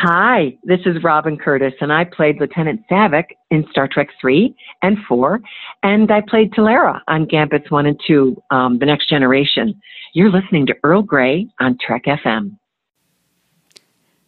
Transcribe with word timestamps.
Hi, 0.00 0.56
this 0.62 0.78
is 0.86 1.02
Robin 1.02 1.36
Curtis, 1.36 1.72
and 1.80 1.92
I 1.92 2.04
played 2.04 2.38
Lieutenant 2.38 2.82
Saavik 2.88 3.30
in 3.50 3.66
Star 3.68 3.88
Trek 3.88 4.10
3 4.20 4.54
and 4.80 4.96
4, 5.08 5.40
and 5.82 6.12
I 6.12 6.20
played 6.20 6.52
Tallera 6.52 7.00
on 7.08 7.26
Gambits 7.26 7.68
1 7.68 7.84
and 7.84 8.00
2, 8.06 8.40
um, 8.52 8.78
The 8.78 8.86
Next 8.86 9.08
Generation. 9.08 9.74
You're 10.14 10.30
listening 10.30 10.66
to 10.66 10.76
Earl 10.84 11.02
Grey 11.02 11.48
on 11.58 11.76
Trek 11.84 12.04
FM. 12.06 12.56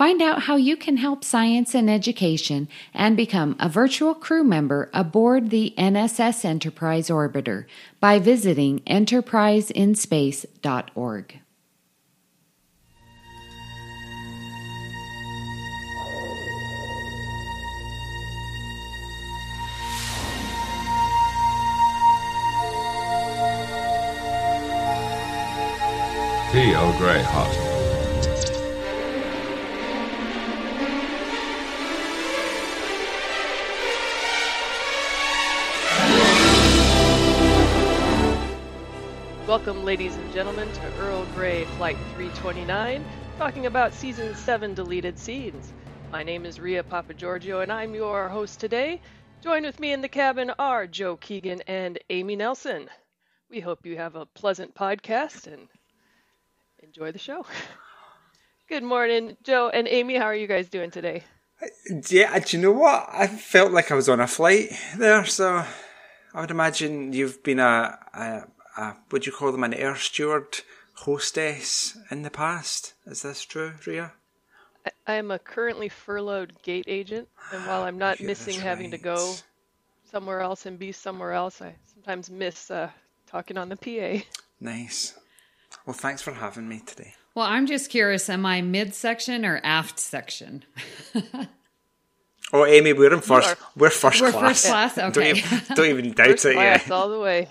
Find 0.00 0.22
out 0.22 0.44
how 0.44 0.56
you 0.56 0.78
can 0.78 0.96
help 0.96 1.22
science 1.24 1.74
and 1.74 1.90
education 1.90 2.68
and 2.94 3.18
become 3.18 3.54
a 3.60 3.68
virtual 3.68 4.14
crew 4.14 4.42
member 4.42 4.88
aboard 4.94 5.50
the 5.50 5.74
NSS 5.76 6.42
Enterprise 6.42 7.10
Orbiter 7.10 7.66
by 8.00 8.18
visiting 8.18 8.80
enterpriseinspace.org. 8.86 11.40
Tea 26.52 26.74
Earl 26.74 27.59
Welcome, 39.50 39.84
ladies 39.84 40.14
and 40.14 40.32
gentlemen, 40.32 40.70
to 40.70 40.96
Earl 41.00 41.24
Grey 41.34 41.64
Flight 41.76 41.96
329, 42.14 43.04
talking 43.36 43.66
about 43.66 43.92
Season 43.92 44.32
7 44.36 44.74
deleted 44.74 45.18
scenes. 45.18 45.72
My 46.12 46.22
name 46.22 46.46
is 46.46 46.60
Ria 46.60 46.84
Papageorgiou, 46.84 47.60
and 47.60 47.72
I'm 47.72 47.92
your 47.92 48.28
host 48.28 48.60
today. 48.60 49.00
Join 49.42 49.64
with 49.64 49.80
me 49.80 49.92
in 49.92 50.02
the 50.02 50.08
cabin 50.08 50.52
are 50.60 50.86
Joe 50.86 51.16
Keegan 51.16 51.62
and 51.62 51.98
Amy 52.10 52.36
Nelson. 52.36 52.88
We 53.50 53.58
hope 53.58 53.84
you 53.84 53.96
have 53.96 54.14
a 54.14 54.24
pleasant 54.24 54.76
podcast 54.76 55.48
and 55.48 55.66
enjoy 56.84 57.10
the 57.10 57.18
show. 57.18 57.44
Good 58.68 58.84
morning, 58.84 59.36
Joe 59.42 59.68
and 59.68 59.88
Amy. 59.88 60.14
How 60.14 60.26
are 60.26 60.36
you 60.36 60.46
guys 60.46 60.68
doing 60.68 60.92
today? 60.92 61.24
Yeah, 62.08 62.38
do 62.38 62.56
you 62.56 62.62
know 62.62 62.70
what? 62.70 63.08
I 63.12 63.26
felt 63.26 63.72
like 63.72 63.90
I 63.90 63.96
was 63.96 64.08
on 64.08 64.20
a 64.20 64.28
flight 64.28 64.70
there, 64.96 65.24
so 65.24 65.64
I 66.34 66.40
would 66.40 66.52
imagine 66.52 67.12
you've 67.12 67.42
been 67.42 67.58
a, 67.58 67.98
a, 68.14 68.42
a 68.80 68.96
what 69.10 69.22
do 69.22 69.30
you 69.30 69.36
call 69.36 69.52
them, 69.52 69.64
an 69.64 69.74
air 69.74 69.96
steward 69.96 70.58
hostess 70.94 71.96
in 72.10 72.22
the 72.22 72.30
past. 72.30 72.94
Is 73.06 73.22
this 73.22 73.42
true, 73.44 73.72
Ria? 73.86 74.12
I, 74.86 74.90
I 75.06 75.14
am 75.14 75.30
a 75.30 75.38
currently 75.38 75.88
furloughed 75.88 76.62
gate 76.62 76.86
agent, 76.88 77.28
and 77.52 77.66
while 77.66 77.82
I'm 77.82 77.98
not 77.98 78.20
Yeah, 78.20 78.26
missing 78.28 78.54
that's 78.54 78.64
having 78.64 78.90
to 78.92 78.98
go 78.98 79.34
somewhere 80.10 80.40
else 80.40 80.66
and 80.66 80.78
be 80.78 80.92
somewhere 80.92 81.32
else, 81.32 81.60
I 81.62 81.74
sometimes 81.94 82.30
miss 82.30 82.70
uh, 82.70 82.90
talking 83.26 83.56
on 83.58 83.68
the 83.68 83.76
PA. 83.76 84.24
Nice. 84.60 85.14
Well, 85.86 85.94
thanks 85.94 86.20
for 86.22 86.32
having 86.32 86.68
me 86.68 86.80
today. 86.84 87.14
Well, 87.34 87.46
I'm 87.46 87.66
just 87.66 87.90
curious, 87.90 88.28
am 88.28 88.44
I 88.44 88.60
midsection 88.60 89.44
or 89.44 89.60
aft 89.62 89.98
section? 89.98 90.64
Oh, 92.52 92.66
Amy, 92.66 92.92
we're 92.92 93.12
in 93.14 93.20
first. 93.20 93.54
We're 93.76 93.90
first 93.90 94.20
We're 94.20 94.32
class. 94.32 94.64
first 94.64 94.66
class? 94.66 94.94
Don't 94.96 95.24
even, 95.24 95.60
don't 95.76 95.86
even 95.86 96.12
doubt 96.12 96.26
First 96.30 96.46
it. 96.46 96.54
class 96.54 96.88
Yeah. 96.88 96.94
all 96.94 97.08
the 97.08 97.20
way. 97.20 97.48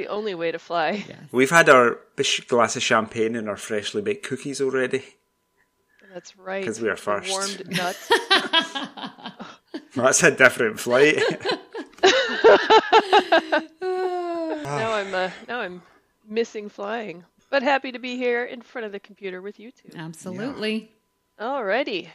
It's 0.00 0.08
the 0.08 0.14
only 0.14 0.34
way 0.34 0.50
to 0.50 0.58
fly. 0.58 1.04
We've 1.30 1.50
had 1.50 1.68
our 1.68 1.98
glass 2.48 2.74
of 2.76 2.82
champagne 2.82 3.36
and 3.36 3.48
our 3.48 3.56
freshly 3.56 4.00
baked 4.00 4.26
cookies 4.26 4.60
already. 4.60 5.04
That's 6.12 6.36
right. 6.38 6.62
Because 6.62 6.80
we 6.80 6.88
are 6.88 6.96
first. 6.96 7.30
Warmed 7.30 7.70
nuts. 7.76 8.10
That's 9.94 10.22
a 10.22 10.30
different 10.30 10.80
flight. 10.80 11.16
now 13.82 14.92
I'm 14.92 15.14
uh, 15.14 15.30
now 15.46 15.60
I'm 15.60 15.82
missing 16.26 16.68
flying, 16.70 17.24
but 17.50 17.62
happy 17.62 17.92
to 17.92 17.98
be 17.98 18.16
here 18.16 18.44
in 18.44 18.62
front 18.62 18.86
of 18.86 18.92
the 18.92 19.00
computer 19.00 19.42
with 19.42 19.60
you 19.60 19.70
two. 19.70 19.90
Absolutely. 19.94 20.90
Alrighty, 21.38 22.08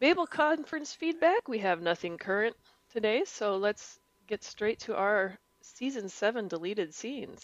Babel 0.00 0.26
conference 0.26 0.94
feedback. 0.94 1.48
We 1.48 1.58
have 1.58 1.82
nothing 1.82 2.18
current 2.18 2.56
today, 2.92 3.24
so 3.26 3.56
let's 3.56 3.98
get 4.28 4.44
straight 4.44 4.78
to 4.80 4.94
our 4.94 5.38
season 5.64 6.08
seven 6.08 6.48
deleted 6.48 6.94
scenes. 6.94 7.40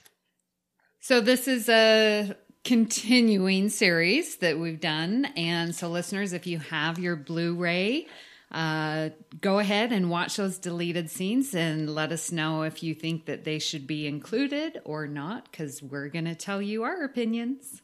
So 1.00 1.20
this 1.20 1.46
is 1.46 1.68
a 1.68 2.36
continuing 2.64 3.68
series 3.68 4.36
that 4.38 4.58
we've 4.58 4.80
done, 4.80 5.26
and 5.36 5.74
so 5.74 5.88
listeners, 5.88 6.32
if 6.32 6.46
you 6.46 6.58
have 6.58 6.98
your 6.98 7.16
Blu-ray, 7.16 8.06
uh, 8.50 9.10
go 9.40 9.58
ahead 9.58 9.92
and 9.92 10.10
watch 10.10 10.36
those 10.36 10.58
deleted 10.58 11.10
scenes 11.10 11.54
and 11.54 11.94
let 11.94 12.10
us 12.12 12.32
know 12.32 12.62
if 12.62 12.82
you 12.82 12.94
think 12.94 13.26
that 13.26 13.44
they 13.44 13.58
should 13.58 13.86
be 13.86 14.06
included 14.06 14.80
or 14.84 15.06
not, 15.06 15.50
because 15.50 15.82
we're 15.82 16.08
going 16.08 16.24
to 16.24 16.34
tell 16.34 16.60
you 16.60 16.82
our 16.82 17.04
opinions. 17.04 17.82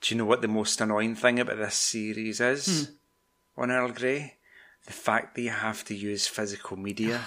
Do 0.00 0.14
you 0.14 0.18
know 0.18 0.24
what 0.26 0.42
the 0.42 0.48
most 0.48 0.80
annoying 0.80 1.14
thing 1.14 1.38
about 1.38 1.56
this 1.56 1.76
series 1.76 2.40
is 2.40 2.90
on 3.56 3.70
Earl 3.70 3.92
Grey? 3.92 4.34
The 4.86 4.92
fact 4.92 5.34
that 5.34 5.42
you 5.42 5.50
have 5.50 5.84
to 5.84 5.94
use 5.94 6.26
physical 6.26 6.76
media 6.76 7.22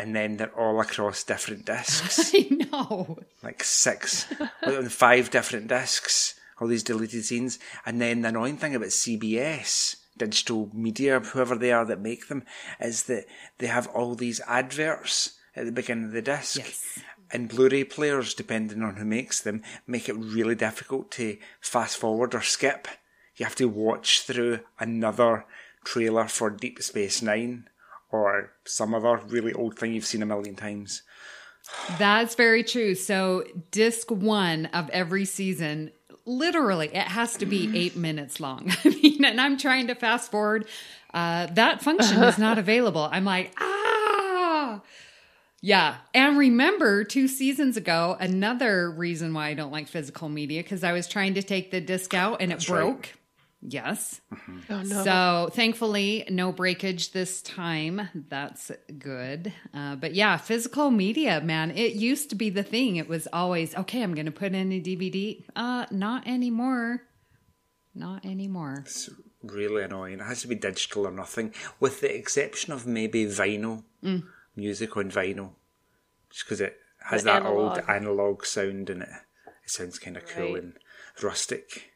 and 0.00 0.16
then 0.16 0.38
they're 0.38 0.58
all 0.58 0.80
across 0.80 1.22
different 1.24 1.66
discs. 1.66 2.32
I 2.34 2.48
know. 2.72 3.18
like 3.42 3.62
six, 3.62 4.26
on 4.62 4.88
five 4.88 5.30
different 5.30 5.68
discs, 5.68 6.40
all 6.58 6.68
these 6.68 6.82
deleted 6.82 7.26
scenes. 7.26 7.58
And 7.84 8.00
then 8.00 8.22
the 8.22 8.28
annoying 8.28 8.56
thing 8.56 8.74
about 8.74 8.88
CBS, 8.88 9.96
digital 10.16 10.70
media, 10.72 11.20
whoever 11.20 11.54
they 11.54 11.70
are 11.70 11.84
that 11.84 12.00
make 12.00 12.28
them, 12.28 12.44
is 12.80 13.02
that 13.04 13.26
they 13.58 13.66
have 13.66 13.88
all 13.88 14.14
these 14.14 14.40
adverts 14.46 15.38
at 15.54 15.66
the 15.66 15.72
beginning 15.72 16.06
of 16.06 16.12
the 16.12 16.22
disc. 16.22 16.56
Yes. 16.56 16.98
And 17.30 17.50
Blu-ray 17.50 17.84
players, 17.84 18.32
depending 18.32 18.82
on 18.82 18.96
who 18.96 19.04
makes 19.04 19.38
them, 19.38 19.62
make 19.86 20.08
it 20.08 20.14
really 20.14 20.54
difficult 20.54 21.10
to 21.12 21.36
fast 21.60 21.98
forward 21.98 22.34
or 22.34 22.40
skip. 22.40 22.88
You 23.36 23.44
have 23.44 23.54
to 23.56 23.68
watch 23.68 24.22
through 24.22 24.60
another 24.78 25.44
trailer 25.84 26.26
for 26.26 26.48
Deep 26.48 26.82
Space 26.82 27.20
Nine 27.20 27.68
or 28.12 28.52
some 28.64 28.94
other 28.94 29.20
really 29.28 29.52
old 29.52 29.78
thing 29.78 29.92
you've 29.92 30.06
seen 30.06 30.22
a 30.22 30.26
million 30.26 30.56
times. 30.56 31.02
That's 31.98 32.34
very 32.34 32.64
true. 32.64 32.94
So, 32.94 33.44
disc 33.70 34.10
one 34.10 34.66
of 34.66 34.90
every 34.90 35.24
season, 35.24 35.92
literally, 36.24 36.88
it 36.88 37.08
has 37.08 37.36
to 37.38 37.46
be 37.46 37.70
eight 37.76 37.96
minutes 37.96 38.40
long. 38.40 38.70
I 38.84 38.88
mean, 38.88 39.24
and 39.24 39.40
I'm 39.40 39.56
trying 39.56 39.86
to 39.88 39.94
fast 39.94 40.30
forward. 40.30 40.66
Uh, 41.12 41.46
that 41.46 41.82
function 41.82 42.22
is 42.22 42.38
not 42.38 42.58
available. 42.64 43.08
I'm 43.10 43.24
like, 43.24 43.52
ah. 43.58 44.80
Yeah. 45.62 45.96
And 46.14 46.38
remember, 46.38 47.04
two 47.04 47.28
seasons 47.28 47.76
ago, 47.76 48.16
another 48.18 48.90
reason 48.90 49.34
why 49.34 49.48
I 49.48 49.54
don't 49.54 49.72
like 49.72 49.88
physical 49.88 50.28
media, 50.28 50.62
because 50.62 50.82
I 50.82 50.92
was 50.92 51.06
trying 51.06 51.34
to 51.34 51.42
take 51.42 51.70
the 51.70 51.80
disc 51.80 52.14
out 52.14 52.40
and 52.40 52.50
it 52.50 52.56
right. 52.56 52.66
broke. 52.66 53.10
Yes. 53.62 54.22
Oh 54.70 54.82
no! 54.82 55.04
So 55.04 55.50
thankfully, 55.52 56.24
no 56.30 56.50
breakage 56.50 57.12
this 57.12 57.42
time. 57.42 58.08
That's 58.14 58.70
good. 58.98 59.52
Uh, 59.74 59.96
but 59.96 60.14
yeah, 60.14 60.38
physical 60.38 60.90
media, 60.90 61.42
man, 61.42 61.70
it 61.72 61.92
used 61.92 62.30
to 62.30 62.36
be 62.36 62.48
the 62.48 62.62
thing. 62.62 62.96
It 62.96 63.06
was 63.08 63.28
always 63.32 63.74
okay. 63.76 64.02
I'm 64.02 64.14
going 64.14 64.24
to 64.26 64.32
put 64.32 64.54
in 64.54 64.72
a 64.72 64.80
DVD. 64.80 65.44
Uh, 65.54 65.84
not 65.90 66.26
anymore. 66.26 67.02
Not 67.94 68.24
anymore. 68.24 68.82
It's 68.86 69.10
really 69.42 69.82
annoying. 69.82 70.20
It 70.20 70.24
has 70.24 70.40
to 70.42 70.48
be 70.48 70.54
digital 70.54 71.06
or 71.06 71.10
nothing, 71.10 71.52
with 71.80 72.00
the 72.00 72.14
exception 72.16 72.72
of 72.72 72.86
maybe 72.86 73.26
vinyl 73.26 73.84
music 74.56 74.96
on 74.96 75.10
vinyl, 75.10 75.50
just 76.30 76.46
because 76.46 76.60
it 76.62 76.78
has 77.10 77.24
The 77.24 77.32
that 77.32 77.44
old 77.46 77.72
analog. 77.78 77.90
analog 77.90 78.46
sound 78.46 78.88
in 78.88 79.02
it. 79.02 79.08
It 79.64 79.70
sounds 79.70 79.98
kind 79.98 80.16
of 80.16 80.26
cool 80.26 80.54
Right. 80.54 80.62
and 80.62 80.78
rustic. 81.22 81.89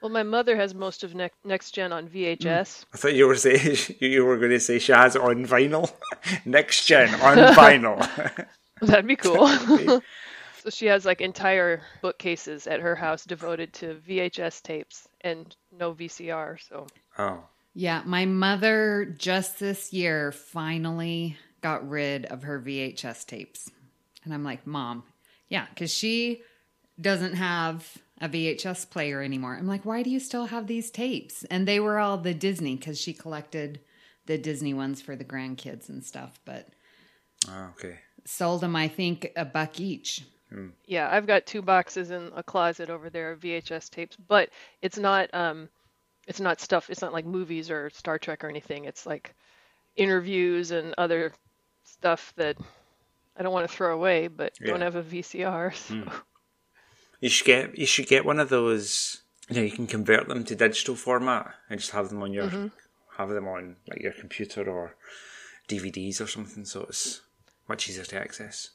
Well, 0.00 0.10
my 0.10 0.22
mother 0.22 0.56
has 0.56 0.74
most 0.74 1.02
of 1.02 1.14
ne- 1.14 1.30
Next 1.44 1.72
Gen 1.72 1.92
on 1.92 2.08
VHS. 2.08 2.38
Mm. 2.38 2.84
I 2.94 2.96
thought 2.96 3.14
you 3.14 3.26
were 3.26 3.36
saying 3.36 3.76
you 4.00 4.24
were 4.24 4.36
going 4.36 4.50
to 4.50 4.60
say 4.60 4.78
she 4.78 4.92
has 4.92 5.16
it 5.16 5.22
on 5.22 5.44
vinyl, 5.46 5.92
next 6.44 6.86
gen 6.86 7.08
on 7.20 7.36
vinyl. 7.54 8.46
That'd 8.80 9.06
be 9.08 9.16
cool. 9.16 9.48
so 9.48 10.70
she 10.70 10.86
has 10.86 11.04
like 11.04 11.20
entire 11.20 11.82
bookcases 12.00 12.66
at 12.68 12.80
her 12.80 12.94
house 12.94 13.24
devoted 13.24 13.72
to 13.74 14.00
VHS 14.08 14.62
tapes 14.62 15.08
and 15.22 15.56
no 15.72 15.94
VCR. 15.94 16.58
So 16.68 16.86
oh, 17.18 17.42
Yeah, 17.74 18.02
my 18.04 18.24
mother 18.24 19.14
just 19.18 19.58
this 19.58 19.92
year 19.92 20.30
finally 20.30 21.36
got 21.60 21.88
rid 21.88 22.26
of 22.26 22.44
her 22.44 22.60
VHS 22.60 23.26
tapes. 23.26 23.68
And 24.24 24.32
I'm 24.32 24.44
like, 24.44 24.64
Mom, 24.64 25.02
yeah, 25.48 25.66
because 25.70 25.92
she 25.92 26.42
doesn't 27.00 27.34
have 27.34 27.98
a 28.20 28.28
VHS 28.28 28.90
player 28.90 29.22
anymore. 29.22 29.56
I'm 29.56 29.66
like, 29.66 29.84
why 29.84 30.02
do 30.02 30.10
you 30.10 30.20
still 30.20 30.46
have 30.46 30.66
these 30.66 30.90
tapes? 30.90 31.44
And 31.44 31.66
they 31.66 31.80
were 31.80 31.98
all 31.98 32.18
the 32.18 32.34
Disney 32.34 32.76
because 32.76 33.00
she 33.00 33.12
collected 33.12 33.80
the 34.26 34.38
Disney 34.38 34.74
ones 34.74 35.00
for 35.00 35.16
the 35.16 35.24
grandkids 35.24 35.88
and 35.88 36.04
stuff, 36.04 36.40
but 36.44 36.68
Oh, 37.48 37.70
okay. 37.78 37.98
sold 38.24 38.60
them, 38.60 38.76
I 38.76 38.88
think, 38.88 39.32
a 39.36 39.44
buck 39.44 39.80
each. 39.80 40.24
Hmm. 40.50 40.68
Yeah, 40.86 41.08
I've 41.10 41.26
got 41.26 41.46
two 41.46 41.62
boxes 41.62 42.10
in 42.10 42.30
a 42.34 42.42
closet 42.42 42.90
over 42.90 43.10
there 43.10 43.32
of 43.32 43.40
VHS 43.40 43.90
tapes, 43.90 44.16
but 44.16 44.48
it's 44.82 44.98
not 44.98 45.32
um 45.34 45.68
it's 46.26 46.40
not 46.40 46.60
stuff, 46.60 46.90
it's 46.90 47.00
not 47.02 47.12
like 47.12 47.24
movies 47.24 47.70
or 47.70 47.90
Star 47.90 48.18
Trek 48.18 48.44
or 48.44 48.48
anything. 48.48 48.84
It's 48.84 49.06
like 49.06 49.34
interviews 49.96 50.70
and 50.70 50.94
other 50.98 51.32
stuff 51.84 52.32
that 52.36 52.56
I 53.36 53.42
don't 53.42 53.52
want 53.52 53.68
to 53.68 53.74
throw 53.74 53.94
away, 53.94 54.28
but 54.28 54.52
don't 54.62 54.80
have 54.80 54.96
a 54.96 55.02
VCR. 55.02 55.74
So. 55.74 55.94
Hmm. 55.94 56.08
You 57.20 57.28
should 57.28 57.46
get 57.46 57.78
you 57.78 57.86
should 57.86 58.06
get 58.06 58.24
one 58.24 58.40
of 58.40 58.48
those. 58.48 59.22
You 59.48 59.56
know, 59.56 59.62
you 59.62 59.70
can 59.70 59.86
convert 59.86 60.28
them 60.28 60.44
to 60.44 60.54
digital 60.54 60.94
format 60.94 61.54
and 61.70 61.80
just 61.80 61.92
have 61.92 62.10
them 62.10 62.22
on 62.22 62.32
your 62.32 62.48
mm-hmm. 62.48 62.66
have 63.16 63.30
them 63.30 63.48
on 63.48 63.76
like 63.88 64.02
your 64.02 64.12
computer 64.12 64.68
or 64.68 64.94
DVDs 65.68 66.20
or 66.20 66.26
something. 66.26 66.64
So 66.64 66.82
it's 66.82 67.22
much 67.68 67.88
easier 67.88 68.04
to 68.04 68.20
access. 68.20 68.70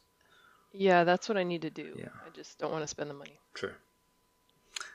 Yeah, 0.72 1.04
that's 1.04 1.30
what 1.30 1.38
I 1.38 1.44
need 1.44 1.62
to 1.62 1.70
do. 1.70 1.94
Yeah. 1.96 2.10
I 2.26 2.30
just 2.36 2.58
don't 2.58 2.72
want 2.72 2.84
to 2.84 2.88
spend 2.88 3.10
the 3.10 3.14
money. 3.14 3.40
True. 3.54 3.74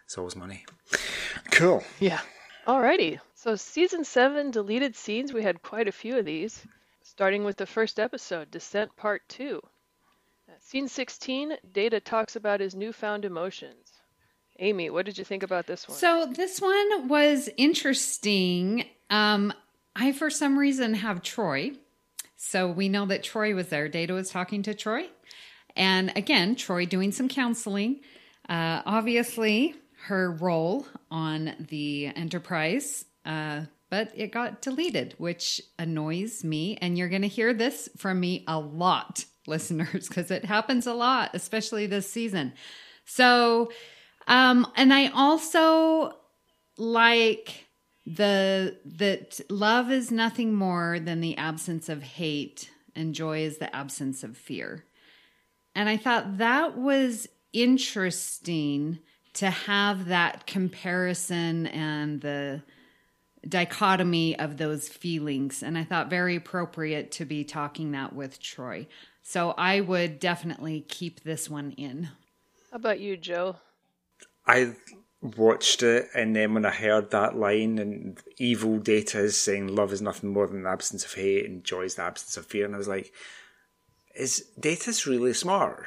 It's 0.04 0.18
always 0.18 0.34
money. 0.34 0.64
Cool. 1.52 1.84
Yeah. 2.00 2.20
Alrighty. 2.66 3.20
So 3.34 3.54
season 3.54 4.04
seven 4.04 4.50
deleted 4.50 4.96
scenes, 4.96 5.32
we 5.32 5.42
had 5.42 5.62
quite 5.62 5.86
a 5.86 5.92
few 5.92 6.18
of 6.18 6.24
these. 6.24 6.66
Starting 7.02 7.44
with 7.44 7.56
the 7.56 7.66
first 7.66 7.98
episode, 7.98 8.50
Descent 8.50 8.94
Part 8.96 9.22
Two. 9.28 9.62
Scene 10.68 10.86
16, 10.86 11.54
Data 11.72 11.98
talks 11.98 12.36
about 12.36 12.60
his 12.60 12.74
newfound 12.74 13.24
emotions. 13.24 13.90
Amy, 14.58 14.90
what 14.90 15.06
did 15.06 15.16
you 15.16 15.24
think 15.24 15.42
about 15.42 15.66
this 15.66 15.88
one? 15.88 15.96
So 15.96 16.30
this 16.30 16.60
one 16.60 17.08
was 17.08 17.48
interesting. 17.56 18.84
Um, 19.08 19.54
I, 19.96 20.12
for 20.12 20.28
some 20.28 20.58
reason, 20.58 20.92
have 20.92 21.22
Troi. 21.22 21.78
So 22.36 22.70
we 22.70 22.90
know 22.90 23.06
that 23.06 23.22
Troi 23.22 23.54
was 23.54 23.68
there. 23.68 23.88
Data 23.88 24.12
was 24.12 24.28
talking 24.28 24.62
to 24.64 24.74
Troi. 24.74 25.06
And 25.74 26.12
again, 26.14 26.54
Troi 26.54 26.86
doing 26.86 27.12
some 27.12 27.30
counseling. 27.30 28.00
Uh, 28.46 28.82
obviously, 28.84 29.74
her 30.08 30.32
role 30.32 30.86
on 31.10 31.54
the 31.70 32.08
Enterprise, 32.14 33.06
uh, 33.24 33.62
but 33.88 34.12
it 34.14 34.32
got 34.32 34.60
deleted, 34.60 35.14
which 35.16 35.62
annoys 35.78 36.44
me. 36.44 36.76
And 36.82 36.98
you're 36.98 37.08
going 37.08 37.22
to 37.22 37.28
hear 37.28 37.54
this 37.54 37.88
from 37.96 38.20
me 38.20 38.44
a 38.46 38.60
lot, 38.60 39.24
listeners, 39.48 40.08
because 40.08 40.30
it 40.30 40.44
happens 40.44 40.86
a 40.86 40.94
lot, 40.94 41.30
especially 41.34 41.86
this 41.86 42.10
season. 42.10 42.52
So, 43.04 43.70
um, 44.26 44.66
and 44.76 44.92
I 44.92 45.08
also 45.08 46.12
like 46.76 47.66
the 48.06 48.78
that 48.84 49.40
love 49.50 49.90
is 49.90 50.10
nothing 50.10 50.54
more 50.54 50.98
than 51.00 51.20
the 51.20 51.36
absence 51.36 51.88
of 51.88 52.02
hate 52.02 52.70
and 52.94 53.14
joy 53.14 53.40
is 53.40 53.58
the 53.58 53.74
absence 53.74 54.22
of 54.22 54.36
fear. 54.36 54.84
And 55.74 55.88
I 55.88 55.96
thought 55.96 56.38
that 56.38 56.76
was 56.76 57.28
interesting 57.52 58.98
to 59.34 59.50
have 59.50 60.06
that 60.06 60.46
comparison 60.46 61.68
and 61.68 62.20
the 62.20 62.62
dichotomy 63.48 64.38
of 64.38 64.56
those 64.56 64.88
feelings. 64.88 65.62
And 65.62 65.78
I 65.78 65.84
thought 65.84 66.10
very 66.10 66.34
appropriate 66.34 67.12
to 67.12 67.24
be 67.24 67.44
talking 67.44 67.92
that 67.92 68.12
with 68.12 68.40
Troi. 68.40 68.86
So 69.28 69.52
I 69.58 69.82
would 69.82 70.20
definitely 70.20 70.86
keep 70.88 71.22
this 71.22 71.50
one 71.50 71.72
in. 71.72 72.04
How 72.70 72.76
about 72.76 72.98
you, 72.98 73.14
Joe? 73.18 73.56
I 74.46 74.72
watched 75.20 75.82
it, 75.82 76.08
and 76.14 76.34
then 76.34 76.54
when 76.54 76.64
I 76.64 76.70
heard 76.70 77.10
that 77.10 77.36
line, 77.36 77.78
and 77.78 78.18
evil 78.38 78.78
data 78.78 79.18
is 79.18 79.36
saying 79.36 79.66
love 79.66 79.92
is 79.92 80.00
nothing 80.00 80.32
more 80.32 80.46
than 80.46 80.62
the 80.62 80.70
absence 80.70 81.04
of 81.04 81.12
hate, 81.12 81.44
and 81.44 81.62
joy 81.62 81.82
is 81.82 81.96
the 81.96 82.04
absence 82.04 82.38
of 82.38 82.46
fear, 82.46 82.64
and 82.64 82.74
I 82.74 82.78
was 82.78 82.88
like, 82.88 83.12
is 84.14 84.46
Data's 84.58 85.06
really 85.06 85.34
smart? 85.34 85.84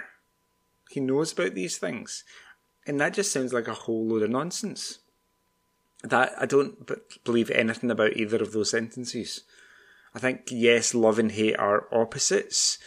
He 0.92 1.00
knows 1.00 1.34
about 1.34 1.56
these 1.56 1.80
things, 1.80 2.24
and 2.86 3.02
that 3.02 3.16
just 3.16 3.32
sounds 3.32 3.54
like 3.54 3.68
a 3.68 3.74
whole 3.74 4.06
load 4.06 4.22
of 4.22 4.30
nonsense. 4.30 5.00
That 6.04 6.34
I 6.38 6.46
don't 6.46 6.86
b- 6.86 6.94
believe 7.24 7.50
anything 7.50 7.90
about 7.90 8.18
either 8.18 8.38
of 8.44 8.54
those 8.54 8.70
sentences. 8.70 9.42
I 10.14 10.20
think 10.20 10.50
yes, 10.52 10.94
love 10.94 11.18
and 11.18 11.32
hate 11.32 11.58
are 11.58 11.88
opposites, 11.92 12.78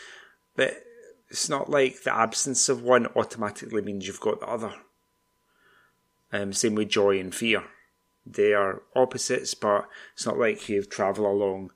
but 0.56 0.84
it's 1.28 1.48
not 1.48 1.68
like 1.68 2.02
the 2.02 2.14
absence 2.14 2.68
of 2.68 2.82
one 2.82 3.06
automatically 3.16 3.82
means 3.82 4.06
you've 4.06 4.20
got 4.20 4.40
the 4.40 4.46
other. 4.46 4.74
Um, 6.32 6.52
same 6.52 6.74
with 6.74 6.88
joy 6.88 7.18
and 7.18 7.34
fear. 7.34 7.64
They 8.26 8.54
are 8.54 8.82
opposites, 8.96 9.54
but 9.54 9.88
it's 10.14 10.26
not 10.26 10.38
like 10.38 10.68
you 10.68 10.82
travel 10.82 11.30
along 11.30 11.72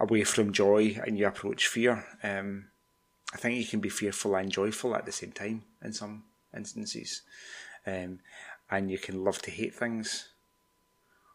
away 0.00 0.24
from 0.24 0.52
joy 0.52 1.00
and 1.04 1.18
you 1.18 1.26
approach 1.26 1.66
fear. 1.66 2.04
Um, 2.22 2.66
I 3.32 3.36
think 3.36 3.58
you 3.58 3.66
can 3.66 3.80
be 3.80 3.88
fearful 3.88 4.34
and 4.36 4.50
joyful 4.50 4.94
at 4.94 5.06
the 5.06 5.12
same 5.12 5.32
time 5.32 5.64
in 5.82 5.92
some 5.92 6.24
instances. 6.56 7.22
Um, 7.86 8.20
and 8.70 8.90
you 8.90 8.98
can 8.98 9.24
love 9.24 9.42
to 9.42 9.50
hate 9.50 9.74
things 9.74 10.28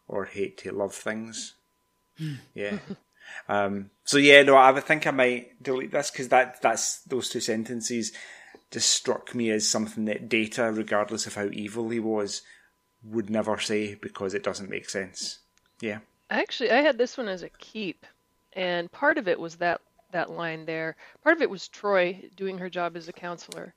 or 0.08 0.24
hate 0.24 0.58
to 0.58 0.72
love 0.72 0.94
things. 0.94 1.54
Yeah. 2.54 2.78
Um, 3.48 3.90
so 4.04 4.18
yeah, 4.18 4.42
no, 4.42 4.56
I 4.56 4.78
think 4.80 5.06
I 5.06 5.10
might 5.10 5.62
delete 5.62 5.92
this 5.92 6.10
because 6.10 6.28
that 6.28 6.60
that's 6.62 7.00
those 7.02 7.28
two 7.28 7.40
sentences 7.40 8.12
just 8.70 8.90
struck 8.90 9.34
me 9.34 9.50
as 9.50 9.68
something 9.68 10.04
that 10.04 10.28
Data, 10.28 10.70
regardless 10.72 11.26
of 11.26 11.34
how 11.34 11.48
evil 11.52 11.88
he 11.90 11.98
was, 11.98 12.42
would 13.02 13.30
never 13.30 13.58
say 13.58 13.94
because 13.94 14.34
it 14.34 14.44
doesn't 14.44 14.70
make 14.70 14.88
sense. 14.88 15.38
Yeah. 15.80 15.98
Actually, 16.28 16.70
I 16.70 16.80
had 16.80 16.96
this 16.96 17.18
one 17.18 17.28
as 17.28 17.42
a 17.42 17.48
keep, 17.48 18.06
and 18.52 18.90
part 18.92 19.18
of 19.18 19.26
it 19.26 19.40
was 19.40 19.56
that 19.56 19.80
that 20.12 20.30
line 20.30 20.66
there. 20.66 20.96
Part 21.22 21.36
of 21.36 21.42
it 21.42 21.50
was 21.50 21.68
Troi 21.68 22.30
doing 22.36 22.58
her 22.58 22.70
job 22.70 22.96
as 22.96 23.08
a 23.08 23.12
counselor. 23.12 23.74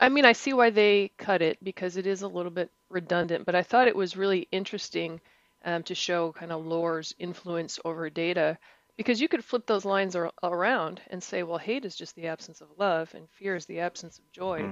I 0.00 0.08
mean, 0.08 0.24
I 0.24 0.32
see 0.32 0.52
why 0.52 0.70
they 0.70 1.12
cut 1.18 1.42
it 1.42 1.62
because 1.62 1.96
it 1.96 2.06
is 2.06 2.22
a 2.22 2.28
little 2.28 2.50
bit 2.50 2.70
redundant, 2.90 3.46
but 3.46 3.54
I 3.54 3.62
thought 3.62 3.88
it 3.88 3.96
was 3.96 4.16
really 4.16 4.48
interesting 4.50 5.20
um, 5.64 5.82
to 5.84 5.94
show 5.94 6.32
kind 6.32 6.52
of 6.52 6.66
Lore's 6.66 7.14
influence 7.18 7.78
over 7.84 8.10
Data 8.10 8.58
because 8.96 9.20
you 9.20 9.28
could 9.28 9.44
flip 9.44 9.66
those 9.66 9.84
lines 9.84 10.14
ar- 10.16 10.32
around 10.42 11.00
and 11.10 11.22
say, 11.22 11.42
well, 11.42 11.58
hate 11.58 11.84
is 11.84 11.96
just 11.96 12.14
the 12.16 12.26
absence 12.28 12.60
of 12.60 12.68
love 12.78 13.12
and 13.14 13.28
fear 13.30 13.54
is 13.56 13.66
the 13.66 13.80
absence 13.80 14.18
of 14.18 14.30
joy. 14.32 14.70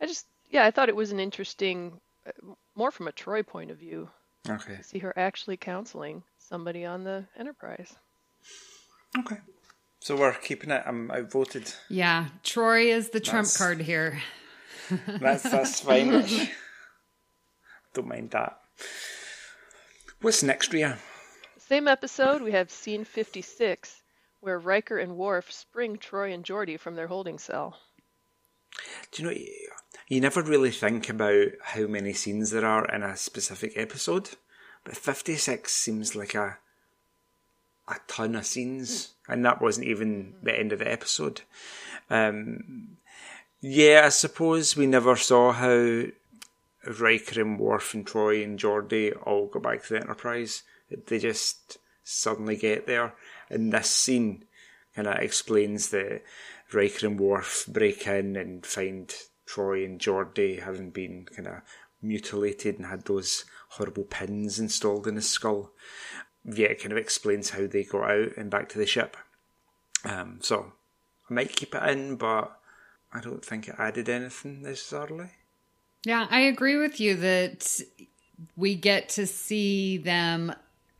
I 0.00 0.06
just, 0.06 0.26
yeah, 0.50 0.64
I 0.64 0.70
thought 0.70 0.88
it 0.88 0.96
was 0.96 1.12
an 1.12 1.20
interesting, 1.20 2.00
uh, 2.26 2.54
more 2.74 2.90
from 2.90 3.08
a 3.08 3.12
Troi 3.12 3.42
point 3.46 3.70
of 3.70 3.78
view, 3.78 4.08
Okay. 4.48 4.76
to 4.76 4.82
see 4.82 4.98
her 4.98 5.12
actually 5.16 5.56
counseling 5.56 6.22
somebody 6.38 6.84
on 6.84 7.04
the 7.04 7.24
Enterprise. 7.38 7.94
Okay. 9.18 9.36
So 10.00 10.16
we're 10.16 10.32
keeping 10.34 10.70
it. 10.70 10.82
I'm 10.84 11.10
outvoted. 11.10 11.72
Yeah, 11.88 12.26
Troi 12.42 12.86
is 12.92 13.10
the 13.10 13.20
trump 13.20 13.48
card 13.56 13.80
here. 13.80 14.20
That's 15.08 15.44
that's 15.44 15.80
fine. 15.80 16.10
Don't 17.94 18.08
mind 18.08 18.32
that. 18.32 18.58
What's 20.20 20.42
next, 20.42 20.74
Ria? 20.74 20.98
Same 21.74 21.88
episode, 21.88 22.40
we 22.40 22.52
have 22.52 22.70
scene 22.70 23.02
56, 23.04 24.00
where 24.38 24.60
Riker 24.60 24.96
and 24.96 25.16
Worf 25.16 25.50
spring 25.50 25.96
Troi 25.96 26.32
and 26.32 26.44
Geordi 26.44 26.78
from 26.78 26.94
their 26.94 27.08
holding 27.08 27.36
cell. 27.36 27.80
Do 29.10 29.22
you 29.22 29.28
know, 29.28 29.36
you- 30.08 30.20
never 30.20 30.40
really 30.40 30.70
think 30.70 31.08
about 31.08 31.48
how 31.62 31.88
many 31.88 32.12
scenes 32.12 32.52
there 32.52 32.64
are 32.64 32.86
in 32.86 33.02
a 33.02 33.16
specific 33.16 33.72
episode, 33.74 34.36
but 34.84 34.96
56 34.96 35.72
seems 35.72 36.14
like 36.14 36.36
a 36.36 36.58
a 37.88 37.96
ton 38.06 38.36
of 38.36 38.46
scenes, 38.46 39.14
and 39.26 39.44
that 39.44 39.60
wasn't 39.60 39.88
even 39.88 40.36
the 40.44 40.56
end 40.56 40.72
of 40.72 40.78
the 40.78 40.92
episode. 40.92 41.40
Um, 42.08 42.98
yeah, 43.60 44.02
I 44.04 44.10
suppose 44.10 44.76
we 44.76 44.86
never 44.86 45.16
saw 45.16 45.50
how 45.50 46.04
Riker 46.86 47.40
and 47.40 47.58
Worf 47.58 47.94
and 47.94 48.06
Troi 48.06 48.44
and 48.44 48.60
Geordi 48.60 49.12
all 49.26 49.48
go 49.48 49.58
back 49.58 49.82
to 49.82 49.94
the 49.94 50.00
Enterprise. 50.00 50.62
They 51.06 51.18
just 51.18 51.78
suddenly 52.02 52.56
get 52.56 52.86
there, 52.86 53.14
and 53.50 53.72
this 53.72 53.90
scene 53.90 54.44
kind 54.94 55.08
of 55.08 55.16
explains 55.16 55.88
the 55.88 56.20
Riker 56.72 57.06
and 57.06 57.18
Worf 57.18 57.66
break 57.68 58.06
in 58.06 58.36
and 58.36 58.64
find 58.64 59.12
Troi 59.46 59.84
and 59.84 60.00
Geordi 60.00 60.62
having 60.62 60.90
been 60.90 61.26
kind 61.34 61.48
of 61.48 61.54
mutilated 62.02 62.76
and 62.76 62.86
had 62.86 63.04
those 63.04 63.44
horrible 63.70 64.04
pins 64.04 64.58
installed 64.58 65.06
in 65.06 65.16
his 65.16 65.28
skull. 65.28 65.72
Yeah, 66.44 66.68
it 66.68 66.80
kind 66.80 66.92
of 66.92 66.98
explains 66.98 67.50
how 67.50 67.66
they 67.66 67.84
got 67.84 68.10
out 68.10 68.36
and 68.36 68.50
back 68.50 68.68
to 68.70 68.78
the 68.78 68.86
ship. 68.86 69.16
Um, 70.04 70.38
so 70.42 70.72
I 71.30 71.34
might 71.34 71.56
keep 71.56 71.74
it 71.74 71.82
in, 71.88 72.16
but 72.16 72.58
I 73.12 73.20
don't 73.20 73.44
think 73.44 73.68
it 73.68 73.76
added 73.78 74.08
anything 74.08 74.62
necessarily. 74.62 75.30
Yeah, 76.04 76.26
I 76.30 76.40
agree 76.40 76.76
with 76.76 77.00
you 77.00 77.16
that 77.16 77.80
we 78.56 78.74
get 78.74 79.08
to 79.10 79.26
see 79.26 79.96
them 79.96 80.54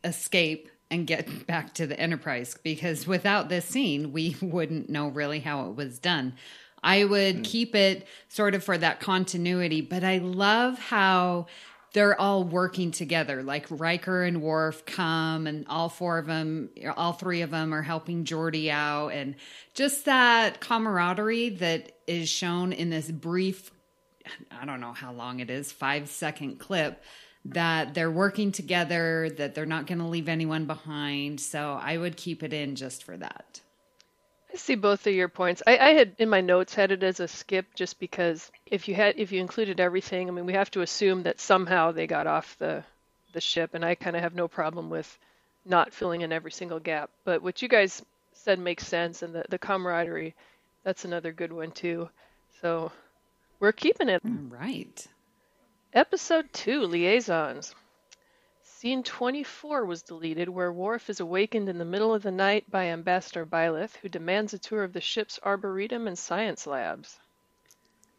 escape 0.05 0.69
and 0.91 1.07
get 1.07 1.47
back 1.47 1.75
to 1.75 1.87
the 1.87 1.99
Enterprise 1.99 2.57
because 2.63 3.07
without 3.07 3.49
this 3.49 3.65
scene, 3.65 4.13
we 4.13 4.37
wouldn't 4.43 4.89
know 4.89 5.09
really 5.09 5.41
how 5.41 5.69
it 5.69 5.77
was 5.77 5.99
done. 5.99 6.35
I 6.83 7.05
would 7.05 7.37
mm. 7.37 7.45
keep 7.45 7.75
it 7.75 8.07
sort 8.29 8.55
of 8.55 8.63
for 8.63 8.77
that 8.77 9.01
continuity, 9.01 9.81
but 9.81 10.05
I 10.05 10.19
love 10.19 10.79
how 10.79 11.47
they're 11.95 12.21
all 12.21 12.45
working 12.45 12.91
together. 12.91 13.43
Like 13.43 13.67
Riker 13.71 14.23
and 14.23 14.43
Worf 14.43 14.85
come, 14.85 15.47
and 15.47 15.65
all 15.69 15.89
four 15.89 16.19
of 16.19 16.27
them, 16.27 16.69
all 16.97 17.15
three 17.15 17.41
of 17.41 17.51
them 17.51 17.73
are 17.73 17.83
helping 17.83 18.25
Geordi 18.25 18.69
out, 18.69 19.09
and 19.09 19.37
just 19.73 20.05
that 20.05 20.61
camaraderie 20.61 21.51
that 21.51 21.93
is 22.07 22.29
shown 22.29 22.73
in 22.73 22.91
this 22.91 23.11
brief, 23.11 23.71
I 24.61 24.67
don't 24.67 24.81
know 24.81 24.93
how 24.93 25.13
long 25.13 25.41
it 25.41 25.49
is, 25.49 25.73
five 25.73 26.11
second 26.11 26.59
clip 26.59 27.03
that 27.47 27.95
they're 27.95 28.11
working 28.11 28.53
together, 28.53 29.29
that 29.37 29.55
they're 29.55 29.67
not 29.67 29.87
going 29.87 29.99
to 29.99 30.07
leave 30.07 30.29
anyone 30.29 30.65
behind. 30.65 31.41
So 31.41 31.79
I 31.81 31.97
would 31.97 32.17
keep 32.17 32.43
it 32.43 32.53
in 32.53 32.75
just 32.77 33.05
for 33.05 33.17
that. 33.17 33.61
I 34.53 34.57
see 34.57 34.77
both 34.77 35.07
of 35.07 35.15
your 35.15 35.29
points. 35.29 35.63
I, 35.67 35.77
I, 35.79 35.89
had 35.95 36.15
in 36.19 36.29
my 36.29 36.41
notes 36.41 36.75
had 36.75 36.93
it 36.93 37.03
as 37.03 37.19
a 37.19 37.27
skip 37.27 37.75
just 37.75 37.99
because 37.99 38.53
if 38.67 38.87
you 38.87 38.95
had 38.95 39.19
if 39.19 39.33
you 39.33 39.41
included 39.41 39.81
everything, 39.81 40.29
I 40.29 40.33
mean 40.33 40.47
we 40.47 40.53
have 40.53 40.71
to 40.73 40.83
assume 40.83 41.25
that 41.25 41.41
somehow 41.41 41.91
they 41.91 42.07
got 42.07 42.29
off 42.29 42.57
the 42.59 42.85
the 43.33 43.41
ship, 43.41 43.75
and 43.75 43.85
I 43.85 43.97
kind 43.97 44.15
of 44.15 44.23
have 44.23 44.35
no 44.35 44.47
problem 44.47 44.91
with 44.91 45.19
not 45.65 45.93
filling 45.93 46.21
in 46.21 46.33
every 46.33 46.53
single 46.53 46.79
gap. 46.79 47.11
But 47.25 47.43
what 47.43 47.63
you 47.63 47.69
guys 47.69 48.01
said 48.33 48.61
makes 48.61 48.87
sense, 48.87 49.23
and 49.23 49.35
the 49.35 49.45
the 49.49 49.59
camaraderie, 49.59 50.37
that's 50.85 51.05
another 51.05 51.33
good 51.33 51.53
one 51.53 51.73
too. 51.73 52.09
So 52.61 52.93
we're 53.59 53.73
keeping 53.73 54.09
it. 54.09 54.23
Right. 54.25 55.05
Episode 55.95 56.53
2 56.53 56.89
Liaisons. 56.89 57.73
Scene 58.65 59.05
24 59.05 59.85
was 59.85 60.03
deleted, 60.03 60.49
where 60.49 60.73
Worf 60.73 61.09
is 61.09 61.21
awakened 61.21 61.69
in 61.69 61.79
the 61.79 61.85
middle 61.85 62.13
of 62.13 62.25
the 62.25 62.33
night 62.33 62.69
by 62.69 62.87
Ambassador 62.87 63.47
Byleth, 63.47 63.95
who 64.03 64.09
demands 64.09 64.53
a 64.53 64.59
tour 64.59 64.83
of 64.83 64.93
the 64.93 65.01
ship's 65.01 65.39
arboretum 65.45 66.09
and 66.09 66.19
science 66.19 66.67
labs. 66.67 67.21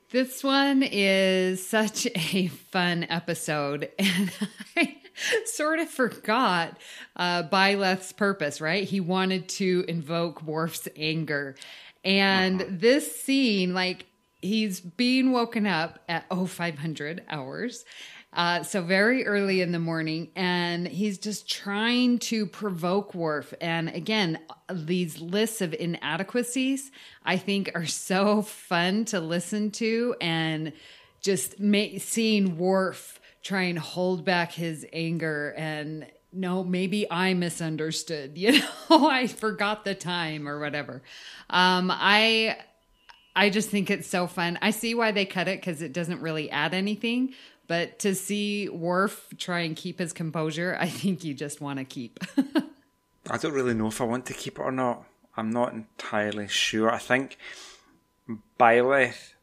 This 0.10 0.42
one 0.42 0.84
is 0.84 1.68
such 1.68 2.08
a 2.16 2.48
fun 2.48 3.08
episode, 3.10 3.92
and 4.00 4.32
I 4.78 4.96
sort 5.44 5.80
of 5.80 5.90
forgot 5.90 6.78
uh, 7.18 7.44
Byleth's 7.44 8.14
purpose, 8.14 8.62
right? 8.62 8.86
He 8.86 9.02
wanted 9.02 9.50
to 9.50 9.84
invoke 9.90 10.42
Worf's 10.42 10.88
anger. 10.96 11.58
And 12.06 12.62
uh-huh. 12.62 12.72
this 12.72 13.20
scene, 13.22 13.74
like, 13.74 14.06
he's 14.46 14.80
being 14.80 15.32
woken 15.32 15.66
up 15.66 16.00
at 16.08 16.26
0500 16.30 17.24
hours. 17.30 17.86
Uh, 18.32 18.64
so 18.64 18.82
very 18.82 19.26
early 19.26 19.62
in 19.62 19.72
the 19.72 19.80
morning, 19.80 20.30
and 20.36 20.88
he's 20.88 21.18
just 21.18 21.50
trying 21.50 22.20
to 22.20 22.46
provoke 22.46 23.16
Worf. 23.16 23.54
And 23.62 23.88
again, 23.90 24.40
these 24.70 25.22
lists 25.22 25.62
of 25.62 25.74
inadequacies 25.74 26.92
I 27.24 27.38
think 27.38 27.72
are 27.76 27.86
so 27.86 28.42
fun 28.42 29.06
to 29.06 29.22
listen 29.22 29.72
to, 29.72 30.16
and 30.20 30.74
just 31.22 31.62
ma- 31.62 31.98
seeing 32.00 32.58
Worf 32.58 33.22
try 33.42 33.64
and 33.64 33.80
hold 33.80 34.26
back 34.26 34.52
his 34.52 34.86
anger 34.92 35.54
and 35.56 36.08
no, 36.34 36.66
maybe 36.66 37.10
I 37.10 37.34
misunderstood. 37.34 38.38
You 38.38 38.60
know, 38.60 39.08
I 39.08 39.28
forgot 39.28 39.86
the 39.86 39.96
time 39.96 40.50
or 40.50 40.60
whatever. 40.60 41.02
Um, 41.50 41.90
I 41.90 42.58
I 43.36 43.50
just 43.50 43.70
think 43.70 43.90
it's 43.90 44.08
so 44.08 44.28
fun. 44.28 44.58
I 44.62 44.72
see 44.72 44.96
why 44.96 45.12
they 45.12 45.26
cut 45.26 45.48
it 45.48 45.60
because 45.60 45.82
it 45.82 45.94
doesn't 45.94 46.22
really 46.22 46.50
add 46.50 46.74
anything. 46.74 47.34
But 47.68 48.00
to 48.00 48.16
see 48.16 48.70
Worf 48.70 49.28
try 49.38 49.62
and 49.62 49.76
keep 49.76 50.00
his 50.00 50.14
composure, 50.14 50.78
I 50.80 50.88
think 50.88 51.24
you 51.24 51.34
just 51.34 51.62
want 51.62 51.80
to 51.80 51.86
keep. 51.86 52.20
I 53.30 53.38
don't 53.38 53.54
really 53.54 53.74
know 53.74 53.88
if 53.88 54.02
I 54.02 54.06
want 54.06 54.26
to 54.28 54.34
keep 54.34 54.60
it 54.60 54.62
or 54.62 54.72
not. 54.72 55.04
I'm 55.36 55.50
not 55.50 55.74
entirely 55.74 56.48
sure. 56.48 56.92
I 56.92 57.00
think 57.00 57.38
Byleth 58.60 59.34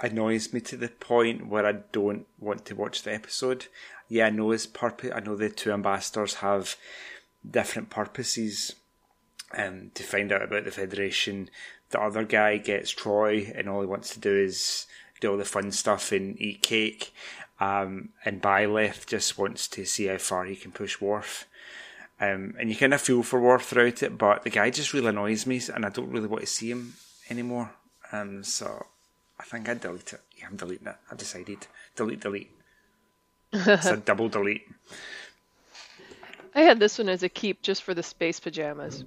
annoys 0.00 0.52
me 0.52 0.60
to 0.60 0.76
the 0.76 0.88
point 0.88 1.46
where 1.46 1.66
I 1.66 1.72
don't 1.92 2.26
want 2.38 2.64
to 2.66 2.74
watch 2.74 3.02
the 3.02 3.14
episode. 3.14 3.66
Yeah, 4.08 4.26
I 4.26 4.30
know 4.30 4.50
his 4.50 4.66
purpose. 4.66 5.12
I 5.14 5.20
know 5.20 5.36
the 5.36 5.50
two 5.50 5.72
ambassadors 5.72 6.34
have 6.34 6.76
different 7.48 7.90
purposes 7.90 8.74
um, 9.56 9.90
to 9.94 10.02
find 10.02 10.32
out 10.32 10.42
about 10.42 10.64
the 10.64 10.70
Federation 10.70 11.50
the 11.90 12.00
other 12.00 12.24
guy 12.24 12.58
gets 12.58 12.94
Troi, 12.94 13.52
and 13.56 13.68
all 13.68 13.80
he 13.80 13.86
wants 13.86 14.12
to 14.14 14.20
do 14.20 14.34
is 14.36 14.86
do 15.20 15.30
all 15.30 15.36
the 15.36 15.44
fun 15.44 15.72
stuff 15.72 16.12
and 16.12 16.40
eat 16.40 16.62
cake. 16.62 17.12
Um, 17.60 18.10
and 18.24 18.40
Byleth 18.40 19.06
just 19.06 19.38
wants 19.38 19.66
to 19.68 19.84
see 19.84 20.06
how 20.06 20.18
far 20.18 20.44
he 20.44 20.54
can 20.54 20.70
push 20.70 21.00
Worf. 21.00 21.46
Um, 22.20 22.54
and 22.58 22.68
you 22.68 22.76
kind 22.76 22.94
of 22.94 23.00
feel 23.00 23.22
for 23.22 23.40
Worf 23.40 23.64
throughout 23.64 24.02
it, 24.02 24.18
but 24.18 24.42
the 24.44 24.50
guy 24.50 24.70
just 24.70 24.92
really 24.92 25.08
annoys 25.08 25.46
me, 25.46 25.60
and 25.74 25.84
I 25.84 25.88
don't 25.88 26.10
really 26.10 26.28
want 26.28 26.42
to 26.42 26.46
see 26.46 26.70
him 26.70 26.94
anymore. 27.30 27.72
Um, 28.12 28.44
so 28.44 28.86
I 29.38 29.44
think 29.44 29.68
I'd 29.68 29.80
delete 29.80 30.12
it. 30.12 30.20
Yeah, 30.36 30.46
I'm 30.48 30.56
deleting 30.56 30.88
it. 30.88 30.96
I've 31.10 31.18
decided. 31.18 31.66
Delete, 31.96 32.20
delete. 32.20 32.50
it's 33.52 33.86
a 33.86 33.96
double 34.04 34.28
delete. 34.28 34.66
I 36.54 36.62
had 36.62 36.80
this 36.80 36.98
one 36.98 37.08
as 37.08 37.22
a 37.22 37.28
keep 37.28 37.62
just 37.62 37.82
for 37.82 37.94
the 37.94 38.02
space 38.02 38.40
pajamas. 38.40 39.04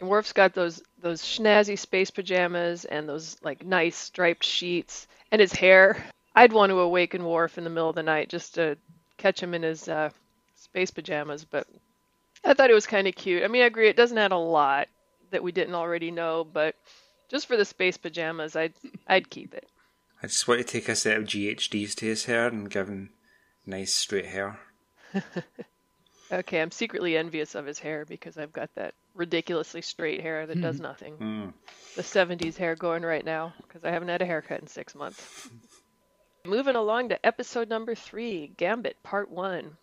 And 0.00 0.08
Worf's 0.08 0.32
got 0.32 0.54
those 0.54 0.82
those 1.00 1.22
snazzy 1.22 1.78
space 1.78 2.10
pajamas 2.10 2.84
and 2.84 3.08
those 3.08 3.36
like 3.42 3.64
nice 3.64 3.96
striped 3.96 4.44
sheets 4.44 5.06
and 5.30 5.40
his 5.40 5.52
hair. 5.52 6.04
I'd 6.34 6.52
want 6.52 6.70
to 6.70 6.80
awaken 6.80 7.24
Worf 7.24 7.58
in 7.58 7.64
the 7.64 7.70
middle 7.70 7.90
of 7.90 7.94
the 7.94 8.02
night 8.02 8.28
just 8.28 8.54
to 8.54 8.76
catch 9.18 9.40
him 9.40 9.54
in 9.54 9.62
his 9.62 9.88
uh, 9.88 10.10
space 10.56 10.90
pajamas, 10.90 11.44
but 11.44 11.68
I 12.44 12.54
thought 12.54 12.70
it 12.70 12.74
was 12.74 12.86
kind 12.86 13.06
of 13.06 13.14
cute. 13.14 13.44
I 13.44 13.48
mean, 13.48 13.62
I 13.62 13.66
agree 13.66 13.88
it 13.88 13.96
doesn't 13.96 14.18
add 14.18 14.32
a 14.32 14.36
lot 14.36 14.88
that 15.30 15.42
we 15.42 15.52
didn't 15.52 15.74
already 15.74 16.10
know, 16.10 16.44
but 16.44 16.74
just 17.28 17.46
for 17.46 17.56
the 17.56 17.64
space 17.64 17.96
pajamas, 17.96 18.56
I'd 18.56 18.74
I'd 19.06 19.30
keep 19.30 19.54
it. 19.54 19.66
I 20.22 20.26
just 20.26 20.48
want 20.48 20.60
to 20.60 20.66
take 20.66 20.88
a 20.88 20.96
set 20.96 21.18
of 21.18 21.24
GHDs 21.24 21.94
to 21.96 22.06
his 22.06 22.24
hair 22.24 22.48
and 22.48 22.70
give 22.70 22.88
him 22.88 23.10
nice 23.66 23.94
straight 23.94 24.26
hair. 24.26 24.58
okay, 26.30 26.60
I'm 26.60 26.70
secretly 26.70 27.16
envious 27.16 27.54
of 27.54 27.66
his 27.66 27.78
hair 27.78 28.04
because 28.04 28.38
I've 28.38 28.52
got 28.52 28.70
that 28.74 28.94
ridiculously 29.14 29.82
straight 29.82 30.20
hair 30.20 30.46
that 30.46 30.60
does 30.60 30.76
hmm. 30.76 30.82
nothing. 30.82 31.16
Mm. 31.16 31.52
The 31.96 32.02
70s 32.02 32.56
hair 32.56 32.74
going 32.74 33.02
right 33.02 33.24
now 33.24 33.54
because 33.62 33.84
I 33.84 33.90
haven't 33.90 34.08
had 34.08 34.22
a 34.22 34.26
haircut 34.26 34.60
in 34.60 34.66
six 34.66 34.94
months. 34.94 35.48
Moving 36.44 36.76
along 36.76 37.08
to 37.08 37.26
episode 37.26 37.68
number 37.68 37.94
three 37.94 38.52
Gambit 38.56 39.02
Part 39.02 39.30
1. 39.30 39.76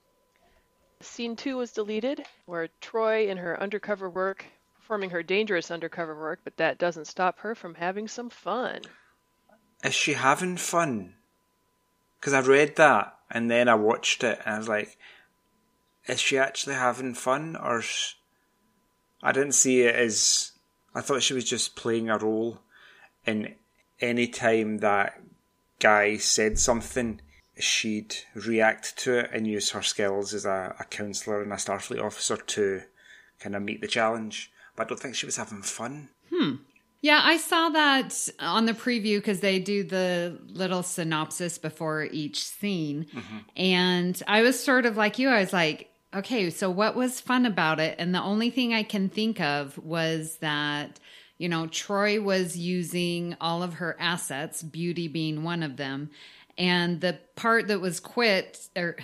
Scene 1.00 1.36
2 1.36 1.57
was 1.57 1.71
deleted, 1.71 2.24
where 2.45 2.69
Troi, 2.79 3.27
in 3.27 3.38
her 3.38 3.60
undercover 3.60 4.07
work, 4.07 4.45
performing 4.75 5.10
her 5.10 5.24
dangerous 5.24 5.71
undercover 5.71 6.19
work, 6.19 6.41
but 6.43 6.57
that 6.57 6.77
doesn't 6.77 7.05
stop 7.07 7.39
her 7.39 7.55
from 7.55 7.74
having 7.75 8.07
some 8.07 8.29
fun. 8.29 8.81
Is 9.83 9.95
she 9.95 10.13
having 10.13 10.57
fun? 10.57 11.15
Because 12.19 12.33
I 12.33 12.41
read 12.41 12.75
that 12.75 13.17
and 13.31 13.50
then 13.50 13.67
I 13.67 13.75
watched 13.75 14.24
it 14.24 14.39
and 14.45 14.55
I 14.55 14.57
was 14.60 14.67
like, 14.67 14.98
is 16.08 16.20
she 16.20 16.38
actually 16.38 16.75
having 16.75 17.13
fun 17.13 17.55
or 17.55 17.84
I 19.24 19.31
didn't 19.31 19.53
see 19.53 19.81
it 19.81 19.96
as. 19.96 20.51
I 20.93 21.01
thought 21.01 21.24
she 21.24 21.34
was 21.34 21.46
just 21.46 21.75
playing 21.75 22.10
a 22.10 22.17
role, 22.17 22.60
and 23.25 23.55
any 24.01 24.27
time 24.27 24.79
that 24.79 25.22
guy 25.79 26.17
said 26.17 26.60
something, 26.60 27.22
she'd 27.58 28.15
react 28.36 28.98
to 29.00 29.20
it 29.20 29.29
and 29.31 29.48
use 29.48 29.70
her 29.72 29.81
skills 29.81 30.34
as 30.34 30.46
a, 30.46 30.75
a 30.79 30.84
counsellor 30.86 31.41
and 31.41 31.53
a 31.53 31.55
Starfleet 31.55 32.03
officer 32.03 32.36
to 32.36 32.81
kind 33.39 33.55
of 33.55 33.62
meet 33.62 33.79
the 33.79 33.88
challenge. 33.88 34.51
But 34.75 34.88
I 34.88 34.89
don't 34.89 35.00
think 35.00 35.15
she 35.15 35.25
was 35.25 35.38
having 35.38 35.62
fun. 35.62 36.10
Hmm. 36.34 36.55
Yeah, 37.01 37.22
I 37.24 37.38
saw 37.38 37.70
that 37.70 38.29
on 38.39 38.65
the 38.65 38.74
preview 38.74 39.17
because 39.17 39.39
they 39.39 39.60
do 39.60 39.84
the 39.84 40.38
little 40.48 40.84
synopsis 40.84 41.58
before 41.58 42.03
each 42.12 42.43
scene. 42.43 43.08
Mm-hmm. 43.12 43.38
And 43.55 44.24
I 44.27 44.41
was 44.43 44.62
sort 44.63 44.86
of 44.86 44.98
like 44.98 45.17
you, 45.17 45.29
I 45.29 45.39
was 45.39 45.51
like, 45.51 45.90
okay, 46.13 46.50
so 46.50 46.70
what 46.70 46.96
was 46.96 47.22
fun 47.22 47.46
about 47.46 47.80
it? 47.80 47.96
And 47.98 48.13
the 48.13 48.22
only 48.22 48.50
thing 48.50 48.74
I 48.74 48.84
can 48.84 49.10
think 49.10 49.39
of 49.39 49.77
was 49.77 50.38
that, 50.38 51.00
you 51.38 51.48
know, 51.50 51.68
Troi 51.68 52.22
was 52.22 52.58
using 52.58 53.36
all 53.39 53.63
of 53.63 53.75
her 53.75 53.96
assets, 54.00 54.62
beauty 54.62 55.08
being 55.08 55.44
one 55.44 55.63
of 55.63 55.77
them. 55.77 56.10
And 56.58 57.01
the 57.01 57.18
part 57.36 57.68
that 57.70 57.80
was 57.80 58.00
quit, 58.00 58.68
or 58.75 58.98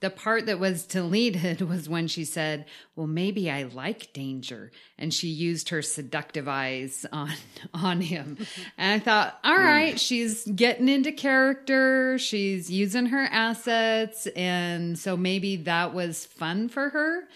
the 0.00 0.10
part 0.10 0.46
that 0.46 0.60
was 0.60 0.86
deleted 0.86 1.60
was 1.60 1.88
when 1.88 2.06
she 2.08 2.24
said, 2.24 2.66
"Well, 2.94 3.06
maybe 3.06 3.50
I 3.50 3.64
like 3.64 4.12
danger," 4.12 4.70
and 4.96 5.12
she 5.12 5.28
used 5.28 5.70
her 5.70 5.82
seductive 5.82 6.48
eyes 6.48 7.04
on 7.12 7.32
on 7.74 8.00
him. 8.00 8.38
and 8.78 9.00
I 9.00 9.04
thought, 9.04 9.38
"All 9.42 9.56
right, 9.56 9.98
she's 9.98 10.44
getting 10.44 10.88
into 10.88 11.12
character. 11.12 12.18
She's 12.18 12.70
using 12.70 13.06
her 13.06 13.24
assets, 13.30 14.26
and 14.28 14.98
so 14.98 15.16
maybe 15.16 15.56
that 15.56 15.94
was 15.94 16.26
fun 16.26 16.68
for 16.68 16.90
her." 16.90 17.28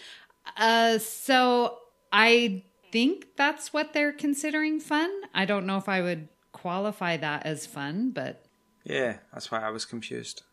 Uh, 0.57 0.97
so 0.99 1.77
I 2.11 2.63
think 2.91 3.35
that's 3.35 3.73
what 3.73 3.93
they're 3.93 4.13
considering 4.13 4.79
fun. 4.79 5.11
I 5.33 5.45
don't 5.45 5.65
know 5.65 5.77
if 5.77 5.89
I 5.89 6.01
would 6.01 6.29
qualify 6.51 7.17
that 7.17 7.45
as 7.45 7.65
fun, 7.65 8.11
but 8.11 8.45
yeah, 8.83 9.17
that's 9.33 9.51
why 9.51 9.59
I 9.59 9.69
was 9.69 9.85
confused. 9.85 10.43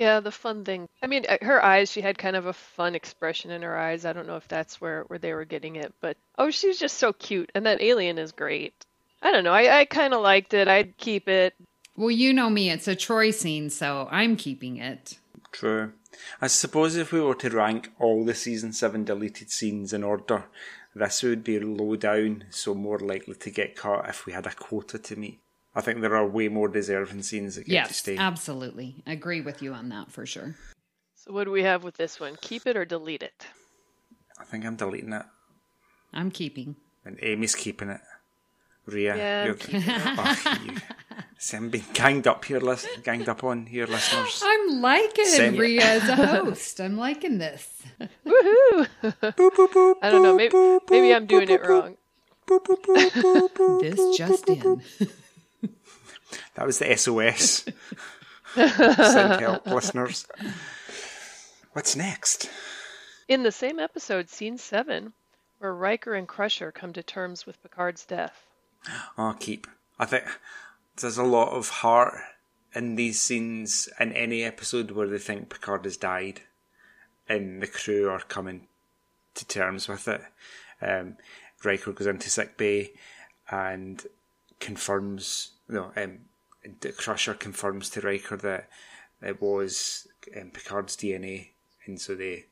Yeah, 0.00 0.20
the 0.20 0.32
fun 0.32 0.64
thing. 0.64 0.88
I 1.02 1.06
mean, 1.06 1.26
uh, 1.28 1.36
her 1.42 1.62
eyes, 1.62 1.92
she 1.92 2.00
had 2.00 2.16
kind 2.16 2.34
of 2.34 2.46
a 2.46 2.54
fun 2.54 2.94
expression 2.94 3.50
in 3.50 3.60
her 3.60 3.76
eyes. 3.76 4.06
I 4.06 4.14
don't 4.14 4.26
know 4.26 4.38
if 4.38 4.48
that's 4.48 4.80
where, 4.80 5.02
where 5.02 5.18
they 5.18 5.34
were 5.34 5.44
getting 5.44 5.76
it, 5.76 5.92
but 6.00 6.16
oh, 6.38 6.50
she's 6.50 6.78
just 6.78 6.96
so 6.96 7.12
cute. 7.12 7.52
And 7.54 7.66
that 7.66 7.82
alien 7.82 8.16
is 8.16 8.32
great. 8.32 8.72
I 9.20 9.30
don't 9.30 9.44
know. 9.44 9.52
I, 9.52 9.80
I 9.80 9.84
kind 9.84 10.14
of 10.14 10.22
liked 10.22 10.54
it. 10.54 10.68
I'd 10.68 10.96
keep 10.96 11.28
it. 11.28 11.52
Well, 11.96 12.10
you 12.10 12.32
know 12.32 12.48
me, 12.48 12.70
it's 12.70 12.88
a 12.88 12.96
Troi 12.96 13.30
scene, 13.30 13.68
so 13.68 14.08
I'm 14.10 14.36
keeping 14.36 14.78
it. 14.78 15.18
True. 15.52 15.92
I 16.40 16.46
suppose 16.46 16.96
if 16.96 17.12
we 17.12 17.20
were 17.20 17.34
to 17.34 17.50
rank 17.50 17.92
all 18.00 18.24
the 18.24 18.34
season 18.34 18.72
7 18.72 19.04
deleted 19.04 19.50
scenes 19.50 19.92
in 19.92 20.02
order, 20.02 20.46
this 20.94 21.22
would 21.22 21.44
be 21.44 21.60
low 21.60 21.96
down, 21.96 22.44
so 22.48 22.74
more 22.74 22.98
likely 22.98 23.34
to 23.34 23.50
get 23.50 23.76
cut 23.76 24.08
if 24.08 24.24
we 24.24 24.32
had 24.32 24.46
a 24.46 24.54
quota 24.54 24.98
to 24.98 25.16
meet. 25.16 25.40
I 25.74 25.80
think 25.80 26.00
there 26.00 26.16
are 26.16 26.26
way 26.26 26.48
more 26.48 26.68
deserving 26.68 27.22
scenes 27.22 27.54
that 27.54 27.62
get 27.62 27.68
to 27.68 27.72
Yes, 27.90 27.96
stay. 27.96 28.16
absolutely. 28.16 29.02
Agree 29.06 29.40
with 29.40 29.62
you 29.62 29.72
on 29.72 29.88
that 29.90 30.10
for 30.10 30.26
sure. 30.26 30.56
So, 31.14 31.32
what 31.32 31.44
do 31.44 31.50
we 31.52 31.62
have 31.62 31.84
with 31.84 31.96
this 31.96 32.18
one? 32.18 32.36
Keep 32.40 32.66
it 32.66 32.76
or 32.76 32.84
delete 32.84 33.22
it? 33.22 33.46
I 34.38 34.44
think 34.44 34.64
I'm 34.64 34.76
deleting 34.76 35.12
it. 35.12 35.26
I'm 36.12 36.30
keeping. 36.30 36.76
And 37.04 37.18
Amy's 37.22 37.54
keeping 37.54 37.88
it. 37.90 38.00
Ria, 38.86 39.16
Yeah, 39.16 39.44
you're, 39.44 39.52
I'm 39.52 39.58
keeping 39.58 39.82
oh, 39.86 40.58
you. 40.66 40.76
See, 41.38 41.56
I'm 41.56 41.68
being 41.70 41.84
ganged 41.92 42.26
up 42.26 42.44
here, 42.44 42.58
lis- 42.58 42.88
ganged 43.04 43.28
up 43.28 43.44
on 43.44 43.66
here, 43.66 43.86
listeners. 43.86 44.42
I'm 44.44 44.80
liking 44.80 45.24
Same. 45.26 45.56
Ria 45.56 45.82
as 45.84 46.08
a 46.08 46.16
host. 46.16 46.80
I'm 46.80 46.96
liking 46.98 47.38
this. 47.38 47.82
Woohoo! 48.26 48.86
Boop, 49.02 49.50
boop, 49.50 49.68
boop, 49.72 49.94
I 50.02 50.10
don't 50.10 50.22
know. 50.22 50.34
Maybe, 50.36 50.52
boop, 50.52 50.80
maybe 50.90 51.14
I'm 51.14 51.26
doing 51.26 51.48
boop, 51.48 51.54
it 51.54 51.68
wrong. 51.68 51.96
boop, 52.46 52.64
boop, 52.64 52.82
boop, 52.82 53.10
boop, 53.10 53.48
boop, 53.54 53.80
This 53.80 53.94
boop, 54.00 54.16
just 54.16 54.44
boop, 54.46 54.82
in. 55.00 55.08
That 56.54 56.66
was 56.66 56.78
the 56.78 56.96
SOS. 56.96 57.64
Send 58.54 59.40
help, 59.40 59.66
listeners. 59.66 60.26
What's 61.72 61.94
next? 61.96 62.50
In 63.28 63.42
the 63.42 63.52
same 63.52 63.78
episode, 63.78 64.28
scene 64.28 64.58
7, 64.58 65.12
where 65.58 65.74
Riker 65.74 66.14
and 66.14 66.26
Crusher 66.26 66.72
come 66.72 66.92
to 66.94 67.02
terms 67.02 67.46
with 67.46 67.62
Picard's 67.62 68.04
death. 68.04 68.46
Oh, 69.16 69.36
keep. 69.38 69.66
I 69.98 70.06
think 70.06 70.24
there's 71.00 71.18
a 71.18 71.22
lot 71.22 71.52
of 71.52 71.68
heart 71.68 72.14
in 72.74 72.96
these 72.96 73.20
scenes 73.20 73.88
in 73.98 74.12
any 74.12 74.42
episode 74.42 74.90
where 74.90 75.08
they 75.08 75.18
think 75.18 75.48
Picard 75.48 75.84
has 75.84 75.96
died 75.96 76.42
and 77.28 77.62
the 77.62 77.66
crew 77.66 78.08
are 78.08 78.20
coming 78.20 78.66
to 79.34 79.46
terms 79.46 79.88
with 79.88 80.08
it. 80.08 80.20
Um, 80.82 81.16
Riker 81.62 81.92
goes 81.92 82.06
into 82.06 82.30
sick 82.30 82.56
bay 82.56 82.92
and 83.50 84.04
confirms, 84.58 85.52
no, 85.70 85.92
um, 85.96 86.18
Crusher 86.96 87.34
confirms 87.34 87.90
to 87.90 88.00
Riker 88.00 88.36
that 88.36 88.68
it 89.22 89.40
was 89.40 90.06
um, 90.38 90.50
Picard's 90.50 90.96
DNA, 90.96 91.48
and 91.86 92.00
so 92.00 92.14
they 92.14 92.46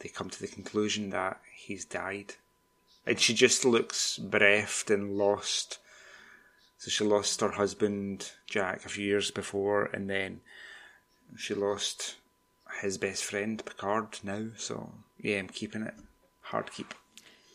they 0.00 0.08
come 0.08 0.30
to 0.30 0.40
the 0.40 0.48
conclusion 0.48 1.10
that 1.10 1.40
he's 1.54 1.84
died. 1.84 2.34
And 3.06 3.18
she 3.18 3.34
just 3.34 3.64
looks 3.64 4.18
bereft 4.18 4.90
and 4.90 5.16
lost. 5.16 5.78
So 6.78 6.90
she 6.90 7.04
lost 7.04 7.40
her 7.40 7.50
husband, 7.50 8.32
Jack, 8.46 8.84
a 8.84 8.88
few 8.88 9.04
years 9.04 9.30
before, 9.30 9.84
and 9.86 10.08
then 10.08 10.40
she 11.36 11.54
lost 11.54 12.16
his 12.80 12.96
best 12.96 13.24
friend, 13.24 13.62
Picard, 13.64 14.20
now. 14.22 14.46
So, 14.56 14.90
yeah, 15.18 15.38
I'm 15.38 15.48
keeping 15.48 15.82
it. 15.82 15.94
Hard 16.42 16.72
keep. 16.72 16.94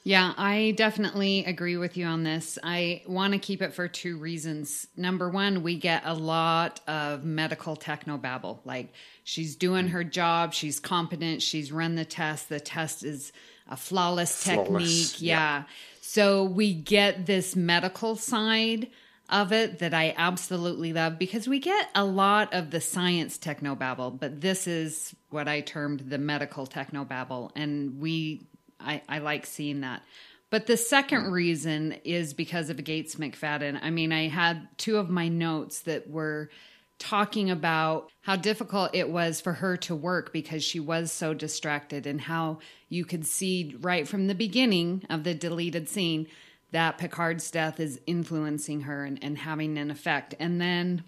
Yeah, 0.08 0.36
I 0.38 0.76
definitely 0.78 1.46
agree 1.46 1.78
with 1.78 1.98
you 1.98 2.06
on 2.06 2.22
this. 2.22 2.60
I 2.62 3.02
want 3.08 3.34
to 3.34 3.40
keep 3.40 3.64
it 3.64 3.74
for 3.74 3.88
two 3.88 4.20
reasons. 4.20 4.86
Number 4.96 5.32
one, 5.32 5.64
we 5.64 5.78
get 5.78 6.04
a 6.06 6.14
lot 6.14 6.80
of 6.88 7.26
medical 7.26 7.76
technobabble. 7.76 8.60
Like 8.66 8.94
she's 9.24 9.56
doing 9.56 9.88
mm. 9.88 9.90
her 9.90 10.04
job, 10.04 10.54
she's 10.54 10.80
competent, 10.80 11.42
she's 11.42 11.72
run 11.72 11.96
the 11.96 12.06
test, 12.06 12.50
the 12.50 12.60
test 12.60 13.04
is 13.04 13.34
a 13.68 13.76
flawless, 13.76 14.44
Flawless, 14.44 15.12
technique. 15.12 15.22
yeah. 15.28 15.36
Yeah. 15.38 15.64
So 16.02 16.44
we 16.44 16.76
get 16.76 17.26
this 17.26 17.56
medical 17.56 18.16
side 18.16 18.92
of 19.32 19.52
it 19.52 19.80
that 19.80 19.96
I 19.96 20.14
absolutely 20.16 20.94
love 20.94 21.18
because 21.18 21.48
we 21.48 21.58
get 21.58 21.90
a 21.96 22.06
lot 22.06 22.54
of 22.54 22.70
the 22.70 22.80
science 22.80 23.40
technobabble, 23.40 24.20
but 24.20 24.40
this 24.40 24.68
is 24.68 25.16
what 25.32 25.48
I 25.48 25.62
termed 25.62 26.02
the 26.12 26.20
medical 26.20 26.68
technobabble. 26.68 27.50
And 27.56 28.00
we, 28.00 28.46
I, 28.80 29.02
I 29.08 29.20
like 29.20 29.46
seeing 29.46 29.82
that. 29.82 30.04
But 30.50 30.68
the 30.68 30.78
second 30.78 31.26
hmm. 31.26 31.32
reason 31.32 31.96
is 32.04 32.34
because 32.34 32.70
of 32.70 32.84
Gates 32.84 33.16
McFadden. 33.16 33.80
I 33.82 33.90
mean, 33.90 34.12
I 34.12 34.28
had 34.28 34.68
two 34.78 34.98
of 34.98 35.10
my 35.10 35.28
notes 35.28 35.82
that 35.82 36.10
were 36.10 36.50
talking 36.98 37.50
about 37.50 38.10
how 38.22 38.36
difficult 38.38 38.92
it 38.94 39.10
was 39.10 39.42
for 39.42 39.54
her 39.54 39.76
to 39.76 39.94
work 39.94 40.32
because 40.32 40.64
she 40.64 40.80
was 40.80 41.12
so 41.12 41.34
distracted 41.34 42.08
and 42.08 42.22
how 42.22 42.60
you 42.88 43.04
could 43.04 43.26
see 43.26 43.76
right 43.82 44.08
from 44.08 44.28
the 44.28 44.36
beginning 44.36 45.04
of 45.10 45.26
the 45.26 45.34
deleted 45.34 45.90
scene 45.90 46.28
that 46.72 46.98
Picard's 46.98 47.52
death 47.52 47.80
is 47.80 48.00
influencing 48.08 48.82
her 48.82 49.04
and, 49.04 49.22
and 49.22 49.38
having 49.38 49.78
an 49.78 49.92
effect. 49.92 50.36
And 50.40 50.60
then 50.60 51.04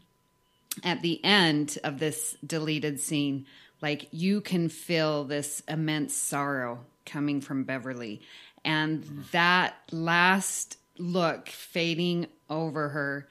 at 0.83 1.01
the 1.01 1.23
end 1.23 1.77
of 1.83 1.99
this 1.99 2.35
deleted 2.45 2.99
scene, 2.99 3.45
like 3.81 4.07
you 4.11 4.41
can 4.41 4.69
feel 4.69 5.23
this 5.23 5.63
immense 5.67 6.15
sorrow 6.15 6.79
coming 7.07 7.41
from 7.41 7.63
Beverly. 7.63 8.21
And 8.63 9.25
that 9.31 9.75
last 9.91 10.77
look 10.99 11.49
fading 11.49 12.27
over 12.49 12.89
her, 12.89 13.27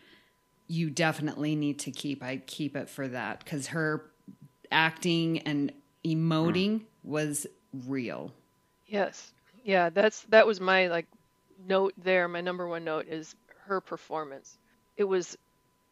you 0.67 0.91
definitely 0.91 1.55
need 1.55 1.79
to 1.81 1.93
keep. 1.93 2.23
I 2.23 2.39
keep 2.39 2.77
it 2.77 2.91
for 2.91 3.07
that 3.07 3.45
because 3.45 3.69
her 3.69 4.11
acting 4.73 5.41
and 5.41 5.73
emoting 6.05 6.83
was 7.05 7.47
real. 7.87 8.33
Yes. 8.87 9.33
Yeah, 9.65 9.91
that's 9.91 10.23
that 10.25 10.47
was 10.47 10.61
my 10.61 10.89
like 10.89 11.07
note 11.67 11.95
there. 11.99 12.29
My 12.29 12.41
number 12.41 12.67
one 12.67 12.85
note 12.85 13.07
is 13.09 13.35
her 13.67 13.81
performance. 13.81 14.59
It 14.97 15.05
was 15.05 15.37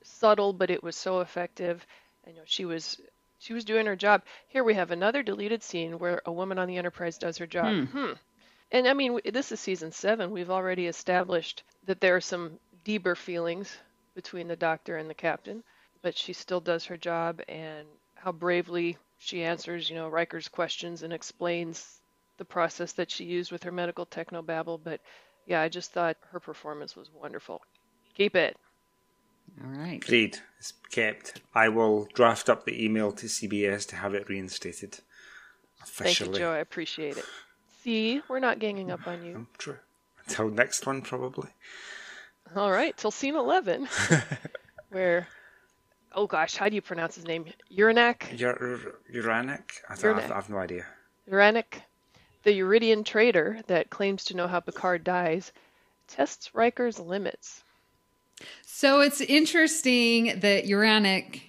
subtle, 0.03 0.53
but 0.53 0.71
it 0.71 0.83
was 0.83 0.97
so 0.97 1.21
effective. 1.21 1.87
And, 2.25 2.35
you 2.35 2.41
know, 2.41 2.45
she 2.47 2.65
was 2.65 3.01
she 3.45 3.53
was 3.53 3.65
doing 3.65 3.85
her 3.85 3.97
job. 3.97 4.23
Here 4.49 4.65
we 4.65 4.75
have 4.75 4.91
another 4.91 5.23
deleted 5.23 5.63
scene 5.63 5.99
where 5.99 6.23
a 6.25 6.33
woman 6.33 6.59
on 6.59 6.67
the 6.67 6.79
Enterprise 6.79 7.19
does 7.19 7.37
her 7.39 7.47
job. 7.47 7.89
Hmm. 7.89 8.13
And 8.73 8.89
I 8.89 8.95
mean, 8.95 9.21
this 9.33 9.53
is 9.53 9.61
season 9.61 9.93
seven. 9.93 10.31
We've 10.31 10.51
already 10.51 10.87
established 10.87 11.63
that 11.85 12.01
there 12.01 12.17
are 12.17 12.23
some 12.23 12.59
deeper 12.85 13.15
feelings 13.15 13.77
between 14.15 14.49
the 14.49 14.57
doctor 14.57 14.97
and 14.97 15.11
the 15.11 15.15
captain, 15.15 15.63
but 16.01 16.17
she 16.17 16.33
still 16.33 16.61
does 16.61 16.87
her 16.87 16.97
job 16.97 17.43
and 17.47 17.87
how 18.15 18.33
bravely 18.33 18.97
she 19.19 19.45
answers, 19.45 19.91
you 19.91 19.97
know, 19.97 20.09
Riker's 20.09 20.49
questions 20.49 21.03
and 21.03 21.13
explains 21.13 22.01
the 22.39 22.45
process 22.45 22.93
that 22.93 23.11
she 23.11 23.25
used 23.25 23.53
with 23.53 23.63
her 23.63 23.73
medical 23.73 24.07
technobabble. 24.07 24.81
But 24.83 25.01
yeah, 25.47 25.61
I 25.61 25.69
just 25.69 25.93
thought 25.93 26.17
her 26.31 26.41
performance 26.41 26.97
was 26.97 27.11
wonderful. 27.11 27.61
Keep 28.15 28.37
it. 28.37 28.57
All 29.63 29.71
right. 29.71 30.03
Agreed. 30.03 30.39
It's 30.59 30.73
kept. 30.91 31.41
I 31.55 31.69
will 31.69 32.09
draft 32.15 32.49
up 32.49 32.65
the 32.65 32.85
email 32.85 33.13
to 33.13 33.27
CBS 33.27 33.87
to 33.89 33.97
have 33.97 34.15
it 34.15 34.29
reinstated. 34.29 34.99
officially. 35.83 36.27
Thank 36.27 36.35
you, 36.35 36.39
Joe. 36.41 36.53
I 36.53 36.59
appreciate 36.59 37.17
it. 37.17 37.25
See, 37.83 38.23
we're 38.29 38.39
not 38.41 38.59
ganging 38.59 38.91
up 38.91 39.07
on 39.07 39.25
you. 39.25 39.47
True. 39.59 39.77
Until 40.27 40.49
next 40.49 40.87
one, 40.87 41.03
probably. 41.03 41.51
All 42.57 42.71
right, 42.71 42.97
till 42.97 43.11
scene 43.11 43.35
11, 43.37 43.89
where, 44.91 45.27
oh 46.13 46.27
gosh, 46.27 46.57
how 46.57 46.69
do 46.69 46.75
you 46.75 46.83
pronounce 46.83 47.15
his 47.17 47.27
name? 47.27 47.47
Uranak? 47.77 48.41
Ur- 48.41 49.01
Uranic? 49.13 49.73
I 49.89 49.97
don't, 49.97 50.17
I've, 50.19 50.25
Uranak. 50.25 50.37
I've 50.37 50.51
no 50.51 50.59
idea. 50.59 50.87
Uranak, 51.31 51.65
the 52.45 52.59
Yridian 52.61 53.05
trader 53.05 53.61
that 53.67 53.91
claims 53.91 54.25
to 54.27 54.37
know 54.37 54.47
how 54.47 54.61
Picard 54.61 55.05
dies, 55.05 55.53
tests 56.09 56.55
Riker's 56.55 56.99
limits. 56.99 57.63
So 58.67 59.01
it's 59.01 59.21
interesting 59.21 60.41
that 60.41 60.67
uranic, 60.67 61.43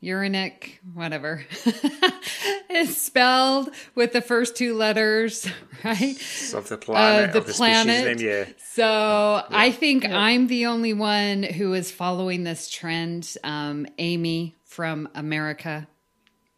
uranic, 0.00 0.80
whatever, 0.94 1.44
is 2.70 2.96
spelled 3.00 3.70
with 3.94 4.12
the 4.12 4.20
first 4.20 4.56
two 4.56 4.76
letters, 4.76 5.46
right? 5.84 6.16
Of 6.54 6.68
the 6.68 6.76
planet, 6.78 7.30
Uh, 7.30 7.32
the 7.32 7.38
of 7.38 7.46
the 7.46 7.52
planet. 7.52 8.18
name, 8.20 8.28
yeah. 8.28 8.44
So 8.72 9.44
I 9.50 9.70
think 9.70 10.04
I'm 10.04 10.46
the 10.48 10.66
only 10.66 10.92
one 10.92 11.42
who 11.44 11.72
is 11.74 11.90
following 11.90 12.44
this 12.44 12.68
trend. 12.70 13.36
Um, 13.44 13.86
Amy 13.98 14.56
from 14.64 15.08
America. 15.14 15.86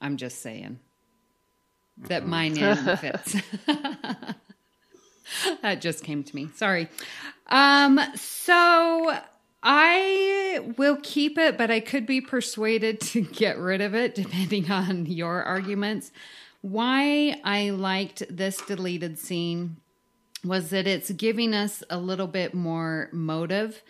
I'm 0.01 0.17
just 0.17 0.41
saying 0.43 0.79
that 2.09 2.27
my 2.27 2.49
name 2.49 2.77
fits. 2.97 3.37
that 5.63 5.81
just 5.81 6.05
came 6.05 6.23
to 6.25 6.37
me. 6.37 6.49
Sorry. 6.57 6.89
Um, 7.49 8.01
so 8.17 9.17
I 9.67 10.61
will 10.77 10.99
keep 11.03 11.39
it, 11.39 11.57
but 11.57 11.71
I 11.71 11.81
could 11.81 12.07
be 12.07 12.21
persuaded 12.21 13.01
to 13.01 13.23
get 13.33 13.59
rid 13.59 13.81
of 13.81 13.95
it 13.95 14.15
depending 14.15 14.71
on 14.71 15.07
your 15.07 15.43
arguments. 15.43 16.13
Why 16.61 17.41
I 17.43 17.71
liked 17.71 18.23
this 18.29 18.59
deleted 18.59 19.19
scene 19.19 19.79
was 20.45 20.71
that 20.71 20.87
it's 20.87 21.11
giving 21.11 21.55
us 21.55 21.83
a 21.89 21.99
little 21.99 22.27
bit 22.27 22.53
more 22.53 23.09
motive. 23.13 23.83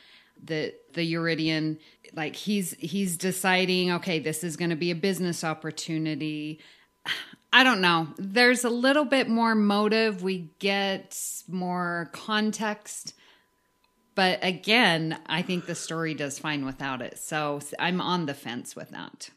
The 0.42 0.74
the 0.92 1.14
Yridian 1.14 1.78
like 2.14 2.36
he's 2.36 2.72
he's 2.78 3.16
deciding 3.16 3.90
okay 3.92 4.18
this 4.18 4.44
is 4.44 4.56
going 4.56 4.70
to 4.70 4.76
be 4.76 4.92
a 4.92 4.96
business 4.96 5.42
opportunity. 5.42 6.60
I 7.52 7.62
don't 7.62 7.80
know. 7.80 8.08
There's 8.18 8.64
a 8.64 8.70
little 8.70 9.04
bit 9.04 9.28
more 9.28 9.54
motive. 9.54 10.24
We 10.24 10.50
get 10.58 11.16
more 11.46 12.10
context 12.12 13.14
but 14.14 14.38
again 14.42 15.18
I 15.26 15.42
think 15.42 15.66
the 15.66 15.74
story 15.74 16.14
does 16.14 16.38
fine 16.38 16.64
without 16.64 17.00
it 17.02 17.18
so 17.18 17.60
I'm 17.78 18.00
on 18.00 18.26
the 18.26 18.34
fence 18.34 18.74
with 18.76 18.90
that 18.90 19.30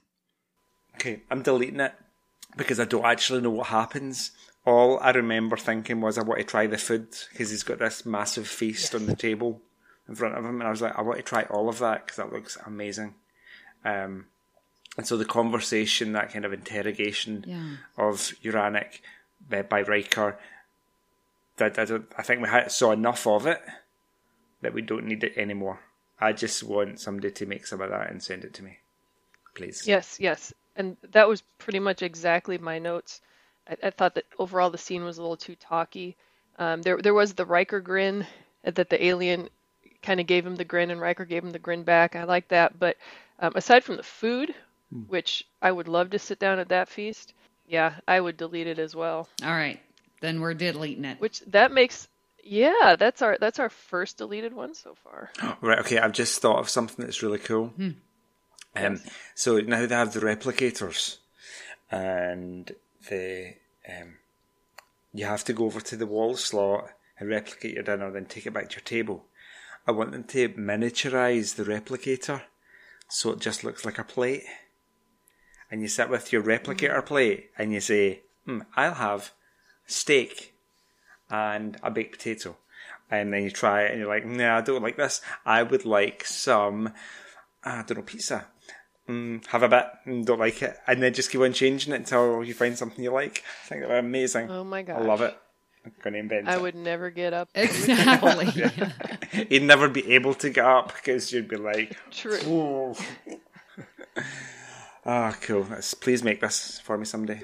Okay, 0.95 1.21
I'm 1.29 1.43
deleting 1.43 1.79
it 1.79 1.93
because 2.55 2.79
I 2.79 2.85
don't 2.85 3.05
actually 3.05 3.41
know 3.41 3.51
what 3.51 3.67
happens. 3.67 4.31
All 4.65 4.99
I 4.99 5.11
remember 5.11 5.55
thinking 5.55 6.01
was 6.01 6.17
I 6.17 6.23
want 6.23 6.39
to 6.39 6.43
try 6.43 6.65
the 6.65 6.79
food 6.79 7.09
because 7.31 7.51
he's 7.51 7.61
got 7.61 7.77
this 7.77 8.03
massive 8.03 8.47
feast 8.47 8.95
on 8.95 9.05
the 9.05 9.15
table 9.15 9.61
in 10.09 10.15
front 10.15 10.35
of 10.35 10.43
him, 10.43 10.59
and 10.59 10.67
I 10.67 10.71
was 10.71 10.81
like, 10.81 10.97
I 10.97 11.03
want 11.03 11.17
to 11.19 11.23
try 11.23 11.43
all 11.43 11.69
of 11.69 11.77
that 11.79 12.03
because 12.07 12.17
that 12.17 12.33
looks 12.33 12.57
amazing. 12.65 13.13
Um, 13.85 14.25
and 14.97 15.05
so 15.05 15.17
the 15.17 15.23
conversation, 15.25 16.13
that 16.13 16.33
kind 16.33 16.45
of 16.45 16.51
interrogation 16.51 17.45
Yeah. 17.47 17.75
of 17.95 18.33
Uranic 18.41 19.03
by, 19.47 19.61
by 19.61 19.81
Riker, 19.83 20.39
that 21.57 21.77
I, 21.77 21.85
don't, 21.85 22.11
I 22.17 22.23
think 22.23 22.41
we 22.41 22.49
had, 22.49 22.71
saw 22.71 22.91
enough 22.91 23.27
of 23.27 23.45
it 23.45 23.61
that 24.61 24.73
we 24.73 24.81
don't 24.81 25.05
need 25.05 25.23
it 25.23 25.37
anymore. 25.37 25.79
I 26.19 26.33
just 26.33 26.63
want 26.63 26.99
somebody 26.99 27.31
to 27.31 27.45
make 27.45 27.67
some 27.67 27.81
of 27.81 27.89
that 27.89 28.09
and 28.09 28.21
send 28.21 28.43
it 28.43 28.53
to 28.55 28.63
me, 28.63 28.77
please. 29.55 29.87
Yes, 29.87 30.17
yes. 30.19 30.53
And 30.75 30.97
that 31.11 31.27
was 31.27 31.41
pretty 31.59 31.79
much 31.79 32.01
exactly 32.01 32.57
my 32.57 32.79
notes. 32.79 33.21
I, 33.69 33.77
I 33.83 33.89
thought 33.91 34.15
that 34.15 34.25
overall 34.39 34.69
the 34.69 34.77
scene 34.77 35.03
was 35.03 35.17
a 35.17 35.21
little 35.21 35.37
too 35.37 35.55
talky. 35.55 36.15
Um, 36.57 36.81
there, 36.81 36.97
there 36.97 37.13
was 37.13 37.33
the 37.33 37.45
Riker 37.45 37.79
grin 37.79 38.25
that 38.63 38.89
the 38.89 39.03
alien 39.05 39.49
kind 40.01 40.19
of 40.19 40.27
gave 40.27 40.45
him 40.45 40.55
the 40.55 40.65
grin, 40.65 40.89
and 40.91 40.99
Riker 41.01 41.25
gave 41.25 41.43
him 41.43 41.51
the 41.51 41.59
grin 41.59 41.83
back. 41.83 42.15
I 42.15 42.23
like 42.23 42.47
that. 42.47 42.79
But 42.79 42.97
um, 43.39 43.53
aside 43.55 43.83
from 43.83 43.97
the 43.97 44.03
food, 44.03 44.55
which 45.07 45.45
I 45.61 45.71
would 45.71 45.87
love 45.87 46.11
to 46.11 46.19
sit 46.19 46.39
down 46.39 46.59
at 46.59 46.69
that 46.69 46.89
feast, 46.89 47.33
yeah, 47.67 47.95
I 48.07 48.19
would 48.19 48.37
delete 48.37 48.67
it 48.67 48.79
as 48.79 48.95
well. 48.95 49.27
all 49.43 49.51
right 49.51 49.79
then 50.21 50.39
we're 50.41 50.53
deleting 50.53 51.05
it 51.05 51.19
Which 51.19 51.41
that 51.47 51.71
makes, 51.71 52.07
yeah, 52.47 52.95
that's 52.97 53.21
our 53.21 53.37
that's 53.39 53.59
our 53.59 53.69
first 53.69 54.17
deleted 54.17 54.53
one 54.53 54.73
so 54.73 54.95
far. 54.95 55.31
Right, 55.61 55.79
okay, 55.79 55.99
I've 55.99 56.13
just 56.13 56.41
thought 56.41 56.59
of 56.59 56.69
something 56.69 57.03
that's 57.03 57.23
really 57.23 57.39
cool. 57.39 57.73
Um, 58.75 59.01
so 59.33 59.59
now 59.59 59.85
they 59.85 59.95
have 59.95 60.13
the 60.13 60.19
replicators, 60.19 61.17
and 61.91 62.71
the 63.09 63.55
um, 63.89 64.17
you 65.13 65.25
have 65.25 65.43
to 65.45 65.53
go 65.53 65.65
over 65.65 65.81
to 65.81 65.95
the 65.95 66.05
wall 66.05 66.35
slot 66.35 66.89
and 67.19 67.29
replicate 67.29 67.73
your 67.73 67.83
dinner, 67.83 68.11
then 68.11 68.25
take 68.25 68.45
it 68.45 68.53
back 68.53 68.69
to 68.69 68.75
your 68.75 68.83
table. 68.83 69.25
I 69.87 69.91
want 69.91 70.11
them 70.11 70.25
to 70.25 70.49
miniaturize 70.49 71.55
the 71.55 71.63
replicator 71.63 72.41
so 73.09 73.31
it 73.31 73.39
just 73.39 73.63
looks 73.63 73.85
like 73.85 73.97
a 73.97 74.03
plate. 74.03 74.43
And 75.71 75.81
you 75.81 75.87
sit 75.87 76.09
with 76.09 76.31
your 76.31 76.43
replicator 76.43 77.05
plate 77.05 77.51
and 77.57 77.73
you 77.73 77.79
say, 77.79 78.21
hmm, 78.45 78.61
I'll 78.75 78.95
have 78.95 79.31
steak 79.85 80.53
and 81.29 81.77
a 81.83 81.91
baked 81.91 82.13
potato. 82.17 82.57
And 83.09 83.31
then 83.31 83.43
you 83.43 83.51
try 83.51 83.83
it 83.83 83.91
and 83.91 83.99
you're 83.99 84.09
like, 84.09 84.25
nah, 84.25 84.57
I 84.57 84.61
don't 84.61 84.83
like 84.83 84.97
this. 84.97 85.21
I 85.45 85.63
would 85.63 85.85
like 85.85 86.25
some, 86.25 86.93
I 87.63 87.83
don't 87.87 87.97
know, 87.97 88.03
pizza. 88.03 88.45
Mm, 89.07 89.45
have 89.47 89.63
a 89.63 89.69
bit 89.69 89.85
and 90.03 90.25
don't 90.25 90.39
like 90.39 90.61
it. 90.61 90.75
And 90.85 91.01
then 91.01 91.13
just 91.13 91.31
keep 91.31 91.39
on 91.39 91.53
changing 91.53 91.93
it 91.93 91.97
until 91.97 92.43
you 92.43 92.53
find 92.53 92.77
something 92.77 93.01
you 93.01 93.11
like. 93.11 93.43
I 93.63 93.67
think 93.69 93.81
they're 93.83 93.99
amazing. 93.99 94.51
Oh 94.51 94.65
my 94.65 94.81
God. 94.81 95.01
I 95.01 95.05
love 95.05 95.21
it. 95.21 95.37
I'm 95.85 95.93
going 96.03 96.13
to 96.15 96.19
invent 96.19 96.49
I 96.49 96.55
it. 96.55 96.61
would 96.61 96.75
never 96.75 97.09
get 97.09 97.31
up. 97.33 97.47
exactly 97.55 98.51
You'd 99.49 99.63
never 99.63 99.87
be 99.87 100.13
able 100.13 100.33
to 100.33 100.49
get 100.49 100.65
up 100.65 100.93
because 100.93 101.31
you'd 101.31 101.47
be 101.47 101.55
like, 101.55 101.97
True. 102.11 102.39
oh. 102.45 102.97
Ah, 105.05 105.33
cool. 105.41 105.65
Let's, 105.69 105.93
please 105.93 106.21
make 106.21 106.41
this 106.41 106.81
for 106.83 106.97
me 106.97 107.05
someday. 107.05 107.43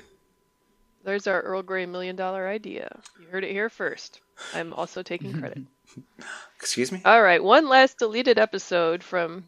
There's 1.03 1.27
our 1.27 1.41
Earl 1.41 1.63
Grey 1.63 1.85
million 1.85 2.15
dollar 2.15 2.47
idea. 2.47 3.01
You 3.19 3.27
heard 3.27 3.43
it 3.43 3.51
here 3.51 3.69
first. 3.69 4.21
I'm 4.53 4.73
also 4.73 5.03
taking 5.03 5.33
credit. 5.33 5.63
Excuse 6.55 6.91
me? 6.91 7.01
All 7.05 7.21
right, 7.21 7.43
one 7.43 7.67
last 7.67 7.99
deleted 7.99 8.39
episode 8.39 9.03
from, 9.03 9.43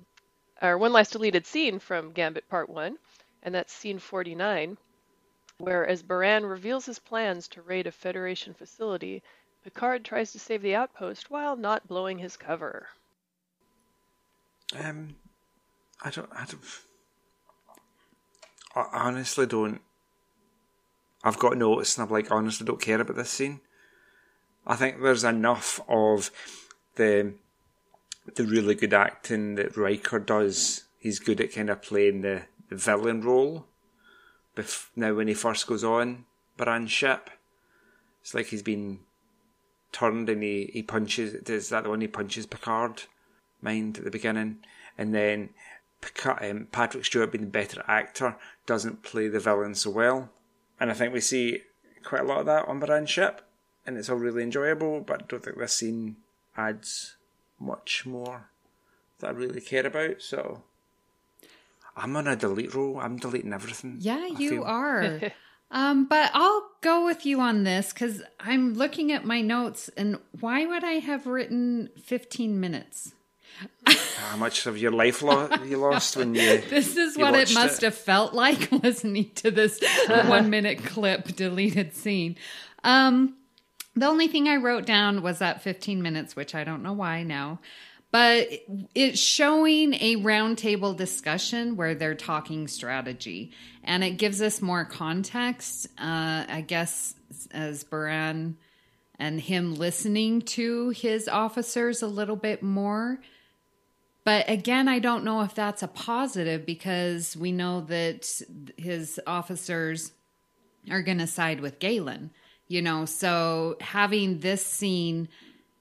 or 0.61 0.77
one 0.77 0.93
last 0.93 1.13
deleted 1.13 1.45
scene 1.45 1.79
from 1.79 2.11
Gambit 2.11 2.47
Part 2.49 2.69
1, 2.69 2.97
and 3.43 3.55
that's 3.55 3.73
scene 3.73 3.99
49, 3.99 4.77
where 5.57 5.87
as 5.87 6.03
Baran 6.03 6.45
reveals 6.45 6.85
his 6.85 6.99
plans 6.99 7.47
to 7.49 7.61
raid 7.61 7.87
a 7.87 7.91
Federation 7.91 8.53
facility, 8.53 9.23
Picard 9.63 10.05
tries 10.05 10.31
to 10.33 10.39
save 10.39 10.61
the 10.61 10.75
outpost 10.75 11.31
while 11.31 11.55
not 11.55 11.87
blowing 11.87 12.19
his 12.19 12.37
cover. 12.37 12.87
Um, 14.77 15.15
I 16.03 16.09
don't. 16.11 16.29
I 16.33 16.45
don't. 16.45 16.61
I 18.75 18.85
honestly 19.07 19.45
don't. 19.45 19.81
I've 21.25 21.39
got 21.39 21.57
notes, 21.57 21.97
and 21.97 22.05
I'm 22.05 22.11
like, 22.13 22.29
honestly, 22.29 22.67
don't 22.67 22.79
care 22.79 23.01
about 23.01 23.17
this 23.17 23.31
scene. 23.31 23.59
I 24.67 24.75
think 24.75 25.01
there's 25.01 25.23
enough 25.23 25.79
of 25.89 26.29
the 26.95 27.33
the 28.35 28.43
really 28.43 28.75
good 28.75 28.93
acting 28.93 29.55
that 29.55 29.75
Riker 29.75 30.19
does. 30.19 30.83
He's 30.99 31.19
good 31.19 31.41
at 31.41 31.53
kind 31.53 31.69
of 31.69 31.81
playing 31.81 32.21
the, 32.21 32.43
the 32.69 32.75
villain 32.75 33.21
role. 33.21 33.65
Bef- 34.55 34.89
now, 34.95 35.13
when 35.13 35.27
he 35.27 35.33
first 35.33 35.67
goes 35.67 35.83
on 35.83 36.25
Baran's 36.57 36.91
ship, 36.91 37.29
it's 38.21 38.33
like 38.33 38.47
he's 38.47 38.63
been 38.63 38.99
turned 39.91 40.29
and 40.29 40.41
he, 40.41 40.69
he 40.73 40.81
punches. 40.81 41.33
Is 41.33 41.69
that 41.69 41.83
the 41.83 41.89
one 41.89 42.01
he 42.01 42.07
punches 42.07 42.45
Picard? 42.45 43.03
Mind 43.61 43.97
at 43.97 44.03
the 44.03 44.11
beginning, 44.11 44.57
and 44.97 45.13
then 45.13 45.49
Picard, 46.01 46.43
um, 46.43 46.67
Patrick 46.71 47.05
Stewart, 47.05 47.31
being 47.31 47.45
the 47.45 47.49
better 47.49 47.83
actor, 47.87 48.37
doesn't 48.67 49.01
play 49.01 49.27
the 49.27 49.39
villain 49.39 49.73
so 49.73 49.89
well. 49.89 50.29
And 50.79 50.91
I 50.91 50.93
think 50.93 51.13
we 51.13 51.21
see 51.21 51.61
quite 52.03 52.21
a 52.21 52.25
lot 52.25 52.39
of 52.39 52.45
that 52.45 52.67
on 52.67 52.79
Baran's 52.79 53.09
ship, 53.09 53.41
and 53.85 53.97
it's 53.97 54.09
all 54.09 54.17
really 54.17 54.43
enjoyable. 54.43 55.01
But 55.01 55.23
I 55.23 55.25
don't 55.27 55.43
think 55.43 55.57
this 55.57 55.73
scene 55.73 56.17
adds 56.57 57.15
much 57.59 58.05
more 58.05 58.49
that 59.19 59.27
I 59.27 59.31
really 59.31 59.61
care 59.61 59.85
about. 59.85 60.21
So 60.21 60.63
I'm 61.95 62.15
on 62.15 62.27
a 62.27 62.35
delete 62.35 62.73
roll. 62.73 62.99
I'm 62.99 63.17
deleting 63.17 63.53
everything. 63.53 63.97
Yeah, 63.99 64.17
I 64.17 64.35
you 64.37 64.49
feel. 64.49 64.63
are. 64.63 65.21
um, 65.71 66.05
but 66.07 66.31
I'll 66.33 66.69
go 66.81 67.05
with 67.05 67.25
you 67.25 67.39
on 67.39 67.63
this 67.63 67.93
because 67.93 68.21
I'm 68.39 68.73
looking 68.73 69.11
at 69.11 69.25
my 69.25 69.41
notes, 69.41 69.89
and 69.95 70.19
why 70.39 70.65
would 70.65 70.83
I 70.83 70.99
have 70.99 71.25
written 71.25 71.89
15 72.01 72.59
minutes? 72.59 73.13
How 74.17 74.37
much 74.37 74.65
of 74.65 74.77
your 74.77 74.91
life 74.91 75.21
lo- 75.21 75.49
you 75.65 75.77
lost 75.77 76.17
when 76.17 76.33
you? 76.35 76.61
This 76.69 76.97
is 76.97 77.15
You 77.17 77.23
what 77.23 77.35
it 77.35 77.53
must 77.53 77.83
it? 77.83 77.85
have 77.85 77.95
felt 77.95 78.33
like 78.33 78.71
listening 78.83 79.31
to 79.35 79.51
this 79.51 79.79
one 80.07 80.49
minute 80.49 80.83
clip 80.83 81.35
deleted 81.35 81.93
scene. 81.95 82.35
Um, 82.83 83.35
the 83.95 84.07
only 84.07 84.27
thing 84.27 84.47
I 84.49 84.57
wrote 84.57 84.85
down 84.85 85.21
was 85.21 85.39
that 85.39 85.61
15 85.61 86.01
minutes, 86.01 86.35
which 86.35 86.53
I 86.55 86.63
don't 86.63 86.83
know 86.83 86.93
why 86.93 87.23
now, 87.23 87.59
but 88.11 88.47
it's 88.93 89.19
showing 89.19 89.93
a 89.95 90.17
roundtable 90.17 90.95
discussion 90.97 91.75
where 91.77 91.95
they're 91.95 92.15
talking 92.15 92.67
strategy 92.67 93.51
and 93.83 94.03
it 94.03 94.11
gives 94.11 94.41
us 94.41 94.61
more 94.61 94.83
context. 94.85 95.87
Uh, 95.97 96.43
I 96.47 96.63
guess 96.67 97.13
as 97.51 97.83
Baran 97.83 98.57
and 99.19 99.39
him 99.39 99.75
listening 99.75 100.41
to 100.41 100.89
his 100.89 101.27
officers 101.29 102.01
a 102.01 102.07
little 102.07 102.35
bit 102.35 102.61
more. 102.63 103.19
But 104.25 104.49
again, 104.49 104.87
I 104.87 104.97
don't 104.97 105.23
know 105.23 105.41
if 105.41 105.53
that's 105.53 105.83
a 105.83 105.87
positive 105.87 106.65
because 106.65 107.37
we 107.37 107.51
know 107.51 107.81
that 107.81 108.41
his 108.75 109.19
officers 109.25 110.11
are 110.89 111.03
going 111.03 111.19
to 111.19 111.27
side 111.27 111.61
with 111.61 111.79
Galen, 111.79 112.31
you 112.67 112.81
know. 112.81 113.05
So 113.05 113.77
having 113.79 114.39
this 114.39 114.65
scene 114.65 115.29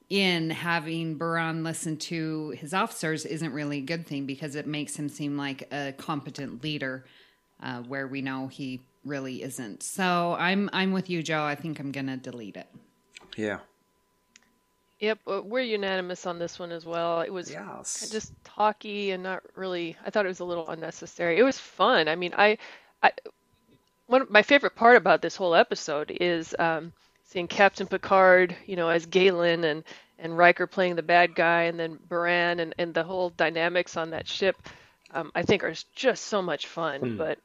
in 0.09 0.51
having 0.51 1.17
Baran 1.17 1.63
listen 1.63 1.97
to 1.97 2.51
his 2.51 2.71
officers 2.73 3.25
isn't 3.25 3.51
really 3.51 3.79
a 3.79 3.81
good 3.81 4.05
thing 4.05 4.27
because 4.27 4.55
it 4.55 4.67
makes 4.67 4.95
him 4.95 5.09
seem 5.09 5.37
like 5.37 5.67
a 5.73 5.93
competent 5.97 6.63
leader, 6.63 7.03
uh, 7.63 7.81
where 7.81 8.07
we 8.07 8.21
know 8.21 8.47
he 8.47 8.85
really 9.03 9.41
isn't. 9.41 9.81
So 9.81 10.35
I'm 10.37 10.69
I'm 10.71 10.91
with 10.91 11.09
you, 11.09 11.23
Joe. 11.23 11.43
I 11.43 11.55
think 11.55 11.79
I'm 11.79 11.91
going 11.91 12.07
to 12.07 12.17
delete 12.17 12.57
it. 12.57 12.67
Yeah. 13.35 13.59
Yep, 14.99 15.19
uh, 15.27 15.41
we're 15.43 15.61
unanimous 15.61 16.25
on 16.25 16.39
this 16.39 16.57
one 16.57 16.71
as 16.71 16.85
well. 16.85 17.21
It 17.21 17.31
was 17.33 17.51
Yes. 17.51 18.09
just 18.09 18.33
talky 18.45 19.11
and 19.11 19.23
not 19.23 19.43
really. 19.55 19.97
I 20.05 20.09
thought 20.09 20.25
it 20.25 20.29
was 20.29 20.39
a 20.39 20.45
little 20.45 20.69
unnecessary. 20.69 21.37
It 21.37 21.43
was 21.43 21.59
fun. 21.59 22.07
I 22.07 22.15
mean, 22.15 22.33
I, 22.37 22.57
I, 23.03 23.11
one 24.07 24.21
of 24.21 24.29
my 24.29 24.41
favorite 24.41 24.75
part 24.75 24.95
about 24.95 25.21
this 25.21 25.35
whole 25.35 25.53
episode 25.53 26.11
is 26.19 26.55
um, 26.57 26.93
seeing 27.25 27.47
Captain 27.47 27.87
Picard, 27.87 28.55
you 28.65 28.75
know, 28.77 28.89
as 28.89 29.05
Galen 29.05 29.63
and 29.63 29.83
and 30.17 30.37
Riker 30.37 30.65
playing 30.65 30.95
the 30.95 31.03
bad 31.03 31.35
guy, 31.35 31.63
and 31.63 31.77
then 31.77 31.99
Baran 32.07 32.61
and 32.61 32.73
and 32.77 32.93
the 32.93 33.03
whole 33.03 33.31
dynamics 33.31 33.97
on 33.97 34.11
that 34.11 34.27
ship. 34.27 34.55
Um, 35.11 35.31
I 35.35 35.43
think 35.43 35.63
are 35.63 35.73
just 35.93 36.25
so 36.25 36.41
much 36.41 36.67
fun. 36.67 37.17
But 37.17 37.39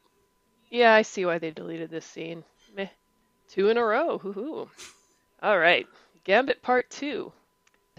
yeah, 0.70 0.94
I 0.94 1.02
see 1.02 1.26
why 1.26 1.38
they 1.38 1.50
deleted 1.50 1.90
this 1.90 2.06
scene. 2.06 2.44
Meh. 2.76 2.86
Two 3.48 3.70
in 3.70 3.76
a 3.76 3.84
row. 3.84 4.18
Hoo 4.18 4.32
hoo. 4.32 4.70
All 5.42 5.58
right. 5.58 5.86
Gambit 6.22 6.62
Part 6.62 6.88
2. 6.90 7.32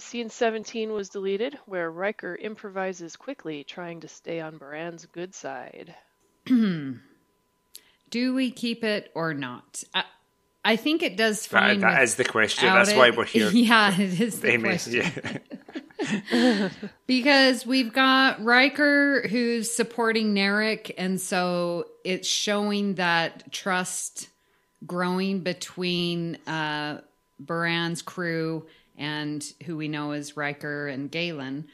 Scene 0.01 0.29
17 0.29 0.91
was 0.91 1.09
deleted, 1.09 1.57
where 1.65 1.89
Riker 1.91 2.35
improvises 2.35 3.15
quickly, 3.15 3.63
trying 3.63 4.01
to 4.01 4.07
stay 4.07 4.39
on 4.41 4.57
Baran's 4.57 5.05
good 5.05 5.33
side. 5.33 5.95
Do 8.09 8.33
we 8.33 8.51
keep 8.51 8.83
it 8.83 9.11
or 9.15 9.33
not? 9.33 9.83
I, 9.93 10.03
I 10.65 10.75
think 10.75 11.01
it 11.01 11.15
does 11.17 11.47
That, 11.47 11.79
that 11.79 12.03
is 12.03 12.15
the 12.15 12.25
question. 12.25 12.65
without 12.65 12.85
That's 12.85 12.97
why 12.97 13.09
we're 13.11 13.25
here. 13.25 13.49
Yeah, 13.53 13.93
it 13.99 14.19
is 14.19 14.41
the 14.41 14.51
Amy. 14.51 14.63
question. 14.63 15.03
Yeah. 15.03 16.69
Because 17.05 17.63
we've 17.65 17.93
got 17.93 18.43
Riker 18.43 19.27
who's 19.27 19.71
supporting 19.71 20.33
Narik, 20.33 20.91
and 20.97 21.21
so 21.21 21.85
it's 22.03 22.27
showing 22.27 22.95
that 22.95 23.51
trust 23.51 24.27
growing 24.85 25.41
between 25.41 26.37
uh, 26.47 27.01
Baran's 27.39 28.01
crew 28.01 28.65
and 29.01 29.43
who 29.65 29.75
we 29.75 29.87
know 29.87 30.11
as 30.11 30.37
Riker 30.37 30.87
and 30.87 31.09
Galen. 31.09 31.67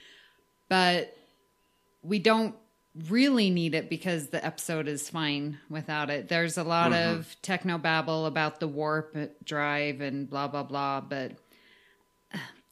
But 0.69 1.15
we 2.01 2.19
don't 2.19 2.55
really 3.09 3.49
need 3.49 3.75
it 3.75 3.89
because 3.89 4.29
the 4.29 4.43
episode 4.43 4.87
is 4.87 5.09
fine 5.09 5.59
without 5.69 6.09
it. 6.09 6.29
There's 6.29 6.57
a 6.57 6.63
lot 6.63 6.91
mm-hmm. 6.91 7.19
of 7.19 7.35
techno 7.41 7.77
babble 7.77 8.25
about 8.25 8.59
the 8.59 8.67
warp 8.67 9.15
drive 9.43 10.01
and 10.01 10.29
blah, 10.29 10.47
blah, 10.47 10.63
blah, 10.63 11.01
but 11.01 11.33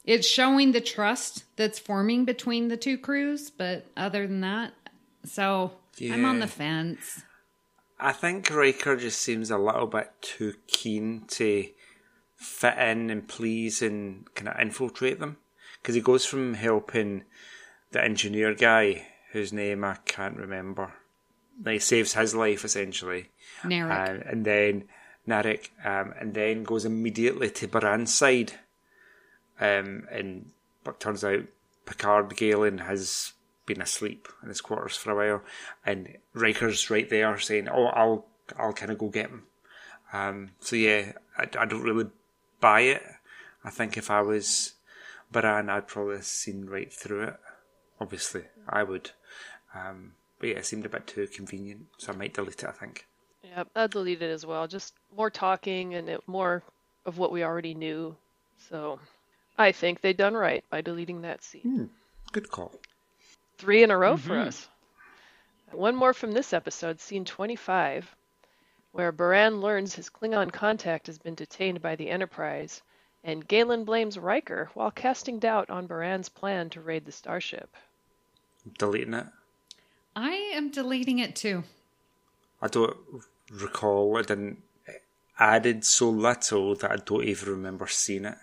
it's 0.06 0.28
showing 0.28 0.72
the 0.72 0.82
trust 0.82 1.44
that's 1.58 1.78
forming 1.78 2.26
between 2.26 2.70
the 2.70 2.78
two 2.78 2.98
crews, 2.98 3.50
but 3.50 3.86
other 3.98 4.26
than 4.26 4.42
that, 4.42 4.74
so 5.26 5.74
I'm 6.02 6.26
on 6.26 6.40
the 6.40 6.48
fence. 6.48 7.24
I 8.00 8.12
think 8.14 8.50
Riker 8.50 8.96
just 8.96 9.22
seems 9.22 9.52
a 9.52 9.58
little 9.58 9.88
bit 9.88 10.12
too 10.22 10.54
keen 10.68 11.26
to 11.30 11.68
fit 12.46 12.78
in 12.78 13.10
and 13.10 13.28
please 13.28 13.82
and 13.82 14.34
kind 14.36 14.50
of 14.50 14.60
infiltrate 14.60 15.20
them. 15.20 15.38
Because 15.82 15.96
he 15.96 16.02
goes 16.02 16.26
from 16.26 16.54
helping 16.56 17.24
the 17.92 18.04
engineer 18.04 18.54
guy, 18.54 19.08
whose 19.32 19.54
name 19.54 19.84
I 19.84 19.98
can't 20.06 20.38
remember. 20.38 20.94
Like, 21.64 21.82
saves 21.82 22.14
his 22.14 22.36
life 22.36 22.66
essentially. 22.66 23.30
Narik. 23.64 23.92
Uh, 23.92 24.24
and 24.30 24.46
then 24.46 24.86
Narik, 25.28 25.70
um, 25.84 26.14
and 26.20 26.34
then 26.34 26.64
goes 26.64 26.86
immediately 26.86 27.50
to 27.52 27.68
Baran's 27.68 28.14
side. 28.14 28.54
Um, 29.60 30.08
and 30.12 30.52
but 30.84 31.00
turns 31.00 31.24
out 31.24 31.44
Picard 31.86 32.36
Galen 32.36 32.80
has 32.80 33.34
been 33.66 33.82
asleep 33.82 34.28
in 34.44 34.50
his 34.50 34.62
quarters 34.62 34.98
for 34.98 35.12
a 35.12 35.16
while, 35.16 35.42
and 35.86 36.18
Riker's 36.36 36.90
right 36.90 37.10
there 37.10 37.40
saying, 37.40 37.70
"Oh, 37.70 37.86
I'll 37.86 38.26
I'll 38.58 38.74
kind 38.74 38.92
of 38.92 38.98
go 38.98 39.10
get 39.10 39.30
him." 39.30 39.44
Um, 40.14 40.52
so 40.60 40.76
yeah, 40.76 41.14
I, 41.38 41.44
I 41.58 41.66
don't 41.66 41.84
really 41.84 42.08
buy 42.66 42.82
it. 42.82 43.04
I 43.64 43.70
think 43.70 43.96
if 43.96 44.10
I 44.10 44.22
was 44.22 44.74
Baran, 45.32 45.70
I'd 45.70 45.88
probably 45.88 46.16
have 46.16 46.26
seen 46.26 46.66
right 46.66 46.92
through 46.92 47.22
it. 47.26 47.38
Obviously, 48.02 48.46
I 48.68 48.82
would. 48.82 49.12
Um, 49.76 50.14
but 50.40 50.50
yeah, 50.50 50.56
it 50.56 50.66
seemed 50.66 50.84
a 50.84 50.90
bit 50.90 51.06
too 51.06 51.28
convenient, 51.28 51.86
so 52.00 52.12
I 52.12 52.16
might 52.16 52.34
delete 52.34 52.64
it. 52.64 52.70
I 52.70 52.72
think. 52.72 53.06
Yeah, 53.44 53.66
I'll 53.76 53.88
delete 53.88 54.24
it 54.24 54.32
as 54.32 54.48
well. 54.48 54.68
Just 54.68 54.96
more 55.16 55.30
talking 55.30 55.94
and 55.94 56.10
it, 56.10 56.22
more 56.26 56.64
of 57.06 57.20
what 57.20 57.32
we 57.32 57.44
already 57.44 57.76
knew. 57.76 58.16
So 58.70 59.00
I 59.60 59.72
think 59.72 60.02
they 60.02 60.14
done 60.14 60.34
right 60.34 60.64
by 60.72 60.82
deleting 60.82 61.22
that 61.22 61.44
scene. 61.44 61.92
Good 62.32 62.50
call. 62.50 62.72
Three 63.60 63.84
in 63.84 63.92
a 63.92 63.98
row 63.98 64.18
for 64.18 64.40
us. 64.40 64.68
One 65.72 65.96
more 65.96 66.14
from 66.14 66.32
this 66.32 66.52
episode, 66.52 67.00
scene 67.00 67.26
25, 67.26 68.16
where 68.96 69.12
Baran 69.12 69.60
learns 69.60 69.94
his 69.94 70.10
Klingon 70.10 70.54
contact 70.54 71.08
has 71.08 71.18
been 71.18 71.36
detained 71.36 71.82
by 71.82 71.98
the 71.98 72.10
Enterprise, 72.10 72.82
and 73.26 73.46
Galen 73.46 73.84
blames 73.84 74.18
Riker 74.18 74.70
while 74.74 74.90
casting 74.90 75.38
doubt 75.38 75.70
on 75.70 75.86
Baran's 75.86 76.30
plan 76.30 76.70
to 76.70 76.80
raid 76.82 77.06
the 77.06 77.12
starship. 77.12 77.76
deleting 78.80 79.14
it. 79.14 79.28
I 80.16 80.32
am 80.54 80.72
deleting 80.72 81.20
it 81.20 81.36
too. 81.36 81.64
I 82.62 82.68
don't 82.70 82.96
recall. 83.52 84.18
I 84.18 84.22
didn't 84.22 84.64
added 85.38 85.84
so 85.84 86.10
little 86.10 86.74
that 86.76 86.90
I 86.90 86.96
don't 86.96 87.26
even 87.26 87.50
remember 87.50 87.88
seeing 87.88 88.24
it. 88.26 88.38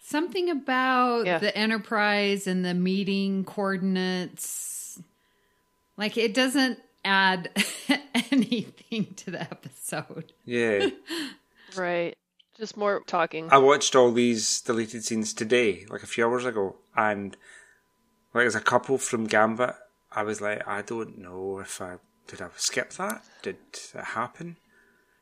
Something 0.00 0.48
about 0.48 1.26
Yeah. 1.26 1.38
the 1.38 1.54
Enterprise 1.58 2.46
and 2.46 2.64
the 2.64 2.72
meeting 2.74 3.44
coordinates. 3.44 5.00
Like 5.96 6.16
it 6.16 6.32
doesn't 6.34 6.78
add 7.04 7.50
anything 8.30 9.14
to 9.16 9.30
the 9.30 9.42
episode. 9.42 10.32
Yeah, 10.44 10.90
Right. 11.76 12.16
Just 12.56 12.76
more 12.76 13.02
talking. 13.06 13.48
I 13.50 13.58
watched 13.58 13.96
all 13.96 14.12
these 14.12 14.60
deleted 14.60 15.04
scenes 15.04 15.32
today, 15.32 15.86
like 15.88 16.02
a 16.02 16.06
few 16.06 16.26
hours 16.26 16.44
ago, 16.44 16.76
and 16.94 17.34
like 18.34 18.42
there's 18.42 18.54
a 18.54 18.60
couple 18.60 18.98
from 18.98 19.26
Gambit. 19.26 19.74
I 20.10 20.22
was 20.22 20.40
like, 20.40 20.66
I 20.68 20.82
don't 20.82 21.18
know 21.18 21.60
if 21.60 21.80
I 21.80 21.96
did 22.26 22.42
I 22.42 22.48
skip 22.56 22.92
that. 22.94 23.24
Did 23.42 23.56
it 23.94 24.04
happen? 24.04 24.56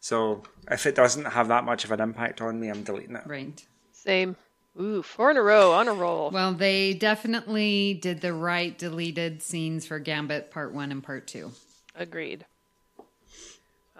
So 0.00 0.42
if 0.70 0.86
it 0.86 0.94
doesn't 0.94 1.26
have 1.26 1.48
that 1.48 1.64
much 1.64 1.84
of 1.84 1.92
an 1.92 2.00
impact 2.00 2.40
on 2.40 2.58
me, 2.58 2.68
I'm 2.68 2.82
deleting 2.82 3.16
it. 3.16 3.26
Right. 3.26 3.64
Same. 3.92 4.36
Ooh, 4.80 5.02
four 5.02 5.30
in 5.30 5.36
a 5.36 5.42
row 5.42 5.72
on 5.72 5.88
a 5.88 5.92
roll. 5.92 6.30
Well, 6.30 6.54
they 6.54 6.94
definitely 6.94 7.94
did 7.94 8.20
the 8.20 8.32
right 8.32 8.76
deleted 8.76 9.42
scenes 9.42 9.86
for 9.86 9.98
Gambit 9.98 10.50
Part 10.50 10.72
1 10.72 10.90
and 10.90 11.02
Part 11.02 11.26
2. 11.26 11.52
Agreed. 11.94 12.46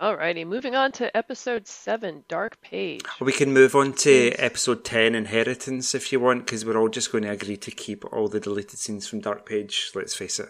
Alrighty, 0.01 0.47
moving 0.47 0.75
on 0.75 0.93
to 0.93 1.15
episode 1.15 1.67
seven, 1.69 2.25
Dark 2.27 2.59
Page. 2.63 3.03
We 3.21 3.33
can 3.33 3.53
move 3.53 3.75
on 3.75 3.93
to 3.97 4.31
episode 4.39 4.83
10, 4.83 5.15
Inheritance, 5.15 5.95
if 5.95 6.11
you 6.11 6.19
want, 6.19 6.47
because 6.47 6.65
we're 6.65 6.79
all 6.79 6.89
just 6.89 7.13
going 7.13 7.25
to 7.25 7.31
agree 7.31 7.59
to 7.59 7.71
keep 7.71 8.07
all 8.11 8.27
the 8.27 8.41
deleted 8.41 8.79
scenes 8.79 9.07
from 9.07 9.21
Dark 9.21 9.45
Page, 9.45 9.91
let's 9.95 10.15
face 10.15 10.41
it. 10.41 10.49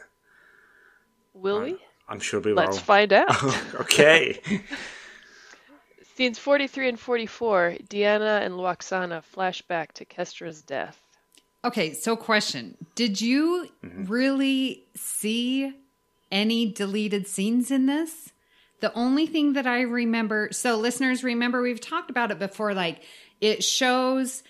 Will 1.35 1.63
we? 1.63 1.79
I'm 2.09 2.21
sure 2.21 2.39
we 2.39 2.53
will. 2.53 2.63
Let's 2.63 2.79
find 2.79 3.13
out. 3.13 3.43
okay. 3.75 4.41
Scenes 6.15 6.39
43 6.39 6.91
and 6.91 7.01
44, 7.01 7.77
Deanna 7.89 8.43
and 8.43 8.55
Lwaxana 8.55 9.21
flashback 9.35 9.91
to 9.95 10.05
Kestra's 10.05 10.63
death. 10.63 10.97
Okay, 11.65 11.93
so 11.93 12.15
question. 12.15 12.77
Did 12.95 13.21
you 13.21 13.69
mm-hmm. 13.85 14.05
really 14.05 14.85
see 14.95 15.73
any 16.31 16.71
deleted 16.71 17.27
scenes 17.27 17.73
in 17.73 17.87
this? 17.87 18.31
The 18.81 18.93
only 18.95 19.27
thing 19.27 19.55
that 19.55 19.67
I 19.67 19.83
remember, 19.83 20.49
so 20.53 20.77
listeners, 20.77 21.23
remember 21.23 21.63
we've 21.63 21.81
talked 21.81 22.11
about 22.11 22.31
it 22.31 22.39
before, 22.39 22.75
like 22.75 23.03
it 23.41 23.63
shows 23.63 24.43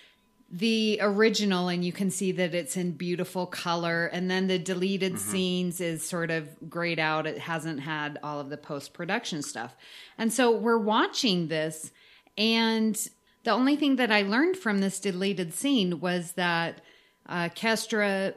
the 0.53 0.99
original 1.01 1.69
and 1.69 1.85
you 1.85 1.93
can 1.93 2.09
see 2.09 2.33
that 2.33 2.53
it's 2.53 2.75
in 2.75 2.91
beautiful 2.91 3.45
color. 3.45 4.07
And 4.07 4.29
then 4.29 4.47
the 4.47 4.59
deleted 4.59 5.17
scenes 5.17 5.79
is 5.79 6.05
sort 6.05 6.29
of 6.29 6.49
grayed 6.69 6.99
out. 6.99 7.25
It 7.25 7.37
hasn't 7.37 7.79
had 7.79 8.19
all 8.21 8.39
of 8.39 8.49
the 8.49 8.57
post 8.57 8.93
production 8.93 9.43
stuff. 9.43 9.75
And 10.17 10.33
so 10.33 10.51
we're 10.51 10.77
watching 10.77 11.47
this 11.47 11.91
and 12.37 12.97
the 13.43 13.51
only 13.51 13.75
thing 13.75 13.97
that 13.97 14.11
i 14.11 14.21
learned 14.21 14.57
from 14.57 14.79
this 14.79 14.99
deleted 14.99 15.53
scene 15.53 15.99
was 15.99 16.33
that 16.33 16.81
uh, 17.27 17.49
kestra 17.49 18.33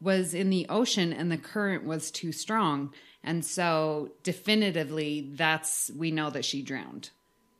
was 0.00 0.34
in 0.34 0.50
the 0.50 0.66
ocean 0.68 1.12
and 1.12 1.30
the 1.30 1.38
current 1.38 1.84
was 1.84 2.10
too 2.10 2.32
strong 2.32 2.92
and 3.26 3.44
so 3.44 4.10
definitively 4.22 5.30
that's 5.34 5.90
we 5.94 6.10
know 6.10 6.30
that 6.30 6.44
she 6.44 6.62
drowned 6.62 7.10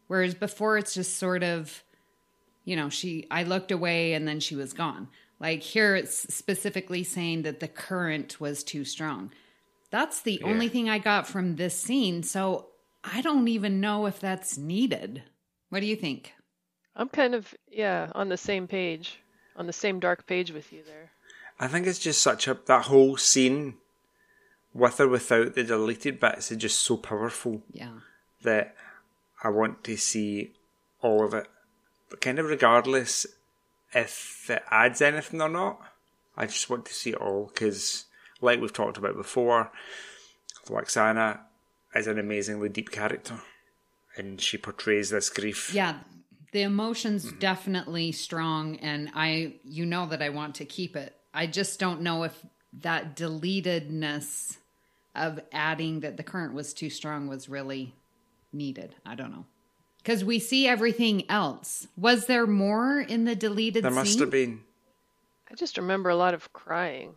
whereas 0.07 0.35
before 0.35 0.79
it's 0.79 0.95
just 0.95 1.19
sort 1.19 1.43
of 1.43 1.83
you 2.67 2.77
know, 2.77 2.91
she, 2.91 3.27
I 3.31 3.45
looked 3.45 3.71
away 3.71 4.13
and 4.13 4.29
then 4.29 4.41
she 4.41 4.55
was 4.55 4.75
gone. 4.75 5.09
Like 5.41 5.63
here, 5.63 5.97
it's 5.97 6.35
specifically 6.35 7.05
saying 7.05 7.43
that 7.43 7.61
the 7.61 7.69
current 7.69 8.39
was 8.41 8.63
too 8.63 8.85
strong. 8.85 9.33
That's 9.91 10.21
the 10.21 10.43
only 10.43 10.69
thing 10.69 10.91
I 10.91 10.99
got 10.99 11.27
from 11.27 11.57
this 11.57 11.79
scene. 11.79 12.23
So 12.23 12.67
I 13.05 13.23
don't 13.23 13.49
even 13.49 13.81
know 13.81 14.07
if 14.07 14.19
that's 14.19 14.59
needed. 14.59 15.23
What 15.71 15.81
do 15.81 15.87
you 15.87 15.97
think? 15.97 16.35
I'm 16.97 17.09
kind 17.09 17.35
of, 17.35 17.55
yeah, 17.71 18.11
on 18.15 18.29
the 18.29 18.37
same 18.37 18.67
page, 18.67 19.21
on 19.55 19.67
the 19.67 19.73
same 19.73 20.01
dark 20.01 20.27
page 20.27 20.51
with 20.51 20.73
you 20.73 20.83
there. 20.85 21.13
I 21.61 21.69
think 21.69 21.87
it's 21.87 21.99
just 21.99 22.21
such 22.21 22.49
a 22.49 22.59
that 22.67 22.87
whole 22.87 23.17
scene, 23.17 23.75
with 24.77 25.01
or 25.01 25.09
without 25.09 25.55
the 25.55 25.65
deleted 25.65 26.21
bits, 26.21 26.51
is 26.51 26.59
just 26.59 26.81
so 26.81 26.97
powerful 26.97 27.63
Yeah. 27.73 27.93
that 28.43 28.75
I 29.43 29.49
want 29.49 29.83
to 29.85 29.97
see 29.97 30.53
all 31.01 31.25
of 31.25 31.35
it. 31.35 31.47
But 32.11 32.21
kind 32.21 32.39
of 32.39 32.47
regardless 32.47 33.27
if 33.95 34.51
it 34.51 34.63
adds 34.71 35.01
anything 35.01 35.41
or 35.41 35.49
not, 35.49 35.81
I 36.37 36.47
just 36.47 36.69
want 36.69 36.85
to 36.87 36.95
see 36.95 37.11
it 37.11 37.17
all 37.21 37.47
because, 37.53 38.05
like 38.41 38.61
we've 38.61 38.73
talked 38.73 38.99
about 38.99 39.17
before, 39.17 39.71
Lwaxana 40.67 41.41
is 41.95 42.07
an 42.07 42.19
amazingly 42.19 42.69
deep 42.69 42.91
character, 42.91 43.41
and 44.17 44.41
she 44.41 44.59
portrays 44.59 45.11
this 45.11 45.31
grief. 45.31 45.73
Yeah. 45.73 46.01
The 46.53 46.63
emotion's 46.63 47.33
definitely 47.33 48.13
strong. 48.13 48.77
And 48.77 49.11
I, 49.15 49.55
you 49.65 49.85
know 49.87 50.07
that 50.07 50.23
I 50.23 50.29
want 50.31 50.55
to 50.57 50.65
keep 50.65 50.97
it. 50.97 51.15
I 51.35 51.47
just 51.47 51.79
don't 51.81 52.01
know 52.03 52.23
if 52.25 52.35
that 52.81 53.17
deletedness 53.17 54.57
of 55.17 55.41
adding 55.53 56.01
that 56.01 56.17
the 56.17 56.23
current 56.23 56.55
was 56.55 56.73
too 56.75 56.91
strong 56.91 57.27
was 57.29 57.49
really 57.49 57.95
needed. 58.53 58.95
I 59.05 59.15
don't 59.15 59.31
know. 59.31 59.47
Because 59.99 60.25
we 60.25 60.39
see 60.39 60.69
everything 60.69 61.29
else. 61.31 61.89
Was 61.97 62.27
there 62.27 62.47
more 62.47 63.01
in 63.01 63.25
the 63.25 63.35
deleted 63.35 63.83
There 63.85 63.91
must 63.91 64.13
scene? 64.13 64.21
have 64.21 64.31
been. 64.31 64.61
I 65.51 65.55
just 65.55 65.77
remember 65.77 66.11
a 66.11 66.17
lot 66.17 66.35
of 66.35 66.53
crying. 66.53 67.15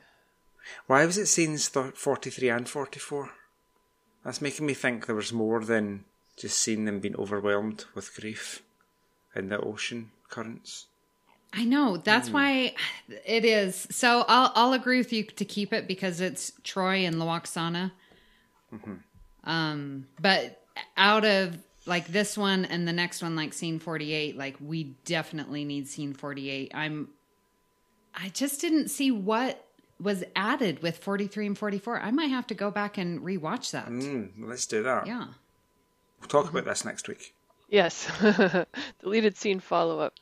Why 0.88 1.06
was 1.06 1.18
it 1.18 1.28
scenes 1.28 1.70
th- 1.70 1.94
43 1.96 2.50
and 2.50 2.68
44? 2.70 3.30
That's 4.24 4.42
making 4.42 4.66
me 4.66 4.74
think 4.74 5.06
there 5.06 5.16
was 5.16 5.32
more 5.32 5.64
than 5.64 6.06
just 6.38 6.58
seeing 6.58 6.86
them 6.86 7.00
being 7.00 7.16
overwhelmed 7.16 7.86
with 7.96 8.16
grief 8.16 8.62
in 9.36 9.50
the 9.50 9.60
ocean 9.60 10.12
currents. 10.30 10.88
I 11.52 11.66
know. 11.66 11.98
That's 11.98 12.30
why 12.30 12.76
it 13.26 13.44
is. 13.44 13.88
So 13.90 14.24
I'll 14.28 14.52
I'll 14.56 14.74
agree 14.74 14.98
with 14.98 15.12
you 15.12 15.24
to 15.24 15.46
keep 15.46 15.74
it 15.74 15.88
because 15.88 16.22
it's 16.22 16.52
Troi 16.64 17.08
and 17.08 17.16
Lwaxana. 17.16 17.92
Um, 19.44 20.08
but 20.22 20.62
out 20.96 21.26
of 21.26 21.58
like 21.86 22.08
this 22.08 22.38
one 22.38 22.66
and 22.66 22.88
the 22.88 22.94
next 22.94 23.24
one, 23.24 23.36
like 23.36 23.54
scene 23.54 23.80
forty 23.80 24.14
eight, 24.14 24.38
like 24.38 24.58
we 24.60 24.96
definitely 25.06 25.66
need 25.66 25.88
scene 25.88 26.14
forty 26.14 26.50
eight. 26.50 26.72
I'm. 26.74 27.10
I 28.14 28.30
just 28.30 28.62
didn't 28.62 28.90
see 28.90 29.12
what 29.12 29.66
was 30.00 30.24
added 30.36 30.82
with 30.84 30.98
forty 30.98 31.28
three 31.28 31.48
and 31.48 31.58
forty 31.58 31.80
four. 31.80 32.00
I 32.00 32.12
might 32.12 32.30
have 32.30 32.46
to 32.48 32.54
go 32.54 32.70
back 32.70 32.98
and 32.98 33.22
rewatch 33.22 33.72
that. 33.72 33.88
Mm, 33.88 34.30
let's 34.40 34.68
do 34.68 34.84
that. 34.84 35.08
Yeah. 35.08 35.26
We'll 36.20 36.28
talk 36.28 36.50
about 36.50 36.66
this 36.66 36.86
next 36.86 37.08
week. 37.08 37.34
Yes, 37.70 38.10
deleted 39.02 39.38
scene 39.38 39.60
follow 39.60 40.00
up. 40.00 40.14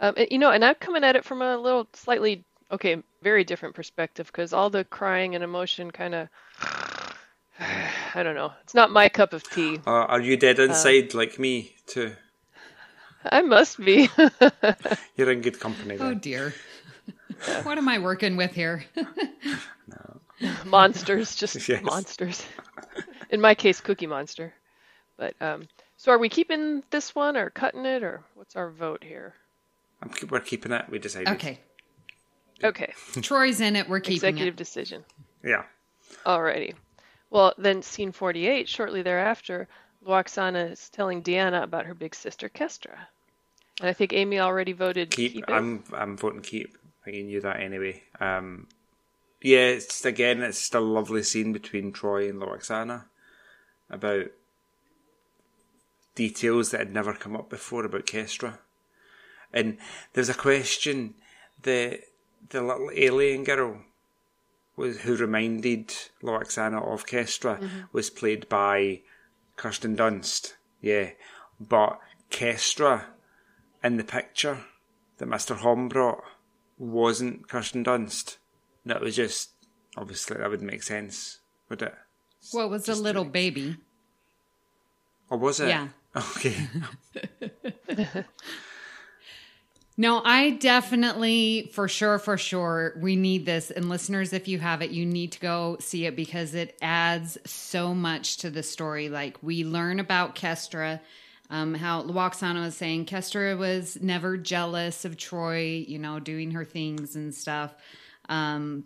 Um, 0.00 0.14
you 0.30 0.38
know, 0.38 0.50
and 0.50 0.64
I'm 0.64 0.76
coming 0.76 1.04
at 1.04 1.16
it 1.16 1.24
from 1.24 1.42
a 1.42 1.56
little 1.56 1.88
slightly 1.92 2.44
okay, 2.70 3.02
very 3.22 3.44
different 3.44 3.74
perspective 3.74 4.26
because 4.26 4.52
all 4.52 4.70
the 4.70 4.84
crying 4.84 5.34
and 5.34 5.42
emotion 5.42 5.90
kind 5.90 6.14
of, 6.14 6.28
I 7.60 8.22
don't 8.22 8.34
know, 8.34 8.52
it's 8.62 8.74
not 8.74 8.90
my 8.90 9.08
cup 9.08 9.32
of 9.32 9.42
tea. 9.50 9.80
Uh, 9.86 9.90
are 9.90 10.20
you 10.20 10.36
dead 10.36 10.58
inside 10.58 11.14
like 11.14 11.38
me, 11.38 11.74
too? 11.86 12.14
I 13.30 13.42
must 13.42 13.78
be. 13.84 14.08
You're 15.16 15.32
in 15.32 15.40
good 15.40 15.58
company 15.58 15.96
Oh 15.96 16.10
then. 16.10 16.20
dear. 16.20 16.54
what 17.64 17.78
am 17.78 17.88
I 17.88 17.98
working 17.98 18.36
with 18.36 18.52
here? 18.52 18.84
monsters, 20.64 21.34
just 21.34 21.56
Yes. 21.68 21.82
monsters. 21.82 22.44
In 23.30 23.40
my 23.40 23.54
case, 23.54 23.80
Cookie 23.80 24.06
Monster. 24.06 24.54
But 25.16 25.34
um, 25.40 25.66
so 25.96 26.12
are 26.12 26.18
we 26.18 26.28
keeping 26.28 26.84
this 26.90 27.14
one 27.14 27.36
or 27.36 27.50
cutting 27.50 27.84
it 27.84 28.02
or 28.04 28.22
what's 28.34 28.56
our 28.56 28.70
vote 28.70 29.02
here? 29.02 29.34
I'm, 30.02 30.10
we're 30.30 30.40
keeping 30.40 30.72
it, 30.72 30.86
we 30.88 30.98
decided. 30.98 31.28
okay. 31.28 31.60
Okay, 32.62 32.92
Troi's 33.12 33.60
in 33.60 33.76
it. 33.76 33.88
We're 33.88 34.00
keeping 34.00 34.14
it. 34.14 34.16
executive 34.16 34.54
it. 34.54 34.56
decision. 34.56 35.04
Yeah. 35.44 35.62
Alrighty. 36.26 36.74
Well, 37.30 37.54
then 37.56 37.82
scene 37.82 38.10
48, 38.10 38.68
shortly 38.68 39.02
thereafter, 39.02 39.68
Lwaxana 40.04 40.72
is 40.72 40.88
telling 40.88 41.22
Deanna 41.22 41.62
about 41.62 41.86
her 41.86 41.94
big 41.94 42.14
sister 42.14 42.48
Kestra. 42.48 42.96
And 43.80 43.88
I 43.88 43.92
think 43.92 44.12
Amy 44.12 44.40
already 44.40 44.72
voted 44.72 45.10
Keep. 45.10 45.34
keep, 45.34 45.44
it. 45.48 45.52
I'm, 45.52 45.84
I'm 45.92 46.16
voting 46.16 46.40
keep. 46.40 46.76
I 47.06 47.10
knew 47.10 47.40
that 47.40 47.60
anyway. 47.60 48.02
Um, 48.20 48.66
yeah, 49.40 49.66
it's 49.66 50.04
again, 50.04 50.42
it's 50.42 50.58
still 50.58 50.82
a 50.82 50.84
lovely 50.84 51.22
scene 51.22 51.52
between 51.52 51.92
Troy 51.92 52.28
and 52.28 52.40
Lwaxana 52.40 53.04
about 53.88 54.26
details 56.14 56.70
that 56.70 56.80
had 56.80 56.92
never 56.92 57.12
come 57.12 57.36
up 57.36 57.48
before 57.48 57.84
about 57.84 58.06
Kestra. 58.06 58.58
And 59.52 59.78
there's 60.12 60.28
a 60.28 60.34
question 60.34 61.14
the 61.62 62.00
the 62.50 62.62
little 62.62 62.90
alien 62.94 63.44
girl 63.44 63.78
was 64.76 65.00
who 65.00 65.16
reminded 65.16 65.88
Lwaxana 66.22 66.82
of 66.82 67.06
Kestra 67.06 67.58
mm-hmm. 67.58 67.80
was 67.92 68.10
played 68.10 68.48
by 68.48 69.00
Kirsten 69.56 69.96
Dunst. 69.96 70.54
Yeah. 70.80 71.10
But 71.60 71.98
Kestra 72.30 73.06
in 73.82 73.96
the 73.96 74.04
picture 74.04 74.64
that 75.18 75.28
Mr. 75.28 75.56
Homn 75.56 75.88
brought 75.88 76.22
wasn't 76.78 77.48
Kirsten 77.48 77.84
Dunst. 77.84 78.36
That 78.86 79.00
was 79.00 79.16
just 79.16 79.50
obviously 79.96 80.36
that 80.38 80.48
wouldn't 80.48 80.70
make 80.70 80.84
sense, 80.84 81.40
would 81.68 81.82
it? 81.82 81.94
Well, 82.54 82.66
it 82.66 82.70
was 82.70 82.88
a 82.88 82.94
little 82.94 83.24
baby. 83.24 83.76
Or 85.28 85.38
was 85.38 85.60
it? 85.60 85.68
Yeah. 85.68 85.88
Okay. 86.16 86.56
No, 90.00 90.22
I 90.24 90.50
definitely, 90.50 91.70
for 91.72 91.88
sure, 91.88 92.20
for 92.20 92.38
sure, 92.38 92.94
we 93.00 93.16
need 93.16 93.44
this. 93.44 93.72
And 93.72 93.88
listeners, 93.88 94.32
if 94.32 94.46
you 94.46 94.60
have 94.60 94.80
it, 94.80 94.92
you 94.92 95.04
need 95.04 95.32
to 95.32 95.40
go 95.40 95.76
see 95.80 96.06
it 96.06 96.14
because 96.14 96.54
it 96.54 96.78
adds 96.80 97.36
so 97.44 97.92
much 97.94 98.36
to 98.38 98.50
the 98.50 98.62
story. 98.62 99.08
Like 99.08 99.38
we 99.42 99.64
learn 99.64 99.98
about 99.98 100.36
Kestra, 100.36 101.00
um, 101.50 101.74
how 101.74 102.04
Lwaxana 102.04 102.62
was 102.62 102.76
saying 102.76 103.06
Kestra 103.06 103.58
was 103.58 104.00
never 104.00 104.36
jealous 104.36 105.04
of 105.04 105.16
Troi, 105.16 105.84
you 105.88 105.98
know, 105.98 106.20
doing 106.20 106.52
her 106.52 106.64
things 106.64 107.16
and 107.16 107.34
stuff. 107.34 107.74
Um, 108.28 108.84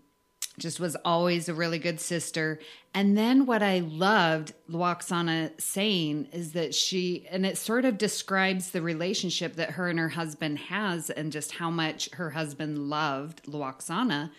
just 0.58 0.80
was 0.80 0.96
always 1.04 1.48
a 1.48 1.54
really 1.54 1.78
good 1.78 2.00
sister. 2.00 2.58
And 2.94 3.16
then 3.16 3.46
what 3.46 3.62
I 3.62 3.80
loved 3.80 4.52
Lwaxana 4.70 5.58
saying 5.60 6.28
is 6.32 6.52
that 6.52 6.74
she, 6.74 7.26
and 7.30 7.46
it 7.46 7.56
sort 7.56 7.84
of 7.84 7.96
describes 7.96 8.70
the 8.70 8.82
relationship 8.82 9.56
that 9.56 9.72
her 9.72 9.88
and 9.88 9.98
her 9.98 10.10
husband 10.10 10.58
has 10.58 11.08
and 11.08 11.32
just 11.32 11.52
how 11.52 11.70
much 11.70 12.10
her 12.12 12.30
husband 12.30 12.90
loved 12.90 13.44
Lwaxana, 13.44 14.30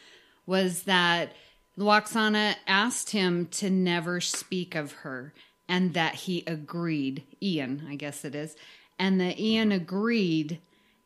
was 0.45 0.83
that 0.83 1.33
Lwaxana 1.77 2.55
asked 2.67 3.09
him 3.09 3.47
to 3.47 3.69
never 3.69 4.21
speak 4.21 4.75
of 4.75 4.91
her 4.91 5.33
and 5.67 5.93
that 5.95 6.13
he 6.13 6.43
agreed. 6.45 7.23
Ian, 7.41 7.87
I 7.89 7.95
guess 7.95 8.23
it 8.23 8.35
is. 8.35 8.55
And 8.99 9.19
that 9.19 9.39
Ian 9.39 9.69
mm-hmm. 9.69 9.81
agreed 9.81 10.59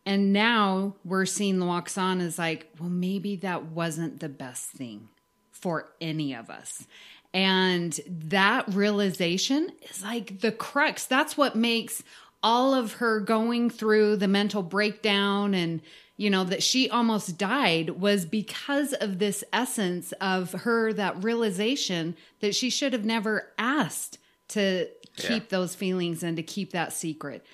and 0.07 0.31
now 0.31 0.95
we're 1.03 1.25
seeing 1.25 1.57
Lwaxana 1.57 2.21
as 2.21 2.39
like, 2.39 2.71
well, 2.79 2.87
maybe 2.87 3.35
that 3.35 3.65
wasn't 3.65 4.21
the 4.21 4.29
best 4.29 4.69
thing 4.69 5.09
for 5.51 5.89
any 5.99 6.33
of 6.33 6.49
us. 6.49 6.87
And 7.33 7.99
that 8.07 8.73
realization 8.73 9.69
is 9.91 10.01
like 10.01 10.39
the 10.39 10.53
crux. 10.53 11.05
That's 11.05 11.35
what 11.35 11.57
makes 11.57 12.03
all 12.41 12.73
of 12.73 12.93
her 12.93 13.19
going 13.19 13.69
through 13.69 14.15
the 14.15 14.29
mental 14.29 14.63
breakdown 14.63 15.53
and, 15.53 15.81
you 16.15 16.29
know, 16.29 16.45
that 16.45 16.63
she 16.63 16.89
almost 16.89 17.37
died 17.37 17.89
was 17.89 18.25
because 18.25 18.93
of 18.93 19.19
this 19.19 19.43
essence 19.51 20.13
of 20.21 20.53
her, 20.53 20.93
that 20.93 21.21
realization 21.21 22.15
that 22.39 22.55
she 22.55 22.69
should 22.69 22.93
have 22.93 23.03
never 23.03 23.51
asked 23.57 24.19
to 24.47 24.87
keep 25.17 25.49
those 25.49 25.75
feelings 25.75 26.23
and 26.23 26.37
to 26.37 26.43
keep 26.43 26.71
that 26.71 26.93
secret. 26.93 27.45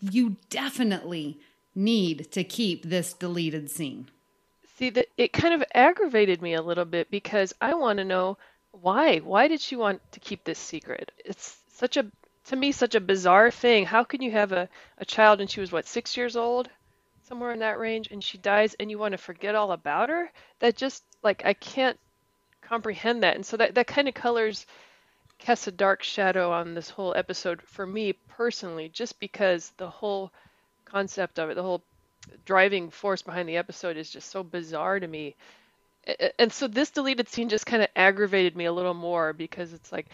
You 0.00 0.36
definitely 0.50 1.38
need 1.74 2.30
to 2.32 2.44
keep 2.44 2.84
this 2.84 3.12
deleted 3.12 3.70
scene. 3.70 4.08
See 4.76 4.90
that 4.90 5.08
it 5.16 5.32
kind 5.32 5.54
of 5.54 5.64
aggravated 5.74 6.42
me 6.42 6.54
a 6.54 6.62
little 6.62 6.84
bit 6.84 7.10
because 7.10 7.54
I 7.60 7.74
want 7.74 7.98
to 7.98 8.04
know 8.04 8.38
why. 8.72 9.18
Why 9.18 9.48
did 9.48 9.60
she 9.60 9.76
want 9.76 10.00
to 10.12 10.20
keep 10.20 10.44
this 10.44 10.58
secret? 10.58 11.12
It's 11.24 11.58
such 11.68 11.96
a 11.96 12.06
to 12.46 12.56
me 12.56 12.72
such 12.72 12.94
a 12.94 13.00
bizarre 13.00 13.50
thing. 13.50 13.86
How 13.86 14.04
can 14.04 14.20
you 14.20 14.30
have 14.32 14.52
a, 14.52 14.68
a 14.98 15.04
child 15.04 15.40
and 15.40 15.50
she 15.50 15.60
was 15.60 15.72
what, 15.72 15.86
six 15.86 16.16
years 16.16 16.36
old? 16.36 16.68
Somewhere 17.22 17.52
in 17.52 17.60
that 17.60 17.78
range, 17.78 18.08
and 18.10 18.22
she 18.22 18.36
dies 18.36 18.74
and 18.74 18.90
you 18.90 18.98
want 18.98 19.12
to 19.12 19.18
forget 19.18 19.54
all 19.54 19.72
about 19.72 20.10
her? 20.10 20.30
That 20.58 20.76
just 20.76 21.02
like 21.22 21.42
I 21.44 21.54
can't 21.54 21.98
comprehend 22.60 23.22
that. 23.22 23.36
And 23.36 23.46
so 23.46 23.56
that, 23.56 23.74
that 23.74 23.86
kind 23.86 24.08
of 24.08 24.14
colors 24.14 24.66
casts 25.38 25.66
a 25.66 25.72
dark 25.72 26.02
shadow 26.02 26.52
on 26.52 26.74
this 26.74 26.90
whole 26.90 27.14
episode 27.16 27.62
for 27.62 27.86
me 27.86 28.12
personally, 28.28 28.88
just 28.88 29.18
because 29.20 29.72
the 29.76 29.88
whole 29.88 30.32
concept 30.94 31.40
of 31.40 31.50
it, 31.50 31.54
the 31.54 31.62
whole 31.62 31.82
driving 32.44 32.88
force 32.88 33.20
behind 33.20 33.48
the 33.48 33.56
episode 33.56 33.96
is 33.96 34.08
just 34.08 34.30
so 34.30 34.44
bizarre 34.44 35.00
to 35.00 35.06
me. 35.06 35.34
And 36.38 36.52
so 36.52 36.68
this 36.68 36.90
deleted 36.90 37.28
scene 37.28 37.48
just 37.48 37.66
kind 37.66 37.82
of 37.82 37.88
aggravated 37.96 38.56
me 38.56 38.66
a 38.66 38.72
little 38.72 38.94
more 38.94 39.32
because 39.32 39.72
it's 39.72 39.90
like, 39.90 40.06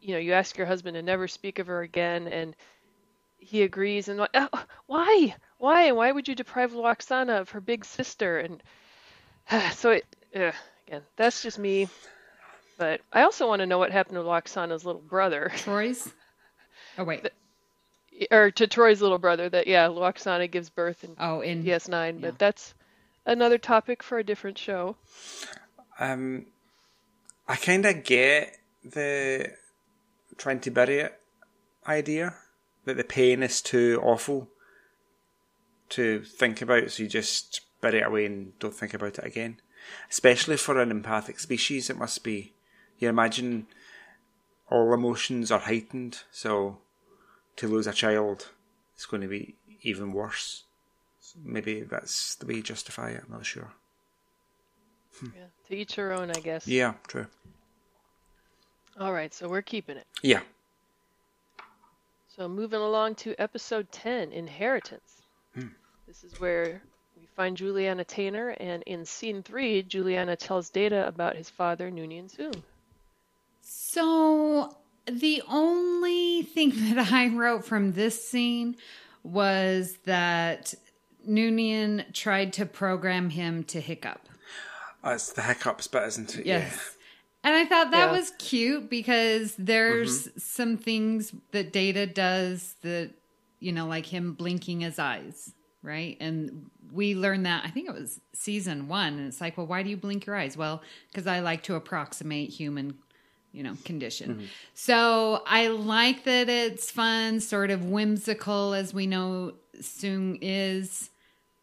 you 0.00 0.14
know, 0.14 0.18
you 0.18 0.32
ask 0.32 0.56
your 0.56 0.66
husband 0.66 0.94
to 0.94 1.02
never 1.02 1.28
speak 1.28 1.58
of 1.58 1.66
her 1.66 1.82
again, 1.82 2.28
and 2.28 2.56
he 3.38 3.62
agrees, 3.62 4.08
and 4.08 4.18
like, 4.18 4.30
"Oh, 4.34 4.64
why, 4.86 5.34
why, 5.58 5.92
why 5.92 6.12
would 6.12 6.28
you 6.28 6.34
deprive 6.34 6.72
Lwaxana 6.72 7.40
of 7.40 7.50
her 7.50 7.60
big 7.60 7.84
sister? 7.84 8.38
And 8.38 8.62
so 9.74 9.90
it, 9.90 10.06
ugh, 10.34 10.54
again, 10.86 11.02
that's 11.16 11.42
just 11.42 11.58
me. 11.58 11.88
But 12.78 13.02
I 13.12 13.22
also 13.22 13.46
want 13.46 13.60
to 13.60 13.66
know 13.66 13.78
what 13.78 13.90
happened 13.90 14.16
to 14.16 14.22
Lwaxana's 14.22 14.86
little 14.86 15.02
brother, 15.02 15.50
Troi's? 15.56 16.10
Oh, 16.96 17.04
wait. 17.04 17.28
Or 18.30 18.50
to 18.50 18.66
Troi's 18.66 19.00
little 19.00 19.18
brother. 19.18 19.48
That 19.48 19.66
yeah, 19.66 19.86
Lwaxana 19.86 20.50
gives 20.50 20.68
birth 20.70 21.04
in 21.04 21.16
Oh, 21.18 21.40
in. 21.40 21.64
DS9, 21.64 22.14
Yeah. 22.14 22.20
but 22.30 22.38
that's 22.38 22.74
another 23.26 23.58
topic 23.58 24.02
for 24.02 24.18
a 24.18 24.24
different 24.24 24.58
show. 24.58 24.96
Um, 25.98 26.46
I 27.48 27.56
kind 27.56 27.86
of 27.86 28.04
get 28.04 28.56
the 28.84 29.52
trying 30.36 30.60
to 30.60 30.70
bury 30.70 31.00
it 31.00 31.20
idea 31.86 32.34
that 32.84 32.96
the 32.96 33.04
pain 33.04 33.42
is 33.42 33.60
too 33.60 34.00
awful 34.02 34.48
to 35.90 36.22
think 36.22 36.62
about, 36.62 36.90
so 36.90 37.02
you 37.02 37.08
just 37.08 37.60
bury 37.80 37.98
it 37.98 38.06
away 38.06 38.26
and 38.26 38.58
don't 38.58 38.74
think 38.74 38.94
about 38.94 39.18
it 39.18 39.24
again. 39.24 39.60
Especially 40.10 40.56
for 40.56 40.80
an 40.80 40.90
empathic 40.90 41.40
species, 41.40 41.90
it 41.90 41.96
must 41.98 42.22
be. 42.22 42.52
You 42.98 43.08
imagine 43.08 43.66
all 44.70 44.92
emotions 44.94 45.50
are 45.50 45.60
heightened, 45.60 46.20
so 46.30 46.78
to 47.60 47.68
lose 47.68 47.86
a 47.86 47.92
child 47.92 48.48
is 48.96 49.04
going 49.04 49.20
to 49.20 49.28
be 49.28 49.54
even 49.82 50.12
worse. 50.14 50.64
So 51.20 51.38
maybe 51.44 51.82
that's 51.82 52.36
the 52.36 52.46
way 52.46 52.54
you 52.54 52.62
justify 52.62 53.10
it. 53.10 53.22
I'm 53.26 53.32
not 53.32 53.44
sure. 53.44 53.70
Hmm. 55.18 55.26
Yeah, 55.36 55.44
to 55.68 55.76
each 55.76 55.94
her 55.96 56.14
own, 56.14 56.30
I 56.30 56.40
guess. 56.40 56.66
Yeah, 56.66 56.94
true. 57.06 57.26
All 58.98 59.12
right, 59.12 59.32
so 59.34 59.46
we're 59.46 59.60
keeping 59.60 59.98
it. 59.98 60.06
Yeah. 60.22 60.40
So 62.34 62.48
moving 62.48 62.80
along 62.80 63.16
to 63.16 63.34
episode 63.38 63.92
10, 63.92 64.32
Inheritance. 64.32 65.20
Hmm. 65.54 65.68
This 66.06 66.24
is 66.24 66.40
where 66.40 66.80
we 67.18 67.26
find 67.36 67.58
Juliana 67.58 68.06
Tainer, 68.06 68.56
and 68.58 68.82
in 68.84 69.04
scene 69.04 69.42
three, 69.42 69.82
Juliana 69.82 70.34
tells 70.34 70.70
Data 70.70 71.06
about 71.06 71.36
his 71.36 71.50
father, 71.50 71.90
Noonien 71.90 72.34
Soong. 72.34 72.62
So 73.60 74.74
the 75.06 75.42
only 75.48 76.42
thing 76.42 76.72
that 76.94 77.12
I 77.12 77.28
wrote 77.28 77.64
from 77.64 77.92
this 77.92 78.26
scene 78.26 78.76
was 79.22 79.98
that 80.04 80.74
Noonien 81.28 82.12
tried 82.12 82.52
to 82.54 82.66
program 82.66 83.30
him 83.30 83.64
to 83.64 83.80
hiccup. 83.80 84.28
Oh, 85.04 85.12
it's 85.12 85.32
the 85.32 85.42
hiccups 85.42 85.86
but 85.86 86.06
isn't 86.08 86.36
it? 86.38 86.46
Yes. 86.46 86.96
And 87.42 87.54
I 87.54 87.64
thought 87.64 87.90
that 87.90 88.12
Yeah. 88.12 88.18
was 88.18 88.32
cute 88.38 88.90
because 88.90 89.54
there's 89.56 90.28
mm-hmm. 90.28 90.38
some 90.38 90.76
things 90.76 91.32
that 91.52 91.72
Data 91.72 92.06
does 92.06 92.74
that, 92.82 93.10
you 93.60 93.72
know, 93.72 93.86
like 93.86 94.06
him 94.06 94.34
blinking 94.34 94.80
his 94.80 94.98
eyes, 94.98 95.52
right? 95.82 96.16
And 96.20 96.70
we 96.92 97.14
learned 97.14 97.46
that, 97.46 97.64
I 97.64 97.70
think 97.70 97.88
it 97.88 97.94
was 97.94 98.20
season 98.34 98.88
one. 98.88 99.14
And 99.14 99.26
it's 99.26 99.40
like, 99.40 99.56
well, 99.56 99.66
why 99.66 99.82
do 99.82 99.88
you 99.88 99.96
blink 99.96 100.26
your 100.26 100.36
eyes? 100.36 100.56
Well, 100.56 100.82
because 101.10 101.26
I 101.26 101.40
like 101.40 101.62
to 101.64 101.76
approximate 101.76 102.50
human, 102.50 102.98
you 103.52 103.62
know, 103.62 103.76
condition. 103.84 104.34
Mm-hmm. 104.34 104.44
So 104.74 105.42
I 105.46 105.68
like 105.68 106.24
that 106.24 106.48
it's 106.48 106.90
fun, 106.90 107.40
sort 107.40 107.70
of 107.70 107.84
whimsical, 107.84 108.74
as 108.74 108.94
we 108.94 109.06
know 109.06 109.54
Soong 109.78 110.38
is. 110.40 111.10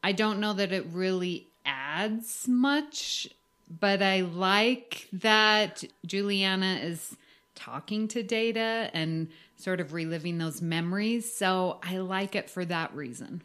I 0.03 0.11
don't 0.11 0.39
know 0.39 0.53
that 0.53 0.71
it 0.71 0.85
really 0.91 1.47
adds 1.65 2.47
much, 2.47 3.27
but 3.69 4.01
I 4.01 4.21
like 4.21 5.07
that 5.13 5.83
Juliana 6.05 6.79
is 6.81 7.15
talking 7.55 8.07
to 8.09 8.23
Data 8.23 8.89
and 8.93 9.29
sort 9.55 9.79
of 9.79 9.93
reliving 9.93 10.37
those 10.37 10.61
memories. 10.61 11.33
So 11.33 11.79
I 11.83 11.97
like 11.97 12.35
it 12.35 12.49
for 12.49 12.63
that 12.65 12.95
reason. 12.95 13.41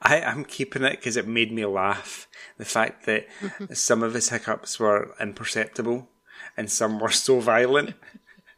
I 0.00 0.18
am 0.18 0.44
keeping 0.44 0.84
it 0.84 0.92
because 0.92 1.16
it 1.16 1.26
made 1.26 1.52
me 1.52 1.64
laugh. 1.66 2.28
The 2.58 2.64
fact 2.64 3.06
that 3.06 3.26
some 3.72 4.02
of 4.02 4.14
his 4.14 4.28
hiccups 4.28 4.78
were 4.78 5.14
imperceptible 5.20 6.08
and 6.56 6.70
some 6.70 6.98
were 6.98 7.10
so 7.10 7.40
violent. 7.40 7.94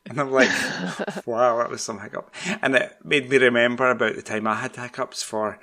And 0.09 0.21
I'm 0.21 0.31
like, 0.31 0.51
wow, 1.27 1.59
that 1.59 1.71
was 1.71 1.83
some 1.83 2.01
hiccup. 2.01 2.33
And 2.63 2.77
it 2.77 2.97
made 3.05 3.29
me 3.29 3.39
remember 3.39 3.91
about 3.91 4.15
the 4.15 4.23
time 4.23 4.47
I 4.47 4.55
had 4.55 4.77
hiccups 4.77 5.23
for, 5.23 5.59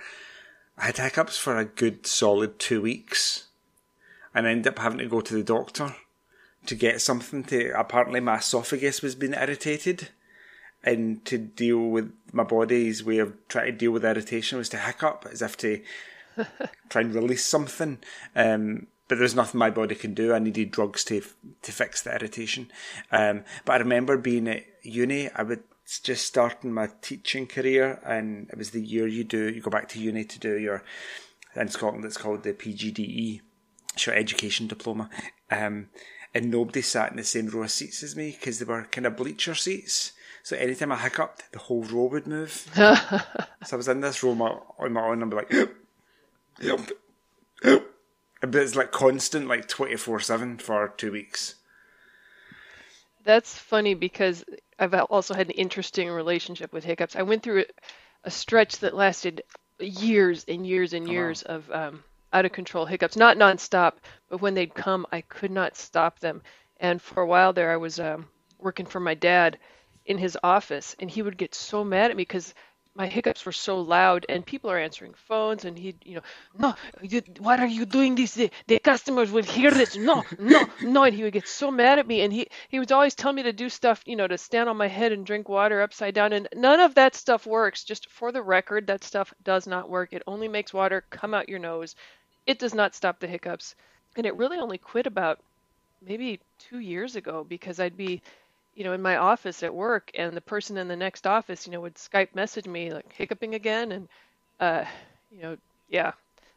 I 0.78 0.86
had 0.88 0.98
hiccups 0.98 1.38
for 1.38 1.58
a 1.58 1.66
good 1.66 2.06
solid 2.06 2.60
two 2.60 2.82
weeks. 2.82 3.48
And 4.36 4.46
I 4.46 4.52
ended 4.52 4.74
up 4.74 4.80
having 4.80 4.98
to 4.98 5.06
go 5.06 5.22
to 5.22 5.34
the 5.34 5.44
doctor 5.44 5.96
to 6.66 6.76
get 6.76 7.02
something 7.02 7.44
to, 7.46 7.80
apparently 7.80 8.20
my 8.20 8.38
esophagus 8.38 9.02
was 9.02 9.16
being 9.16 9.34
irritated. 9.34 10.10
And 10.84 11.24
to 11.26 11.38
deal 11.38 11.80
with 11.80 12.12
my 12.34 12.44
body's 12.44 13.06
way 13.06 13.20
of 13.20 13.34
trying 13.48 13.68
to 13.68 13.72
deal 13.72 13.92
with 13.92 14.04
irritation 14.04 14.58
was 14.58 14.68
to 14.70 14.78
hiccup 14.78 15.26
as 15.32 15.42
if 15.42 15.56
to 15.58 15.82
try 16.90 17.02
and 17.02 17.16
release 17.16 17.46
something. 17.46 18.00
Um, 18.36 18.88
but 19.14 19.20
there's 19.20 19.36
nothing 19.36 19.60
my 19.60 19.70
body 19.70 19.94
can 19.94 20.16
do. 20.16 20.34
I 20.34 20.40
needed 20.40 20.72
drugs 20.72 21.04
to 21.04 21.22
to 21.62 21.72
fix 21.72 22.02
the 22.02 22.16
irritation. 22.16 22.72
Um, 23.12 23.44
but 23.64 23.74
I 23.74 23.78
remember 23.78 24.18
being 24.18 24.48
at 24.48 24.66
uni. 24.82 25.30
I 25.30 25.44
was 25.44 25.60
just 26.02 26.26
starting 26.26 26.74
my 26.74 26.90
teaching 27.04 27.46
career, 27.46 28.02
and 28.04 28.50
it 28.50 28.58
was 28.58 28.72
the 28.72 28.82
year 28.82 29.06
you 29.06 29.24
do 29.24 29.54
you 29.54 29.62
go 29.62 29.70
back 29.70 29.88
to 29.90 30.00
uni 30.00 30.24
to 30.24 30.40
do 30.40 30.58
your 30.58 30.84
in 31.56 31.68
Scotland. 31.68 32.04
It's 32.06 32.18
called 32.18 32.42
the 32.42 32.54
PGDE, 32.54 33.42
short 33.96 34.18
education 34.18 34.66
diploma. 34.66 35.12
Um, 35.52 35.90
and 36.34 36.50
nobody 36.50 36.82
sat 36.82 37.12
in 37.12 37.18
the 37.18 37.24
same 37.24 37.50
row 37.50 37.62
of 37.62 37.70
seats 37.70 38.02
as 38.02 38.16
me 38.16 38.32
because 38.32 38.58
they 38.58 38.66
were 38.66 38.88
kind 38.90 39.06
of 39.06 39.16
bleacher 39.16 39.54
seats. 39.54 40.14
So 40.42 40.58
anytime 40.58 40.92
I 40.92 40.98
hiccuped, 40.98 41.52
the 41.52 41.60
whole 41.60 41.84
row 41.84 42.06
would 42.06 42.26
move. 42.26 42.68
so 42.76 42.88
I 43.72 43.76
was 43.76 43.88
in 43.88 44.02
this 44.02 44.24
row 44.24 44.32
on 44.32 44.40
my, 44.40 44.58
on 44.80 44.92
my 44.92 45.04
own 45.04 45.22
and 45.22 45.26
I'd 45.26 45.30
be 45.30 45.36
like, 45.36 45.52
yep, 45.54 45.76
yep, 46.60 46.90
yep. 47.64 47.93
But 48.44 48.56
it's 48.56 48.76
like 48.76 48.92
constant, 48.92 49.48
like 49.48 49.70
24 49.70 50.20
7 50.20 50.58
for 50.58 50.94
two 50.98 51.14
weeks. 51.14 51.56
That's 53.24 53.58
funny 53.58 53.94
because 53.94 54.44
I've 54.78 54.94
also 54.94 55.34
had 55.34 55.48
an 55.48 55.54
interesting 55.54 56.10
relationship 56.10 56.74
with 56.74 56.84
hiccups. 56.84 57.16
I 57.16 57.22
went 57.22 57.42
through 57.42 57.64
a 58.26 58.30
stretch 58.32 58.80
that 58.80 58.94
lasted 58.94 59.44
years 59.80 60.44
and 60.50 60.68
years 60.68 60.92
and 60.92 61.08
years 61.08 61.44
of 61.44 61.72
um, 61.72 62.04
out 62.34 62.44
of 62.44 62.52
control 62.52 62.86
hiccups, 62.86 63.16
not 63.16 63.38
nonstop, 63.38 63.94
but 64.30 64.42
when 64.42 64.56
they'd 64.56 64.76
come, 64.76 65.06
I 65.14 65.22
could 65.22 65.52
not 65.52 65.78
stop 65.78 66.20
them. 66.20 66.42
And 66.82 67.02
for 67.02 67.24
a 67.24 67.28
while 67.28 67.54
there, 67.54 67.72
I 67.72 67.78
was 67.78 67.98
um, 67.98 68.28
working 68.60 68.86
for 68.86 69.00
my 69.00 69.14
dad 69.14 69.58
in 70.06 70.18
his 70.18 70.38
office, 70.44 70.98
and 71.00 71.10
he 71.10 71.22
would 71.22 71.38
get 71.38 71.56
so 71.56 71.82
mad 71.86 72.12
at 72.12 72.18
me 72.18 72.22
because 72.22 72.54
my 72.96 73.08
hiccups 73.08 73.46
were 73.46 73.52
so 73.52 73.82
loud, 73.82 74.26
and 74.30 74.46
people 74.46 74.70
are 74.70 74.78
answering 74.78 75.14
phones, 75.14 75.66
and 75.66 75.78
he, 75.78 75.96
you 76.04 76.16
know, 76.16 76.22
no, 76.58 76.76
you, 77.02 77.22
what 77.40 77.60
are 77.60 77.68
you 77.68 77.86
doing 77.86 78.16
this? 78.16 78.34
The, 78.36 78.52
the 78.68 78.80
customers 78.80 79.32
will 79.32 79.44
hear 79.44 79.72
this. 79.72 79.96
No, 79.96 80.24
no, 80.38 80.66
no, 80.82 81.04
and 81.04 81.16
he 81.16 81.24
would 81.24 81.34
get 81.34 81.48
so 81.48 81.72
mad 81.72 82.00
at 82.00 82.08
me, 82.08 82.22
and 82.22 82.32
he 82.32 82.48
he 82.70 82.80
was 82.80 82.92
always 82.92 83.16
telling 83.16 83.38
me 83.38 83.44
to 83.44 83.54
do 83.54 83.70
stuff, 83.70 84.04
you 84.06 84.16
know, 84.16 84.28
to 84.28 84.38
stand 84.38 84.70
on 84.70 84.78
my 84.78 84.88
head 84.88 85.12
and 85.12 85.26
drink 85.26 85.50
water 85.50 85.82
upside 85.82 86.14
down, 86.14 86.34
and 86.34 86.48
none 86.56 86.80
of 86.80 86.96
that 86.96 87.16
stuff 87.16 87.46
works. 87.46 87.84
Just 87.84 88.10
for 88.10 88.32
the 88.32 88.42
record, 88.42 88.88
that 88.88 89.04
stuff 89.04 89.34
does 89.44 89.66
not 89.68 89.90
work. 89.90 90.14
It 90.14 90.24
only 90.28 90.48
makes 90.48 90.74
water 90.74 91.04
come 91.10 91.34
out 91.34 91.50
your 91.50 91.60
nose. 91.60 91.96
It 92.46 92.60
does 92.60 92.74
not 92.74 92.96
stop 92.96 93.20
the 93.20 93.28
hiccups, 93.28 93.76
and 94.16 94.26
it 94.26 94.36
really 94.36 94.58
only 94.58 94.78
quit 94.78 95.08
about 95.08 95.40
maybe 96.06 96.40
two 96.60 96.80
years 96.80 97.16
ago 97.16 97.46
because 97.48 97.80
I'd 97.80 97.98
be, 97.98 98.22
you 98.76 98.84
know, 98.84 98.94
in 98.94 99.02
my 99.02 99.18
office 99.18 99.64
at 99.64 99.74
work, 99.74 100.12
and 100.16 100.36
the 100.36 100.42
person 100.42 100.78
in 100.78 100.88
the 100.88 100.96
next 100.96 101.28
office, 101.28 101.66
you 101.66 101.74
know, 101.74 101.82
would 101.82 101.96
Skype 101.96 102.34
message 102.36 102.68
me 102.68 102.92
like 102.94 103.12
hiccuping 103.14 103.56
again, 103.56 103.92
and, 103.92 104.08
uh, 104.60 104.86
you 105.32 105.42
know, 105.42 105.58
yeah. 105.90 106.14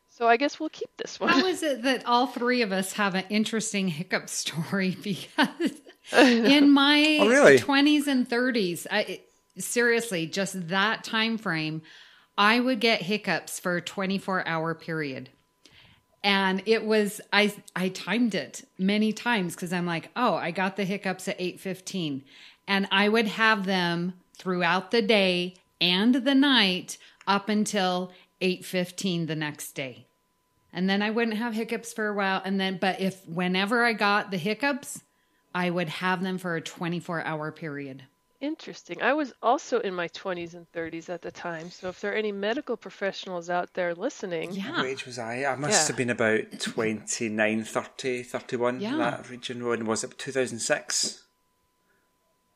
So 0.09 0.27
I 0.29 0.37
guess 0.37 0.59
we'll 0.59 0.71
keep 0.71 0.91
this 0.97 1.21
one. 1.21 1.29
How 1.29 1.45
is 1.47 1.63
it 1.63 1.83
that 1.83 2.07
all 2.07 2.27
three 2.27 2.63
of 2.63 2.73
us 2.73 2.95
have 2.95 3.15
an 3.15 3.25
interesting 3.29 3.89
hiccup 3.89 4.29
story? 4.31 4.97
Because 5.03 5.73
in 6.13 6.71
my 6.71 7.19
Oh, 7.19 7.29
really? 7.29 7.59
20s 7.59 8.07
and 8.07 8.29
30s, 8.29 8.87
I, 8.91 9.21
seriously, 9.59 10.27
just 10.27 10.69
that 10.69 11.05
time 11.05 11.39
frame, 11.39 11.83
I 12.39 12.61
would 12.61 12.81
get 12.81 13.03
hiccups 13.03 13.59
for 13.61 13.77
a 13.77 13.83
24 13.83 14.47
hour 14.47 14.75
period. 14.75 15.31
And 16.27 16.65
it 16.67 16.85
was 16.85 17.21
I 17.33 17.55
I 17.77 17.89
timed 17.91 18.35
it 18.35 18.69
many 18.79 19.13
times 19.13 19.55
because 19.55 19.73
I'm 19.73 19.87
like, 19.87 20.11
oh, 20.17 20.35
I 20.35 20.51
got 20.51 20.75
the 20.75 20.83
hiccups 20.83 21.29
at 21.29 21.39
8:15. 21.39 22.25
And 22.67 22.89
I 22.91 23.09
would 23.09 23.29
have 23.29 23.65
them 23.65 24.15
throughout 24.37 24.91
the 24.91 25.03
day 25.03 25.55
and 25.81 26.17
the 26.17 26.35
night 26.35 26.99
up 27.29 27.49
until 27.49 28.11
8:15 28.41 29.29
the 29.29 29.37
next 29.37 29.73
day. 29.77 30.07
And 30.73 30.91
then 30.91 31.01
I 31.01 31.11
wouldn't 31.11 31.37
have 31.37 31.55
hiccups 31.55 31.93
for 31.93 32.09
a 32.09 32.15
while 32.15 32.43
and 32.45 32.59
then 32.59 32.79
but 32.81 33.01
if 33.01 33.25
whenever 33.29 33.85
I 33.85 33.93
got 33.93 34.33
the 34.33 34.37
hiccups, 34.37 35.05
I 35.55 35.71
would 35.71 35.89
have 35.89 36.25
them 36.25 36.39
for 36.39 36.57
a 36.57 36.61
24-hour 36.61 37.53
period. 37.53 38.03
Interesting. 38.41 39.01
I 39.03 39.15
was 39.15 39.33
also 39.43 39.81
in 39.81 39.95
my 39.95 40.09
20s 40.09 40.55
and 40.55 40.71
30s 40.73 41.09
at 41.09 41.23
the 41.23 41.31
time. 41.31 41.71
So 41.71 41.89
if 41.89 42.01
there 42.01 42.13
are 42.13 42.15
any 42.15 42.33
medical 42.33 42.77
professionals 42.77 43.49
out 43.49 43.73
there 43.75 43.95
listening, 43.95 44.53
Yeah. 44.53 44.77
What 44.77 44.87
age 44.87 45.07
was 45.07 45.19
I? 45.19 45.45
I 45.45 45.57
must 45.57 45.73
Yeah. 45.73 45.87
have 45.89 45.97
been 45.97 46.11
about 46.11 46.61
29, 46.61 47.65
30, 47.65 48.23
31, 48.23 48.81
Yeah. 48.81 48.93
in 48.93 48.99
that 48.99 49.31
region. 49.31 49.65
When 49.65 49.87
was 49.87 50.05
it? 50.05 50.19
2006? 50.19 51.23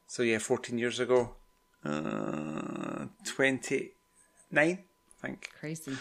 So 0.06 0.22
yeah, 0.22 0.38
14 0.38 0.78
years 0.78 1.00
ago. 1.00 1.36
Uh, 1.84 3.06
29, 3.24 3.92
I 4.78 4.84
think. 5.22 5.50
Crazy. 5.58 5.96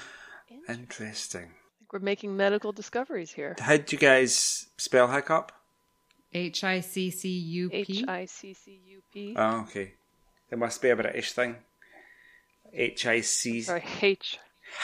Interesting. 0.68 1.54
we're 1.92 1.98
making 2.00 2.38
medical 2.38 2.72
discoveries 2.72 3.32
here. 3.32 3.56
How 3.60 3.76
do 3.78 3.96
you 3.96 3.98
guys 3.98 4.68
spell 4.78 5.08
hiccup? 5.08 5.52
H 6.34 6.64
I 6.64 6.80
C 6.82 7.10
C 7.12 7.30
U 7.30 7.70
H 7.74 7.88
P. 7.88 8.06
I 8.08 8.26
C 8.26 8.54
C 8.54 8.80
U 8.88 9.02
P. 9.12 9.34
Oh, 9.36 9.62
okay. 9.62 9.94
There 10.50 10.60
must 10.60 10.82
be 10.82 10.90
a 10.90 10.96
British 10.96 11.32
thing. 11.32 11.56
H 12.74 13.06
I 13.06 13.22
C 13.22 13.62
Sorry, 13.62 13.84
H 14.02 14.40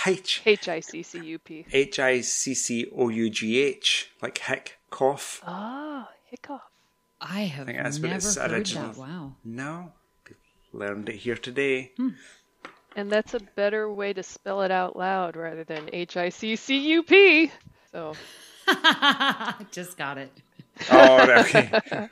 H 0.05 0.41
H 0.45 0.67
I 0.69 0.79
C 0.79 1.03
C 1.03 1.19
U 1.19 1.39
P. 1.39 1.65
H 1.71 1.99
I 1.99 2.21
C 2.21 2.53
C 2.53 2.87
O 2.95 3.09
U 3.09 3.29
G 3.29 3.59
H, 3.61 4.11
like 4.21 4.37
hic, 4.39 4.77
cough. 4.89 5.41
Ah, 5.45 6.09
hiccup. 6.25 6.61
I 7.21 7.41
have 7.41 7.67
think 7.67 7.77
that's 7.77 7.99
what 7.99 8.07
never 8.09 8.17
it's 8.17 8.35
heard 8.35 8.51
original. 8.51 8.89
that. 8.89 8.97
Wow. 8.97 9.35
No, 9.43 9.93
learned 10.73 11.09
it 11.09 11.15
here 11.15 11.37
today. 11.37 11.91
And 12.95 13.11
that's 13.11 13.33
a 13.33 13.39
better 13.39 13.91
way 13.91 14.13
to 14.13 14.23
spell 14.23 14.61
it 14.61 14.71
out 14.71 14.95
loud 14.95 15.35
rather 15.35 15.63
than 15.63 15.89
H 15.93 16.17
I 16.17 16.29
C 16.29 16.55
C 16.55 16.77
U 16.93 17.03
P. 17.03 17.51
So 17.91 18.13
Just 19.71 19.97
got 19.97 20.17
it. 20.17 20.31
Oh, 20.91 21.39
okay. 21.39 22.09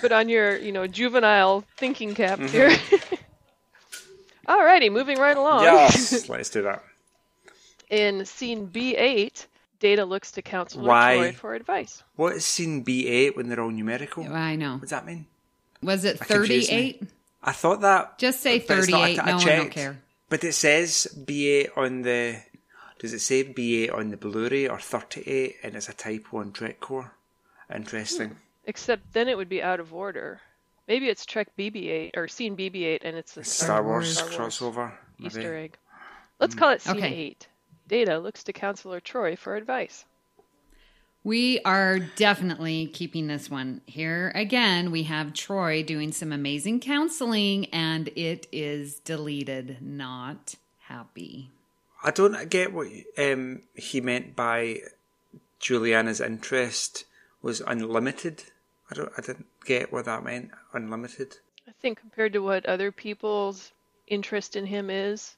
put 0.00 0.12
on 0.12 0.28
your, 0.28 0.56
you 0.56 0.72
know, 0.72 0.86
juvenile 0.86 1.64
thinking 1.76 2.14
cap 2.14 2.38
mm-hmm. 2.38 2.48
here. 2.48 2.70
Alrighty, 4.48 4.90
moving 4.90 5.18
right 5.18 5.36
along. 5.36 5.62
yes, 5.62 6.28
let's 6.28 6.50
do 6.50 6.62
that. 6.62 6.82
In 7.90 8.24
scene 8.24 8.68
B8, 8.68 9.46
Data 9.78 10.04
looks 10.04 10.32
to 10.32 10.42
Counselor 10.42 10.88
Why? 10.88 11.16
Troi 11.16 11.34
for 11.34 11.54
advice. 11.54 12.02
What 12.16 12.36
is 12.36 12.44
scene 12.44 12.84
B8 12.84 13.36
when 13.36 13.48
they're 13.48 13.60
all 13.60 13.70
numerical? 13.70 14.24
I 14.24 14.56
know. 14.56 14.72
What 14.72 14.82
does 14.82 14.90
that 14.90 15.06
mean? 15.06 15.26
Was 15.82 16.04
it 16.04 16.18
That 16.18 16.28
confused 16.28 16.70
me. 16.70 16.92
38? 16.92 17.02
I 17.42 17.52
thought 17.52 17.80
that. 17.82 18.18
Just 18.18 18.40
say 18.40 18.58
but 18.58 18.78
it's 18.78 18.88
not. 18.88 19.00
I- 19.00 19.16
38. 19.16 19.20
I 19.20 19.30
no, 19.30 19.36
I 19.36 19.56
don't 19.56 19.70
care. 19.70 20.02
But 20.30 20.44
it 20.44 20.52
says 20.52 21.06
B8 21.24 21.76
on 21.76 22.02
the. 22.02 22.38
Does 22.98 23.12
it 23.12 23.20
say 23.20 23.44
ba8 23.44 23.94
on 23.94 24.10
the 24.10 24.16
Blu-ray 24.16 24.68
or 24.68 24.80
38 24.80 25.56
and 25.62 25.76
it's 25.76 25.88
a 25.88 25.92
typo 25.92 26.38
on 26.38 26.52
Trekcore? 26.52 27.10
Interesting. 27.74 28.30
Hmm. 28.30 28.34
Except 28.66 29.12
then 29.12 29.28
it 29.28 29.36
would 29.36 29.48
be 29.48 29.62
out 29.62 29.80
of 29.80 29.94
order. 29.94 30.40
Maybe 30.88 31.08
it's 31.08 31.24
Trek 31.26 31.48
BB-8 31.58 32.16
or 32.16 32.28
Scene 32.28 32.56
BB-8, 32.56 33.00
and 33.04 33.16
it's 33.16 33.36
a 33.36 33.44
Star 33.44 33.82
Wars 33.82 34.14
Star 34.16 34.26
Wars 34.26 34.36
crossover. 34.58 34.92
maybe. 35.18 35.26
Easter 35.26 35.54
egg. 35.56 35.76
Let's 36.40 36.54
call 36.54 36.70
it 36.70 36.80
Scene 36.80 36.96
Okay. 36.96 37.14
8. 37.14 37.48
Data 37.88 38.18
looks 38.18 38.42
to 38.44 38.52
Counselor 38.52 39.00
Troi 39.00 39.36
for 39.36 39.54
advice. 39.56 40.04
We 41.24 41.60
are 41.64 41.98
definitely 41.98 42.86
keeping 42.86 43.26
this 43.26 43.50
one. 43.50 43.82
Here 43.86 44.32
again, 44.34 44.90
we 44.90 45.02
have 45.04 45.32
Troi 45.34 45.84
doing 45.84 46.12
some 46.12 46.32
amazing 46.32 46.80
counseling, 46.80 47.66
and 47.66 48.08
it 48.16 48.46
is 48.52 49.00
deleted. 49.00 49.78
Not 49.82 50.54
happy. 50.80 51.50
I 52.02 52.10
don't 52.10 52.48
get 52.48 52.72
what 52.72 52.86
um, 53.18 53.62
he 53.74 54.00
meant 54.00 54.36
by 54.36 54.82
Juliana's 55.58 56.20
interest 56.20 57.04
was 57.42 57.60
unlimited. 57.60 58.44
I 58.90 58.94
don't. 58.94 59.12
I 59.18 59.20
didn't 59.20 59.46
get 59.64 59.92
what 59.92 60.04
that 60.06 60.22
meant. 60.24 60.50
Unlimited. 60.72 61.36
I 61.66 61.72
think 61.80 62.00
compared 62.00 62.32
to 62.32 62.38
what 62.40 62.64
other 62.66 62.90
people's 62.92 63.72
interest 64.06 64.56
in 64.56 64.64
him 64.64 64.88
is, 64.90 65.36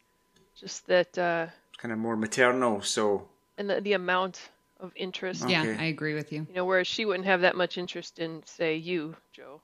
just 0.59 0.87
that, 0.87 1.19
uh, 1.19 1.47
Kind 1.79 1.93
of 1.93 1.99
more 1.99 2.17
maternal. 2.17 2.83
So 2.83 3.27
and 3.59 3.69
the, 3.69 3.81
the 3.81 3.95
amount 3.95 4.41
of 4.79 4.93
interest. 4.97 5.49
Yeah, 5.49 5.77
I 5.79 5.85
agree 5.85 6.15
with 6.15 6.31
you. 6.31 6.47
You 6.49 6.55
know, 6.57 6.65
whereas 6.65 6.87
she 6.87 7.05
wouldn't 7.05 7.25
have 7.27 7.41
that 7.41 7.57
much 7.57 7.79
interest 7.79 8.19
in, 8.19 8.43
say, 8.47 8.77
you, 8.77 9.17
Joe, 9.33 9.61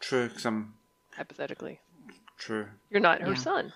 true. 0.00 0.28
Cause 0.28 0.44
I'm 0.46 0.74
hypothetically. 1.16 1.80
true. 2.38 2.66
You're 2.90 3.00
not 3.00 3.20
her 3.22 3.28
Yeah. 3.32 3.34
son. 3.34 3.72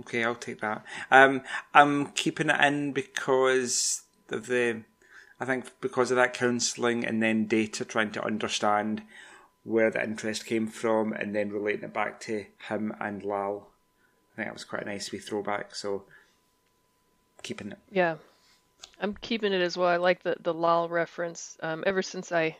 Okay, 0.00 0.24
I'll 0.24 0.34
take 0.34 0.60
that. 0.60 0.84
Um, 1.10 1.42
I'm 1.74 2.06
keeping 2.08 2.50
it 2.50 2.60
in 2.60 2.92
because 2.92 4.02
of 4.30 4.46
the, 4.46 4.82
I 5.38 5.44
think 5.44 5.72
because 5.80 6.10
of 6.10 6.16
that 6.16 6.34
counselling 6.34 7.04
and 7.04 7.22
then 7.22 7.46
data 7.46 7.84
trying 7.84 8.12
to 8.12 8.24
understand 8.24 9.02
where 9.64 9.90
the 9.90 10.02
interest 10.02 10.46
came 10.46 10.66
from 10.66 11.12
and 11.12 11.34
then 11.34 11.50
relating 11.50 11.84
it 11.84 11.92
back 11.92 12.20
to 12.20 12.46
him 12.68 12.94
and 13.00 13.22
Lal. 13.24 13.68
I 14.32 14.36
think 14.36 14.48
that 14.48 14.54
was 14.54 14.64
quite 14.64 14.82
a 14.82 14.86
nice 14.86 15.12
wee 15.12 15.18
throwback. 15.18 15.74
So 15.74 16.04
keeping 17.42 17.72
it. 17.72 17.78
Yeah, 17.90 18.16
I'm 19.00 19.14
keeping 19.20 19.52
it 19.52 19.60
as 19.60 19.76
well. 19.76 19.88
I 19.88 19.96
like 19.96 20.22
the 20.22 20.36
the 20.40 20.54
Lal 20.54 20.88
reference. 20.88 21.58
Um, 21.62 21.84
ever 21.86 22.02
since 22.02 22.32
I 22.32 22.56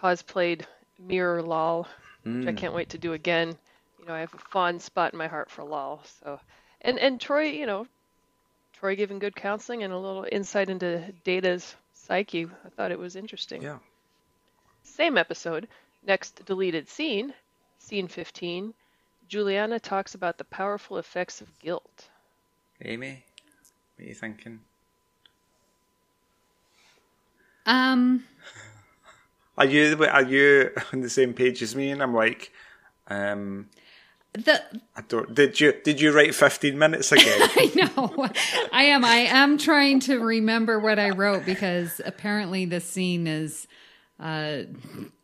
cosplayed 0.00 0.62
Mirror 0.98 1.42
Lal, 1.42 1.88
which 2.22 2.46
I 2.48 2.52
can't 2.52 2.74
wait 2.74 2.90
to 2.90 2.98
do 2.98 3.12
again. 3.12 3.56
You 3.98 4.06
know, 4.06 4.14
I 4.14 4.20
have 4.20 4.34
a 4.34 4.38
fond 4.38 4.80
spot 4.82 5.12
in 5.12 5.18
my 5.18 5.26
heart 5.26 5.50
for 5.50 5.64
Lal. 5.64 6.02
So, 6.22 6.40
and 6.80 6.98
and 6.98 7.20
Troi, 7.20 7.56
you 7.56 7.66
know, 7.66 7.86
Troi 8.80 8.96
giving 8.96 9.18
good 9.18 9.36
counseling 9.36 9.82
and 9.82 9.92
a 9.92 9.98
little 9.98 10.26
insight 10.30 10.70
into 10.70 11.12
Data's 11.24 11.74
psyche. 11.94 12.46
I 12.64 12.68
thought 12.70 12.92
it 12.92 12.98
was 12.98 13.16
interesting. 13.16 13.62
Yeah. 13.62 13.78
Same 14.82 15.18
episode. 15.18 15.68
Next 16.06 16.44
deleted 16.44 16.88
scene, 16.88 17.34
scene 17.78 18.08
15. 18.08 18.72
Juliana 19.28 19.78
talks 19.78 20.14
about 20.14 20.38
the 20.38 20.44
powerful 20.44 20.96
effects 20.98 21.40
of 21.40 21.58
guilt. 21.58 22.08
Amy, 22.82 23.24
what 23.96 24.04
are 24.04 24.08
you 24.08 24.14
thinking? 24.14 24.60
Um, 27.66 28.24
Are 29.58 29.66
you 29.66 30.04
are 30.04 30.22
you 30.22 30.70
on 30.92 31.00
the 31.00 31.10
same 31.10 31.34
page 31.34 31.62
as 31.62 31.74
me? 31.74 31.90
And 31.90 32.00
I'm 32.00 32.14
like, 32.14 32.52
um, 33.08 33.68
the 34.44 34.62
I 34.96 35.02
don't. 35.02 35.34
Did 35.34 35.60
you 35.60 35.74
did 35.84 36.00
you 36.00 36.12
write 36.12 36.34
15 36.34 36.78
minutes 36.78 37.12
again? 37.12 37.26
I 37.40 37.90
know. 37.96 38.28
I 38.72 38.84
am. 38.84 39.04
I 39.04 39.16
am 39.16 39.58
trying 39.58 40.00
to 40.00 40.18
remember 40.18 40.78
what 40.78 40.98
I 40.98 41.10
wrote 41.10 41.44
because 41.44 42.00
apparently 42.04 42.64
the 42.64 42.80
scene 42.80 43.26
is 43.26 43.66
uh, 44.20 44.62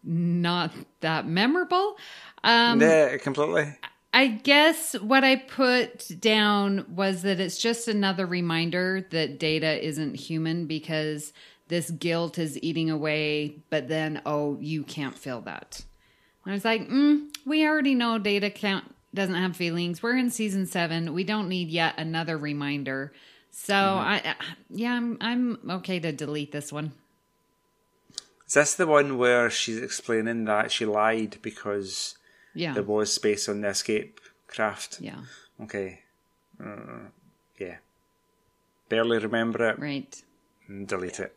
not 0.02 0.72
that 1.00 1.26
memorable. 1.26 1.96
Um, 2.42 2.80
yeah, 2.80 3.16
completely. 3.16 3.74
I 4.12 4.28
guess 4.28 4.92
what 5.00 5.24
I 5.24 5.34
put 5.34 6.20
down 6.20 6.86
was 6.94 7.22
that 7.22 7.40
it's 7.40 7.58
just 7.58 7.88
another 7.88 8.26
reminder 8.26 9.04
that 9.10 9.40
Data 9.40 9.84
isn't 9.84 10.14
human 10.14 10.66
because 10.66 11.32
this 11.66 11.90
guilt 11.90 12.38
is 12.38 12.56
eating 12.62 12.90
away, 12.90 13.56
but 13.70 13.88
then, 13.88 14.22
oh, 14.24 14.56
you 14.60 14.84
can't 14.84 15.18
feel 15.18 15.40
that. 15.42 15.84
And 16.44 16.52
I 16.52 16.54
was 16.54 16.64
like, 16.64 16.88
mm, 16.88 17.26
we 17.44 17.66
already 17.66 17.96
know 17.96 18.18
Data 18.18 18.50
can't, 18.50 18.93
doesn't 19.14 19.34
have 19.34 19.56
feelings. 19.56 20.02
We're 20.02 20.16
in 20.18 20.30
season 20.30 20.66
seven. 20.66 21.14
We 21.14 21.24
don't 21.24 21.48
need 21.48 21.68
yet 21.68 21.94
another 21.98 22.36
reminder. 22.36 23.12
So, 23.50 23.74
I, 23.74 24.20
I 24.24 24.34
yeah, 24.68 24.92
I'm, 24.94 25.16
I'm 25.20 25.58
okay 25.70 26.00
to 26.00 26.10
delete 26.12 26.50
this 26.52 26.72
one. 26.72 26.92
Is 28.46 28.54
this 28.54 28.74
the 28.74 28.86
one 28.86 29.16
where 29.16 29.48
she's 29.50 29.78
explaining 29.78 30.44
that 30.46 30.70
she 30.72 30.84
lied 30.84 31.38
because 31.40 32.16
Yeah. 32.54 32.74
there 32.74 32.82
was 32.82 33.12
space 33.12 33.48
on 33.48 33.60
the 33.62 33.68
escape 33.68 34.20
craft? 34.48 35.00
Yeah. 35.00 35.20
Okay. 35.62 36.00
Uh, 36.62 37.08
yeah. 37.58 37.76
Barely 38.88 39.18
remember 39.18 39.68
it. 39.70 39.78
Right. 39.78 40.22
and 40.68 40.86
Delete 40.86 41.20
it. 41.20 41.34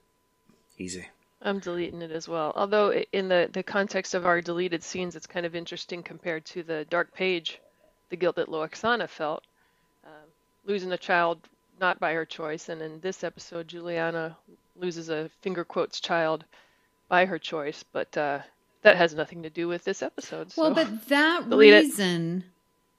Easy. 0.77 1.07
I'm 1.41 1.59
deleting 1.59 2.01
it 2.01 2.11
as 2.11 2.27
well. 2.27 2.51
Although 2.55 2.91
in 3.13 3.29
the, 3.29 3.49
the 3.51 3.63
context 3.63 4.13
of 4.15 4.25
our 4.25 4.41
deleted 4.41 4.83
scenes, 4.83 5.15
it's 5.15 5.27
kind 5.27 5.45
of 5.45 5.55
interesting 5.55 6.01
compared 6.03 6.45
to 6.45 6.63
the 6.63 6.85
dark 6.89 7.13
page, 7.13 7.59
the 8.09 8.15
guilt 8.15 8.35
that 8.37 8.47
Lwaxana 8.49 9.07
felt, 9.09 9.43
um, 10.05 10.11
losing 10.65 10.91
a 10.91 10.97
child 10.97 11.39
not 11.79 11.99
by 11.99 12.13
her 12.13 12.25
choice, 12.25 12.69
and 12.69 12.81
in 12.81 12.99
this 13.01 13.23
episode, 13.23 13.67
Juliana 13.67 14.35
loses 14.75 15.09
a 15.09 15.29
finger 15.41 15.63
quotes 15.63 15.99
child 15.99 16.43
by 17.09 17.25
her 17.25 17.37
choice, 17.37 17.83
but 17.91 18.15
uh, 18.17 18.39
that 18.81 18.97
has 18.97 19.13
nothing 19.13 19.43
to 19.43 19.49
do 19.49 19.67
with 19.67 19.83
this 19.83 20.01
episode. 20.01 20.51
Well, 20.57 20.69
so- 20.69 20.73
but 20.73 21.07
that 21.09 21.45
reason 21.47 22.43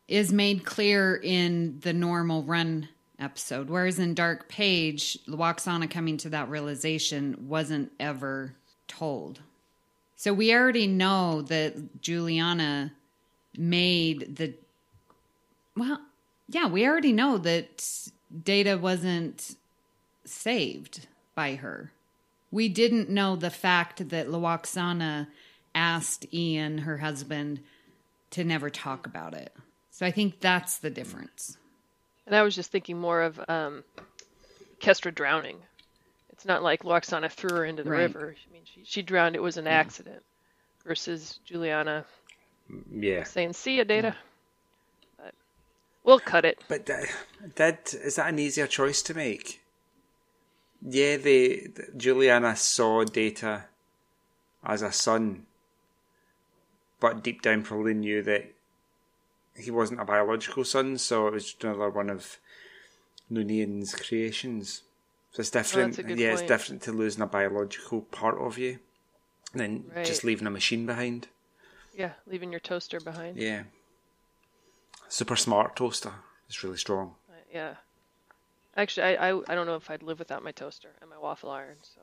is 0.06 0.32
made 0.32 0.64
clear 0.64 1.16
in 1.16 1.80
the 1.80 1.92
normal 1.92 2.42
run 2.42 2.88
episode, 3.18 3.68
whereas 3.68 3.98
in 3.98 4.14
Dark 4.14 4.48
Page, 4.48 5.18
Lwaxana 5.26 5.90
coming 5.90 6.16
to 6.18 6.28
that 6.30 6.48
realization 6.48 7.48
wasn't 7.48 7.90
ever 7.98 8.54
told. 8.86 9.40
So 10.16 10.32
we 10.32 10.54
already 10.54 10.86
know 10.86 11.42
that 11.42 12.00
Juliana 12.00 12.92
made 13.56 14.36
the. 14.36 14.54
Well, 15.78 16.00
yeah, 16.48 16.66
we 16.68 16.86
already 16.86 17.12
know 17.12 17.38
that 17.38 17.86
Data 18.44 18.76
wasn't 18.78 19.56
saved 20.24 21.06
by 21.34 21.54
her. 21.56 21.92
We 22.50 22.68
didn't 22.68 23.10
know 23.10 23.36
the 23.36 23.50
fact 23.50 24.08
that 24.08 24.28
Lwaxana 24.28 25.28
asked 25.74 26.32
Ian, 26.32 26.78
her 26.78 26.96
husband, 26.98 27.60
to 28.30 28.44
never 28.44 28.70
talk 28.70 29.06
about 29.06 29.34
it. 29.34 29.52
So 29.90 30.06
I 30.06 30.10
think 30.10 30.40
that's 30.40 30.78
the 30.78 30.90
difference. 30.90 31.56
And 32.26 32.34
I 32.34 32.42
was 32.42 32.54
just 32.54 32.70
thinking 32.70 32.98
more 32.98 33.22
of 33.22 33.40
um, 33.48 33.84
Kestra 34.80 35.14
drowning. 35.14 35.58
It's 36.30 36.44
not 36.44 36.62
like 36.62 36.82
Lwaxana 36.84 37.30
threw 37.30 37.50
her 37.56 37.64
into 37.64 37.82
the 37.82 37.90
Right. 37.90 38.00
river. 38.00 38.34
I 38.48 38.52
mean, 38.52 38.62
she, 38.64 38.84
she 38.84 39.02
drowned. 39.02 39.34
It 39.36 39.42
was 39.42 39.56
an 39.56 39.66
accident. 39.66 40.22
Versus 40.86 41.38
Juliana 41.44 42.06
Yeah. 42.90 43.24
saying, 43.24 43.52
"See 43.52 43.76
ya, 43.76 43.84
Data." 43.84 44.16
We'll 46.08 46.20
cut 46.20 46.46
it. 46.46 46.64
But 46.68 46.86
th- 46.86 47.10
did 47.54 47.78
is 47.92 48.16
that 48.16 48.30
an 48.30 48.38
easier 48.38 48.66
choice 48.66 49.02
to 49.02 49.12
make? 49.12 49.60
Yeah, 50.80 51.18
they 51.18 51.68
Juliana 51.94 52.56
saw 52.56 53.04
Data 53.04 53.66
as 54.64 54.80
a 54.80 54.90
son, 54.90 55.44
but 56.98 57.22
deep 57.22 57.42
down 57.42 57.62
probably 57.62 57.92
knew 57.92 58.22
that 58.22 58.54
he 59.54 59.70
wasn't 59.70 60.00
a 60.00 60.06
biological 60.06 60.64
son, 60.64 60.96
so 60.96 61.26
it 61.26 61.34
was 61.34 61.44
just 61.44 61.62
another 61.62 61.90
one 61.90 62.08
of 62.08 62.38
Noonien's 63.30 63.94
creations. 63.94 64.84
So 65.32 65.40
it's 65.40 65.50
different. 65.50 65.94
good 65.96 66.18
yeah, 66.18 66.30
point. 66.30 66.40
it's 66.40 66.48
different 66.48 66.80
to 66.84 66.92
losing 66.92 67.20
a 67.20 67.26
biological 67.26 68.00
part 68.00 68.38
of 68.38 68.56
you, 68.56 68.78
and 69.52 69.60
then 69.60 70.04
just 70.06 70.24
leaving 70.24 70.46
a 70.46 70.50
machine 70.50 70.86
behind. 70.86 71.28
Yeah, 71.94 72.12
leaving 72.26 72.50
your 72.50 72.60
toaster 72.60 72.98
behind. 72.98 73.36
Yeah. 73.36 73.64
Super 75.08 75.36
smart 75.36 75.76
toaster. 75.76 76.12
It's 76.48 76.62
really 76.62 76.76
strong. 76.76 77.14
Yeah. 77.52 77.74
Actually, 78.76 79.16
I, 79.16 79.30
I 79.30 79.40
I 79.48 79.54
don't 79.54 79.66
know 79.66 79.76
if 79.76 79.90
I'd 79.90 80.02
live 80.02 80.18
without 80.18 80.44
my 80.44 80.52
toaster 80.52 80.90
and 81.00 81.10
my 81.10 81.18
waffle 81.18 81.50
iron. 81.50 81.76
So 81.82 82.00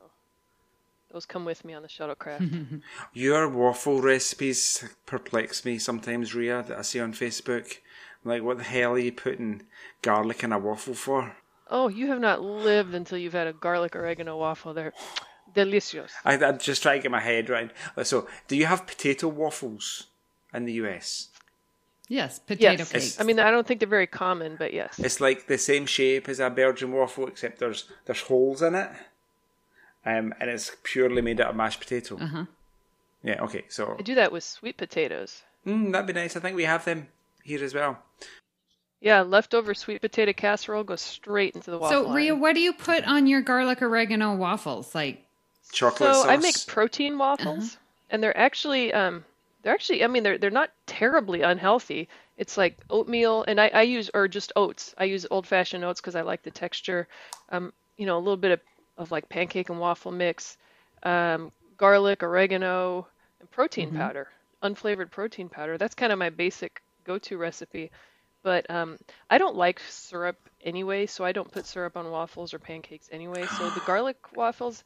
those 1.12 1.24
come 1.24 1.44
with 1.44 1.64
me 1.64 1.72
on 1.72 1.82
the 1.82 1.88
shuttlecraft. 1.88 2.82
Your 3.12 3.48
waffle 3.48 4.00
recipes 4.02 4.84
perplex 5.06 5.64
me 5.64 5.78
sometimes, 5.78 6.34
Ria, 6.34 6.62
that 6.64 6.78
I 6.78 6.82
see 6.82 7.00
on 7.00 7.12
Facebook. 7.12 7.78
Like, 8.24 8.42
what 8.42 8.58
the 8.58 8.64
hell 8.64 8.92
are 8.92 8.98
you 8.98 9.12
putting 9.12 9.62
garlic 10.02 10.42
in 10.42 10.52
a 10.52 10.58
waffle 10.58 10.94
for? 10.94 11.36
Oh, 11.70 11.88
you 11.88 12.08
have 12.08 12.20
not 12.20 12.42
lived 12.42 12.94
until 12.94 13.18
you've 13.18 13.32
had 13.32 13.46
a 13.46 13.52
garlic 13.52 13.94
oregano 13.94 14.36
waffle. 14.36 14.74
They're 14.74 14.92
delicious. 15.54 16.12
I, 16.24 16.34
I'm 16.34 16.58
just 16.58 16.82
trying 16.82 16.98
to 16.98 17.02
get 17.02 17.10
my 17.10 17.20
head 17.20 17.48
right. 17.48 17.70
So, 18.02 18.28
do 18.48 18.56
you 18.56 18.66
have 18.66 18.86
potato 18.86 19.28
waffles 19.28 20.08
in 20.52 20.64
the 20.64 20.74
US? 20.74 21.28
Yes, 22.08 22.38
potato 22.38 22.72
Yes. 22.78 22.92
cakes. 22.92 23.20
I 23.20 23.24
mean, 23.24 23.40
I 23.40 23.50
don't 23.50 23.66
think 23.66 23.80
they're 23.80 23.88
very 23.88 24.06
common, 24.06 24.56
but 24.56 24.72
yes. 24.72 24.98
It's 24.98 25.20
like 25.20 25.46
the 25.48 25.58
same 25.58 25.86
shape 25.86 26.28
as 26.28 26.38
a 26.38 26.48
Belgian 26.50 26.92
waffle, 26.92 27.26
except 27.26 27.58
there's 27.58 27.90
there's 28.04 28.20
holes 28.20 28.62
in 28.62 28.74
it, 28.76 28.88
um, 30.04 30.32
and 30.40 30.48
it's 30.50 30.70
purely 30.84 31.20
made 31.22 31.40
out 31.40 31.50
of 31.50 31.56
mashed 31.56 31.80
potato. 31.80 32.16
Uh-huh. 32.20 32.44
Yeah. 33.22 33.42
Okay. 33.42 33.64
So 33.68 33.96
I 33.98 34.02
do 34.02 34.14
that 34.14 34.30
with 34.32 34.44
sweet 34.44 34.76
potatoes. 34.76 35.42
mm, 35.66 35.90
that'd 35.92 36.06
be 36.06 36.12
nice. 36.12 36.36
I 36.36 36.40
think 36.40 36.54
we 36.56 36.64
have 36.64 36.84
them 36.84 37.08
here 37.42 37.62
as 37.64 37.74
well. 37.74 37.98
Yeah, 39.00 39.20
leftover 39.22 39.74
sweet 39.74 40.00
potato 40.00 40.32
casserole 40.32 40.82
goes 40.84 41.00
straight 41.02 41.54
into 41.54 41.70
the 41.70 41.78
waffle. 41.78 42.04
so, 42.04 42.12
Ria, 42.14 42.34
what 42.34 42.54
do 42.54 42.60
you 42.60 42.72
put 42.72 43.04
on 43.04 43.26
your 43.26 43.42
garlic 43.42 43.82
oregano 43.82 44.34
waffles? 44.34 44.94
Like, 44.94 45.22
Chocolate 45.70 46.14
so 46.14 46.22
sauce. 46.22 46.26
I 46.26 46.36
make 46.38 46.66
protein 46.66 47.18
waffles, 47.18 47.76
and 48.10 48.22
they're 48.22 48.36
actually 48.36 48.92
um 48.92 49.24
they're 49.66 49.74
actually 49.74 50.04
I 50.04 50.06
mean 50.06 50.22
they're 50.22 50.38
they're 50.38 50.48
not 50.48 50.70
terribly 50.86 51.42
unhealthy. 51.42 52.08
It's 52.36 52.56
like 52.56 52.78
oatmeal, 52.88 53.44
and 53.48 53.60
I, 53.60 53.66
I 53.74 53.82
use 53.82 54.08
or 54.14 54.28
just 54.28 54.52
oats. 54.54 54.94
I 54.96 55.04
use 55.04 55.26
old 55.28 55.44
fashioned 55.44 55.84
oats 55.84 56.00
because 56.00 56.14
I 56.14 56.20
like 56.20 56.44
the 56.44 56.52
texture. 56.52 57.08
Um, 57.48 57.72
you 57.96 58.06
know, 58.06 58.16
a 58.16 58.20
little 58.20 58.36
bit 58.36 58.52
of, 58.52 58.60
of 58.96 59.10
like 59.10 59.28
pancake 59.28 59.68
and 59.68 59.80
waffle 59.80 60.12
mix, 60.12 60.56
um, 61.02 61.50
garlic, 61.76 62.22
oregano, 62.22 63.08
and 63.40 63.50
protein 63.50 63.90
powder, 63.90 64.28
unflavored 64.62 65.10
protein 65.10 65.48
powder. 65.48 65.76
That's 65.76 65.96
kind 65.96 66.12
of 66.12 66.18
my 66.20 66.30
basic 66.30 66.80
go 67.02 67.18
to 67.18 67.36
recipe. 67.36 67.90
But 68.44 68.70
um, 68.70 68.98
I 69.28 69.38
don't 69.38 69.56
like 69.56 69.80
syrup 69.80 70.38
anyway, 70.62 71.06
so 71.06 71.24
I 71.24 71.32
don't 71.32 71.50
put 71.50 71.66
syrup 71.66 71.96
on 71.96 72.08
waffles 72.12 72.54
or 72.54 72.60
pancakes 72.60 73.08
anyway. 73.10 73.48
So 73.58 73.68
the 73.70 73.80
garlic 73.86 74.36
waffles, 74.36 74.84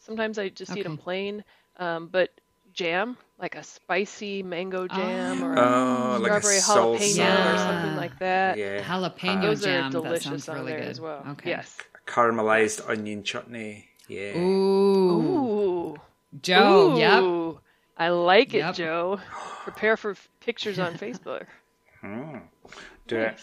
sometimes 0.00 0.38
I 0.38 0.50
just 0.50 0.76
eat 0.76 0.82
them 0.82 0.98
plain. 0.98 1.44
Um, 1.78 2.08
but 2.08 2.28
jam, 2.72 3.16
like 3.38 3.54
a 3.54 3.62
spicy 3.62 4.42
mango 4.42 4.86
jam 4.88 5.42
or 5.44 5.58
Oh, 5.58 6.16
a 6.16 6.18
like 6.18 6.32
a 6.32 6.42
strawberry 6.42 6.98
salsa. 6.98 7.16
jalapeno 7.18 7.54
or 7.54 7.58
something 7.58 7.96
like 7.96 8.18
that. 8.20 8.58
yeah, 8.58 8.82
jalapeno 8.82 9.42
Those 9.42 9.62
jam. 9.62 9.86
are 9.86 9.90
that 9.90 10.02
delicious 10.02 10.24
sounds 10.24 10.48
on 10.48 10.56
really 10.56 10.72
there 10.72 10.80
good. 10.80 10.88
as 10.88 11.00
well. 11.00 11.24
Okay. 11.30 11.50
Yes. 11.50 11.76
caramelized 12.06 12.88
onion 12.88 13.22
chutney. 13.22 13.86
Yeah. 14.08 14.36
Ooh. 14.36 15.10
Ooh. 15.94 15.96
Joe. 16.42 16.96
Yep. 16.96 17.62
I 17.98 18.08
like 18.08 18.54
it, 18.54 18.58
Yep. 18.58 18.74
Joe. 18.74 19.20
Prepare 19.64 19.96
for 19.96 20.16
pictures 20.40 20.78
on 20.78 20.94
Facebook. 20.94 21.46
Do 23.06 23.16
it. 23.18 23.38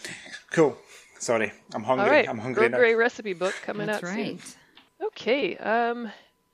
Cool. 0.50 0.76
Sorry, 1.18 1.52
I'm 1.74 1.82
hungry. 1.82 2.04
All 2.04 2.10
right. 2.10 2.28
I'm 2.28 2.38
hungry 2.38 2.64
Earl 2.64 2.70
now. 2.70 2.78
Grey 2.78 2.94
recipe 2.94 3.32
book 3.34 3.54
coming 3.62 3.86
That's 3.86 4.02
out 4.02 4.10
right. 4.10 4.40
soon. 4.40 5.06
Okay. 5.08 5.56
Um, 5.56 6.10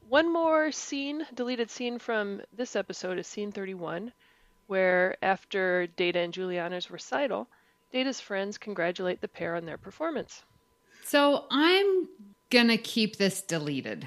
one 0.08 0.32
more 0.32 0.72
scene, 0.72 1.26
deleted 1.34 1.70
scene 1.70 1.98
from 1.98 2.42
this 2.56 2.76
episode 2.76 3.18
is 3.18 3.26
scene 3.26 3.52
31, 3.52 4.12
where 4.66 5.16
after 5.22 5.86
Data 5.88 6.20
and 6.20 6.32
Juliana's 6.32 6.90
recital, 6.90 7.48
Data's 7.92 8.20
friends 8.20 8.58
congratulate 8.58 9.20
the 9.20 9.28
pair 9.28 9.56
on 9.56 9.64
their 9.64 9.78
performance. 9.78 10.42
So 11.04 11.44
I'm 11.50 12.08
gonna 12.50 12.78
keep 12.78 13.16
this 13.16 13.42
deleted. 13.42 14.06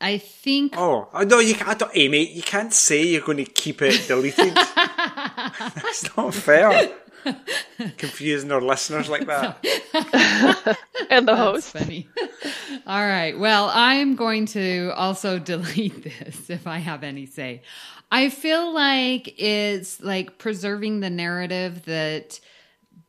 I 0.00 0.18
think 0.18 0.74
Oh, 0.76 1.08
oh, 1.12 1.22
no, 1.24 1.40
you 1.40 1.54
can't, 1.54 1.68
I 1.70 1.74
don't- 1.74 1.90
Amy, 1.96 2.30
you 2.32 2.42
can't 2.42 2.72
say 2.72 3.04
you're 3.04 3.20
going 3.22 3.38
to 3.38 3.44
keep 3.44 3.82
it 3.82 4.06
deleted. 4.06 4.54
That's 4.76 6.16
not 6.16 6.32
fair. 6.34 6.92
Confusing 7.96 8.52
our 8.52 8.60
listeners 8.60 9.08
like 9.08 9.26
that. 9.26 9.64
And 11.10 11.26
the 11.26 11.34
That's 11.34 11.72
host. 11.72 11.72
funny. 11.72 12.08
All 12.86 13.00
right. 13.06 13.38
Well, 13.38 13.70
I'm 13.72 14.14
going 14.14 14.46
to 14.46 14.92
also 14.94 15.38
delete 15.38 16.04
this 16.04 16.50
if 16.50 16.66
I 16.66 16.78
have 16.78 17.02
any 17.02 17.24
say. 17.26 17.62
I 18.10 18.28
feel 18.30 18.72
like 18.74 19.40
it's 19.40 20.00
like 20.02 20.38
preserving 20.38 21.00
the 21.00 21.10
narrative 21.10 21.84
that 21.86 22.40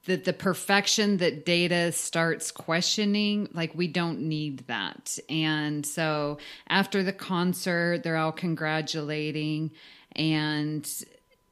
that 0.06 0.24
the 0.24 0.34
perfection 0.34 1.18
that 1.18 1.46
data 1.46 1.92
starts 1.92 2.52
questioning 2.52 3.50
like 3.54 3.76
we 3.76 3.88
don't 3.88 4.22
need 4.22 4.66
that 4.68 5.20
and 5.30 5.86
so 5.86 6.38
after 6.68 7.04
the 7.04 7.14
concert 7.14 8.02
they're 8.02 8.16
all 8.18 8.32
congratulating 8.32 9.72
and 10.16 11.04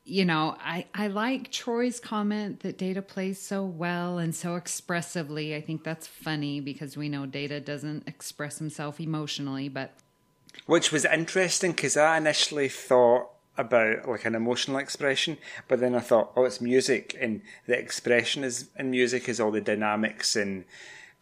you 0.08 0.24
know 0.24 0.55
i 0.62 0.86
i 0.95 1.08
like 1.08 1.51
troi's 1.51 1.99
comment 1.99 2.62
that 2.62 2.78
data 2.78 3.01
plays 3.01 3.41
so 3.41 3.64
well 3.66 4.18
and 4.18 4.34
so 4.34 4.55
expressively. 4.55 5.55
I 5.55 5.62
think 5.62 5.84
that's 5.84 6.08
funny 6.08 6.62
because 6.62 6.95
we 6.95 7.10
know 7.10 7.26
data 7.26 7.60
doesn't 7.60 8.08
express 8.08 8.58
himself 8.58 8.99
emotionally 8.99 9.68
but 9.68 9.91
Which 10.66 10.91
was 10.91 11.05
interesting 11.05 11.72
because 11.72 11.97
I 11.97 12.18
initially 12.18 12.70
thought 12.70 13.30
about 13.58 14.08
like 14.08 14.26
an 14.26 14.36
emotional 14.36 14.78
expression, 14.78 15.38
but 15.68 15.80
then 15.80 15.95
I 15.95 15.99
thought, 15.99 16.32
oh, 16.36 16.45
it's 16.45 16.62
music, 16.62 17.18
and 17.20 17.41
the 17.66 17.78
expression 17.78 18.43
is 18.43 18.70
in 18.78 18.91
music 18.91 19.28
is 19.28 19.39
all 19.39 19.51
the 19.51 19.62
dynamics 19.62 20.36
and 20.36 20.64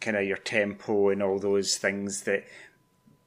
kind 0.02 0.18
of 0.18 0.26
your 0.26 0.38
tempo 0.38 1.10
and 1.10 1.24
all 1.24 1.40
those 1.40 1.78
things 1.78 2.22
that 2.22 2.44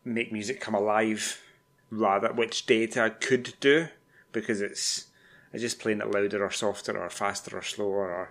make 0.04 0.32
music 0.32 0.60
come 0.60 0.74
alive, 0.74 1.42
rather 1.90 2.32
which 2.32 2.66
data 2.66 3.14
could 3.20 3.54
do 3.60 3.88
because 4.32 4.60
it's 4.60 5.07
it's 5.52 5.62
just 5.62 5.78
playing 5.78 6.00
it 6.00 6.10
louder 6.10 6.44
or 6.44 6.50
softer 6.50 6.96
or 6.98 7.08
faster 7.10 7.56
or 7.56 7.62
slower 7.62 8.10
or 8.10 8.30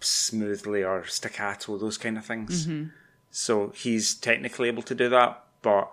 smoothly 0.00 0.82
or 0.82 1.06
staccato, 1.06 1.78
those 1.78 1.98
kind 1.98 2.18
of 2.18 2.24
things. 2.24 2.66
Mm-hmm. 2.66 2.88
So 3.30 3.72
he's 3.76 4.14
technically 4.14 4.68
able 4.68 4.82
to 4.82 4.94
do 4.94 5.08
that, 5.08 5.44
but 5.62 5.92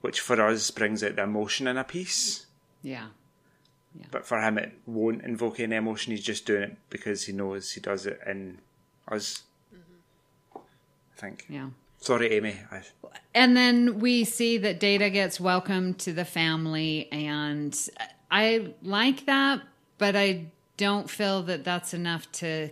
which 0.00 0.20
for 0.20 0.40
us 0.40 0.70
brings 0.70 1.02
out 1.04 1.16
the 1.16 1.22
emotion 1.22 1.66
in 1.66 1.76
a 1.76 1.84
piece. 1.84 2.46
yeah 2.82 3.08
But 4.10 4.26
for 4.26 4.40
him, 4.40 4.58
it 4.58 4.72
won't 4.86 5.22
invoke 5.22 5.60
any 5.60 5.76
emotion. 5.76 6.12
He's 6.12 6.24
just 6.24 6.46
doing 6.46 6.62
it 6.62 6.76
because 6.90 7.24
he 7.24 7.32
knows 7.32 7.72
he 7.72 7.80
does 7.80 8.06
it 8.06 8.20
in 8.26 8.58
us. 9.06 9.42
Mm-hmm. 9.72 10.58
I 10.58 11.20
think. 11.20 11.46
yeah 11.48 11.68
Sorry, 12.02 12.32
Amy. 12.32 12.56
I, 12.72 12.82
And 13.32 13.56
then 13.56 14.00
we 14.00 14.24
see 14.24 14.58
that 14.58 14.80
Data 14.80 15.08
gets 15.08 15.38
welcomed 15.38 16.00
to 16.00 16.12
the 16.12 16.24
family, 16.24 17.08
and 17.12 17.78
I 18.32 18.72
like 18.82 19.26
that, 19.26 19.60
but 19.98 20.16
I 20.16 20.46
don't 20.78 21.08
feel 21.08 21.42
that 21.42 21.64
that's 21.64 21.92
enough 21.92 22.32
to 22.32 22.70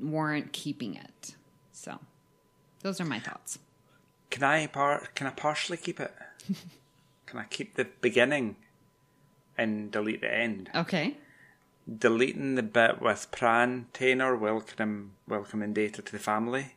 warrant 0.00 0.52
keeping 0.52 0.96
it. 0.96 1.36
So, 1.70 2.00
those 2.82 3.00
are 3.00 3.04
my 3.04 3.20
thoughts. 3.20 3.60
can 4.30 4.42
I 4.42 4.66
par- 4.66 5.08
Can 5.14 5.28
I 5.28 5.30
partially 5.30 5.76
keep 5.76 6.00
it? 6.00 6.12
can 7.26 7.38
I 7.38 7.44
keep 7.44 7.76
the 7.76 7.86
beginning 8.00 8.56
and 9.56 9.92
delete 9.92 10.22
the 10.22 10.34
end? 10.34 10.70
Okay. 10.74 11.16
Deleting 11.88 12.56
the 12.56 12.62
bit 12.64 13.00
with 13.00 13.30
Pran 13.30 13.84
Tainer 13.94 14.38
welcoming 14.38 15.12
welcoming 15.28 15.72
Data 15.72 16.02
to 16.02 16.12
the 16.12 16.18
family. 16.18 16.74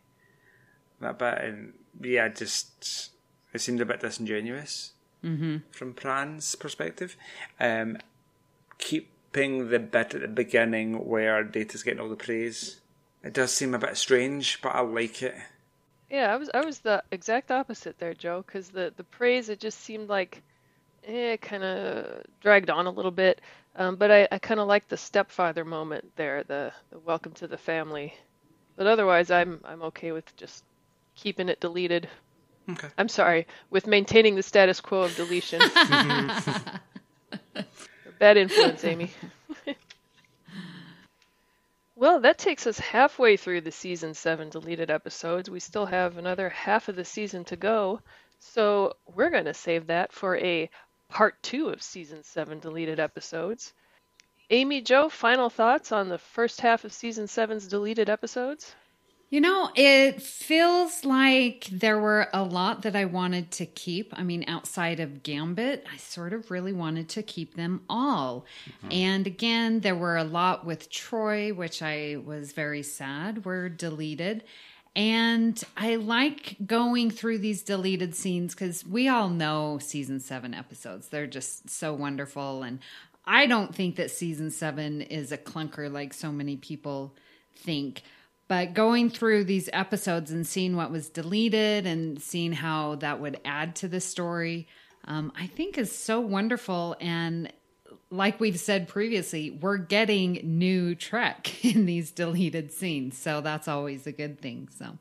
That 1.02 1.18
bit, 1.18 1.40
and 1.40 1.74
yeah, 2.00 2.30
just 2.30 3.10
it 3.54 3.60
seemed 3.60 3.82
a 3.82 3.86
bit 3.86 4.02
disingenuous 4.02 4.94
from 5.72 5.94
Pran's 5.94 6.56
perspective. 6.56 7.16
Um, 7.60 7.98
keeping 8.78 9.70
the 9.70 9.80
bit 9.80 10.14
at 10.14 10.22
the 10.22 10.28
beginning 10.28 11.08
where 11.08 11.44
Data's 11.44 11.84
getting 11.84 12.00
all 12.00 12.10
the 12.10 12.16
praise. 12.16 12.80
It 13.24 13.34
does 13.34 13.54
seem 13.54 13.74
a 13.74 13.80
bit 13.80 13.96
strange, 13.98 14.62
but 14.62 14.76
I 14.76 14.82
like 14.82 15.24
it. 15.24 15.36
Yeah, 16.10 16.34
I 16.34 16.36
was 16.36 16.50
I 16.54 16.62
was 16.64 16.80
the 16.80 17.04
exact 17.12 17.50
opposite 17.52 17.98
there, 17.98 18.14
Joe, 18.14 18.44
because 18.46 18.70
the 18.70 18.94
the 18.96 19.04
praise 19.04 19.50
it 19.50 19.60
just 19.60 19.80
seemed 19.82 20.10
like 20.10 20.42
eh, 21.06 21.38
kind 21.38 21.64
of 21.64 22.24
dragged 22.42 22.70
on 22.70 22.86
a 22.86 22.92
little 22.92 23.12
bit. 23.12 23.42
Um, 23.76 23.96
but 23.96 24.12
I, 24.12 24.28
I 24.32 24.38
kind 24.38 24.60
of 24.60 24.68
like 24.68 24.88
the 24.88 24.98
stepfather 24.98 25.66
moment 25.66 26.12
there, 26.16 26.44
the, 26.44 26.72
the 26.92 27.00
welcome 27.00 27.32
to 27.34 27.48
the 27.48 27.58
family. 27.58 28.14
But 28.76 28.88
otherwise, 28.88 29.32
I'm 29.32 29.62
I'm 29.66 29.82
okay 29.84 30.12
with 30.12 30.36
just 30.36 30.64
keeping 31.16 31.50
it 31.50 31.60
deleted. 31.60 32.10
Okay. 32.70 32.88
I'm 32.98 33.10
sorry, 33.10 33.48
with 33.70 33.88
maintaining 33.88 34.36
the 34.36 34.44
status 34.44 34.80
quo 34.80 35.02
of 35.02 35.16
deletion. 35.16 35.62
Bad 38.20 38.38
influence, 38.38 38.86
Amy. 38.86 39.12
well, 41.96 42.22
that 42.22 42.38
takes 42.38 42.66
us 42.68 42.80
halfway 42.80 43.36
through 43.36 43.62
the 43.62 43.72
season 43.72 44.14
seven 44.14 44.50
deleted 44.50 44.90
episodes. 44.90 45.50
We 45.50 45.60
still 45.60 45.86
have 45.86 46.18
another 46.18 46.50
half 46.50 46.88
of 46.88 46.96
the 46.96 47.04
season 47.04 47.44
to 47.46 47.58
go. 47.58 48.00
So 48.40 48.94
we're 49.14 49.30
going 49.30 49.46
to 49.46 49.54
save 49.54 49.88
that 49.88 50.14
for 50.14 50.38
a 50.38 50.70
part 51.10 51.42
two 51.44 51.70
of 51.70 51.82
season 51.82 52.24
seven 52.24 52.60
deleted 52.60 53.00
episodes. 53.00 53.74
Amy, 54.50 54.82
Joe, 54.82 55.10
final 55.10 55.50
thoughts 55.50 55.92
on 55.92 56.10
the 56.10 56.18
first 56.18 56.62
half 56.62 56.86
of 56.86 56.94
season 56.94 57.28
seven's 57.28 57.68
deleted 57.68 58.10
episodes? 58.10 58.76
You 59.34 59.42
know, 59.42 59.72
it 59.74 60.22
feels 60.22 61.04
like 61.04 61.68
there 61.72 62.00
were 62.00 62.28
a 62.34 62.44
lot 62.44 62.84
that 62.84 62.96
I 62.96 63.06
wanted 63.06 63.50
to 63.54 63.66
keep. 63.66 64.14
I 64.16 64.22
mean, 64.22 64.46
outside 64.48 65.00
of 65.00 65.24
Gambit, 65.24 65.88
I 65.92 65.98
sort 65.98 66.34
of 66.34 66.52
really 66.52 66.72
wanted 66.72 67.10
to 67.10 67.24
keep 67.24 67.56
them 67.56 67.82
all. 67.90 68.46
Mm-hmm. 68.68 68.92
And 68.92 69.26
again, 69.26 69.80
there 69.80 69.96
were 69.96 70.18
a 70.18 70.24
lot 70.24 70.68
with 70.68 70.88
Troi, 70.92 71.52
which 71.52 71.82
I 71.82 72.18
was 72.24 72.52
very 72.52 72.84
sad 72.84 73.44
were 73.44 73.70
deleted. 73.70 74.44
And 74.96 75.60
I 75.76 75.96
like 75.96 76.58
going 76.64 77.10
through 77.10 77.40
these 77.40 77.64
deleted 77.64 78.14
scenes 78.14 78.54
because 78.54 78.86
we 78.86 79.08
all 79.08 79.30
know 79.30 79.80
season 79.82 80.20
seven 80.20 80.54
episodes. 80.54 81.08
They're 81.08 81.26
just 81.26 81.72
so 81.72 81.92
wonderful. 81.96 82.62
And 82.62 82.78
I 83.26 83.48
don't 83.48 83.74
think 83.74 83.96
that 83.96 84.12
season 84.12 84.52
seven 84.52 85.02
is 85.02 85.32
a 85.32 85.40
clunker 85.40 85.92
like 85.92 86.14
so 86.14 86.32
many 86.32 86.56
people 86.56 87.16
think. 87.56 88.04
But 88.54 88.76
going 88.76 89.10
through 89.10 89.46
these 89.46 89.68
episodes 89.74 90.30
and 90.30 90.46
seeing 90.46 90.76
what 90.76 90.92
was 90.92 91.10
deleted 91.10 91.88
and 91.88 92.22
seeing 92.22 92.54
how 92.54 92.94
that 92.98 93.20
would 93.20 93.42
add 93.44 93.76
to 93.78 93.88
the 93.88 94.00
story, 94.00 94.68
um, 95.06 95.32
I 95.36 95.48
think 95.48 95.76
is 95.76 95.92
so 95.92 96.20
wonderful. 96.20 96.96
And 97.02 97.52
like 98.12 98.40
we've 98.40 98.60
said 98.60 98.88
previously, 98.88 99.50
we're 99.50 99.78
getting 99.78 100.34
new 100.44 100.94
Trek 100.94 101.66
in 101.66 101.88
these 101.88 102.12
deleted 102.12 102.72
scenes. 102.72 103.18
So 103.18 103.42
that's 103.42 103.68
always 103.68 104.06
a 104.06 104.12
good 104.12 104.40
thing. 104.40 104.70
So. 104.78 105.00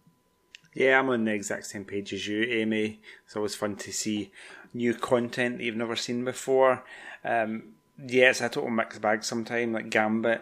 Yeah, 0.73 0.99
I'm 0.99 1.11
on 1.11 1.27
the 1.27 1.35
exact 1.35 1.67
same 1.67 1.85
page 1.85 2.15
as 2.15 2.27
you, 2.27 2.45
Amy. 2.45 3.01
It's 3.27 3.37
always 3.37 3.55
fun 3.55 3.77
to 3.77 3.93
see 3.93 4.31
new 4.73 4.95
content 4.95 5.59
that 5.59 5.65
you've 5.65 5.77
never 5.77 5.95
seen 5.95 6.25
before. 6.25 6.85
Um, 7.23 7.75
yeah, 8.03 8.31
it's 8.31 8.41
a 8.41 8.49
total 8.49 8.71
mixed 8.71 9.03
bag 9.03 9.23
sometimes. 9.23 9.75
Like 9.75 9.91
Gambit, 9.91 10.41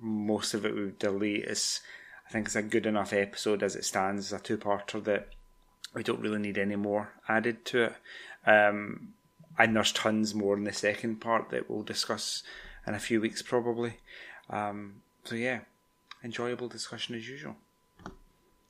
most 0.00 0.54
of 0.54 0.64
it 0.64 0.74
we 0.74 0.92
delete. 0.98 1.44
It's, 1.44 1.82
I 2.28 2.30
think 2.32 2.46
it's 2.46 2.56
a 2.56 2.62
good 2.62 2.84
enough 2.84 3.12
episode 3.14 3.62
as 3.62 3.74
it 3.74 3.86
stands 3.86 4.26
as 4.26 4.38
a 4.38 4.42
two-parter 4.42 5.02
that 5.04 5.28
we 5.94 6.02
don't 6.02 6.20
really 6.20 6.38
need 6.38 6.58
any 6.58 6.76
more 6.76 7.14
added 7.26 7.64
to 7.66 7.84
it. 7.84 7.94
Um, 8.46 9.14
and 9.58 9.74
there's 9.74 9.92
tons 9.92 10.34
more 10.34 10.54
in 10.54 10.64
the 10.64 10.72
second 10.72 11.20
part 11.20 11.48
that 11.50 11.70
we'll 11.70 11.82
discuss 11.82 12.42
in 12.86 12.94
a 12.94 12.98
few 12.98 13.20
weeks 13.20 13.40
probably. 13.40 13.94
Um, 14.50 15.02
so 15.24 15.36
yeah, 15.36 15.60
enjoyable 16.22 16.68
discussion 16.68 17.14
as 17.14 17.26
usual. 17.26 17.56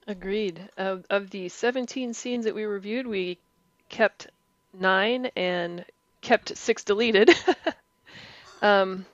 Agreed. 0.07 0.69
Of, 0.77 1.05
of 1.11 1.31
the 1.31 1.49
17 1.49 2.15
scenes 2.15 2.45
that 2.45 2.55
we 2.55 2.65
reviewed, 2.65 3.07
we 3.07 3.39
kept 3.89 4.29
nine 4.73 5.31
and 5.37 5.85
kept 6.21 6.57
six 6.57 6.85
deleted. 6.85 7.31
um, 8.63 9.05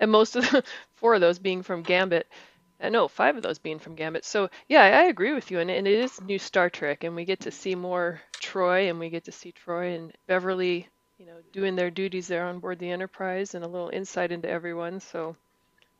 and 0.00 0.10
most 0.10 0.34
of 0.36 0.50
the 0.50 0.64
four 0.96 1.14
of 1.14 1.20
those 1.20 1.38
being 1.38 1.62
from 1.62 1.82
Gambit. 1.82 2.26
Uh, 2.82 2.88
no, 2.88 3.06
five 3.06 3.36
of 3.36 3.42
those 3.42 3.58
being 3.58 3.78
from 3.78 3.94
Gambit. 3.94 4.24
So 4.24 4.50
yeah, 4.68 4.82
I, 4.82 4.88
I 4.88 5.02
agree 5.04 5.32
with 5.32 5.50
you, 5.50 5.60
and, 5.60 5.70
and 5.70 5.86
it 5.86 6.00
is 6.00 6.20
new 6.20 6.38
Star 6.38 6.68
Trek, 6.68 7.04
and 7.04 7.14
we 7.14 7.24
get 7.24 7.40
to 7.40 7.50
see 7.50 7.74
more 7.74 8.20
Troi, 8.40 8.90
and 8.90 8.98
we 8.98 9.08
get 9.08 9.24
to 9.24 9.32
see 9.32 9.52
Troi 9.52 9.94
and 9.94 10.12
Beverly, 10.26 10.88
you 11.18 11.26
know, 11.26 11.36
doing 11.52 11.76
their 11.76 11.90
duties 11.90 12.26
there 12.26 12.46
on 12.46 12.58
board 12.58 12.80
the 12.80 12.90
Enterprise, 12.90 13.54
and 13.54 13.64
a 13.64 13.68
little 13.68 13.90
insight 13.90 14.32
into 14.32 14.48
everyone. 14.50 14.98
So 14.98 15.36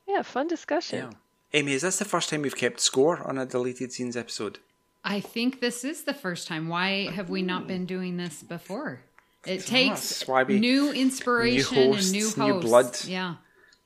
yeah, 0.09 0.23
fun 0.23 0.49
discussion. 0.49 0.99
Yeah. 0.99 1.11
Amy, 1.55 1.75
is 1.75 1.83
this 1.83 1.99
the 1.99 2.05
first 2.05 2.31
time 2.31 2.43
we've 2.43 2.57
kept 2.57 2.81
score 2.81 3.23
on 3.29 3.39
a 3.39 3.47
deleted 3.47 3.93
scenes 3.93 4.17
episode? 4.17 4.59
I 5.05 5.21
think 5.21 5.61
this 5.61 5.85
is 5.85 6.05
the 6.05 6.15
first 6.15 6.49
time. 6.49 6.69
Why 6.69 7.11
have 7.11 7.29
we 7.29 7.43
not 7.43 7.67
been 7.67 7.87
doing 7.87 8.17
this 8.17 8.43
before? 8.43 9.01
It 9.45 9.67
takes 9.67 10.27
new 10.29 10.93
inspiration 10.93 11.77
new 11.77 11.83
and 11.95 12.13
new 12.13 12.25
hosts, 12.25 12.37
hosts. 12.37 12.39
new 12.39 12.61
blood. 12.61 13.05
Yeah. 13.05 13.35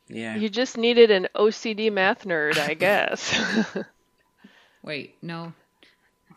Yeah. 0.09 0.36
You 0.36 0.48
just 0.48 0.76
needed 0.76 1.11
an 1.11 1.28
OCD 1.34 1.92
math 1.92 2.24
nerd, 2.24 2.59
I 2.59 2.74
guess. 2.74 3.38
Wait, 4.82 5.16
no. 5.22 5.52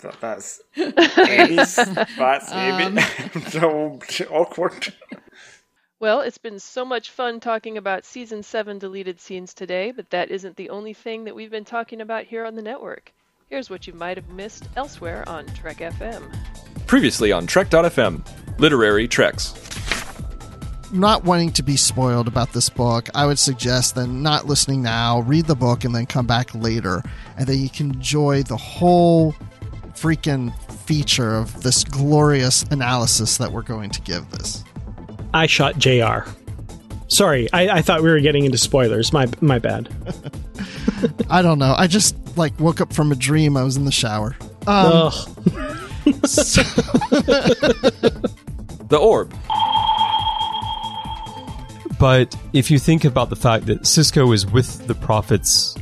That, 0.01 0.19
that's 0.21 0.61
Amy's. 0.77 1.75
That's 1.75 2.51
Um. 2.51 2.99
So 3.49 3.99
awkward. 4.31 4.93
Well, 5.99 6.21
it's 6.21 6.37
been 6.37 6.59
so 6.59 6.85
much 6.85 7.09
fun 7.11 7.41
talking 7.41 7.77
about 7.77 8.05
season 8.05 8.41
7 8.41 8.79
deleted 8.79 9.19
scenes 9.19 9.53
today, 9.53 9.91
but 9.91 10.09
that 10.11 10.31
isn't 10.31 10.55
the 10.55 10.69
only 10.69 10.93
thing 10.93 11.25
that 11.25 11.35
we've 11.35 11.51
been 11.51 11.65
talking 11.65 11.99
about 11.99 12.23
here 12.23 12.45
on 12.45 12.55
the 12.55 12.61
network. 12.61 13.11
Here's 13.49 13.69
what 13.69 13.85
you 13.85 13.93
might 13.93 14.15
have 14.15 14.29
missed 14.29 14.69
elsewhere 14.77 15.27
on 15.27 15.45
Trek 15.47 15.77
FM. 15.77 16.33
Previously 16.87 17.33
on 17.33 17.45
Trek.fm, 17.45 18.25
Literary 18.59 19.07
Treks. 19.09 19.68
Not 20.91 21.23
wanting 21.23 21.51
to 21.53 21.63
be 21.63 21.75
spoiled 21.77 22.27
about 22.27 22.53
this 22.53 22.69
book, 22.69 23.09
I 23.15 23.25
would 23.25 23.39
suggest 23.39 23.95
then 23.95 24.21
not 24.21 24.45
listening 24.45 24.81
now, 24.81 25.21
read 25.21 25.45
the 25.45 25.55
book, 25.55 25.83
and 25.83 25.93
then 25.93 26.05
come 26.05 26.25
back 26.27 26.53
later. 26.55 27.01
And 27.37 27.47
then 27.47 27.59
you 27.59 27.69
can 27.69 27.91
enjoy 27.91 28.43
the 28.43 28.57
whole 28.57 29.33
freaking 29.93 30.53
feature 30.83 31.35
of 31.35 31.61
this 31.63 31.83
glorious 31.83 32.63
analysis 32.63 33.37
that 33.37 33.51
we're 33.51 33.61
going 33.61 33.89
to 33.91 34.01
give 34.01 34.29
this. 34.31 34.63
I 35.33 35.45
shot 35.45 35.77
JR. 35.77 36.27
Sorry, 37.07 37.51
I, 37.53 37.77
I 37.77 37.81
thought 37.81 38.01
we 38.03 38.09
were 38.09 38.19
getting 38.19 38.45
into 38.45 38.57
spoilers. 38.57 39.11
My 39.13 39.27
my 39.41 39.57
bad. 39.59 39.89
I 41.29 41.41
don't 41.41 41.57
know. 41.59 41.73
I 41.77 41.87
just 41.87 42.15
like 42.37 42.59
woke 42.59 42.81
up 42.81 42.93
from 42.93 43.11
a 43.11 43.15
dream. 43.15 43.57
I 43.57 43.63
was 43.63 43.77
in 43.77 43.85
the 43.85 43.91
shower. 43.91 44.35
Um, 44.67 45.11
Ugh. 45.11 45.13
so- 46.25 46.61
The 48.89 48.97
Orb. 48.99 49.33
But 51.99 52.33
if 52.53 52.71
you 52.71 52.79
think 52.79 53.03
about 53.03 53.29
the 53.29 53.35
fact 53.35 53.65
that 53.65 53.81
Sisko 53.81 54.33
is 54.33 54.45
with 54.45 54.87
the 54.87 54.95
prophets 54.95 55.75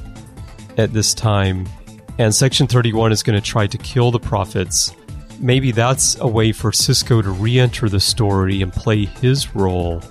at 0.77 0.91
this 0.91 1.13
time, 1.13 1.69
and 2.17 2.33
Section 2.33 2.65
31 2.65 3.11
is 3.11 3.21
going 3.21 3.39
to 3.39 3.45
try 3.45 3.67
to 3.67 3.77
kill 3.77 4.09
the 4.09 4.19
prophets, 4.19 4.95
maybe 5.39 5.71
that's 5.71 6.17
a 6.19 6.27
way 6.27 6.51
for 6.51 6.71
Sisko 6.71 7.21
to 7.21 7.29
re 7.29 7.59
enter 7.59 7.87
the 7.87 7.99
story 7.99 8.63
and 8.63 8.73
play 8.73 9.05
his 9.05 9.55
role 9.55 10.01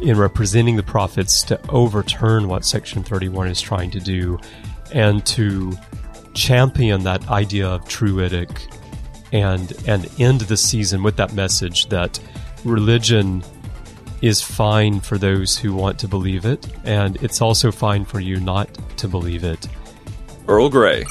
in 0.00 0.16
representing 0.18 0.76
the 0.76 0.82
prophets 0.82 1.42
to 1.42 1.60
overturn 1.68 2.48
what 2.48 2.64
Section 2.64 3.02
31 3.02 3.48
is 3.48 3.60
trying 3.60 3.90
to 3.90 4.00
do 4.00 4.38
and 4.92 5.24
to 5.26 5.76
champion 6.32 7.04
that 7.04 7.28
idea 7.30 7.68
of 7.68 7.86
truidic 7.86 8.66
and 9.32 9.72
and 9.86 10.08
end 10.18 10.40
the 10.42 10.56
season 10.56 11.02
with 11.02 11.16
that 11.16 11.32
message 11.32 11.86
that 11.90 12.18
religion 12.64 13.42
is 14.24 14.40
fine 14.40 15.00
for 15.00 15.18
those 15.18 15.58
who 15.58 15.74
want 15.74 15.98
to 15.98 16.08
believe 16.08 16.46
it, 16.46 16.66
and 16.84 17.22
it's 17.22 17.42
also 17.42 17.70
fine 17.70 18.06
for 18.06 18.20
you 18.20 18.40
not 18.40 18.70
to 18.96 19.06
believe 19.06 19.44
it. 19.44 19.68
Earl 20.48 20.70
Grey. 20.70 21.04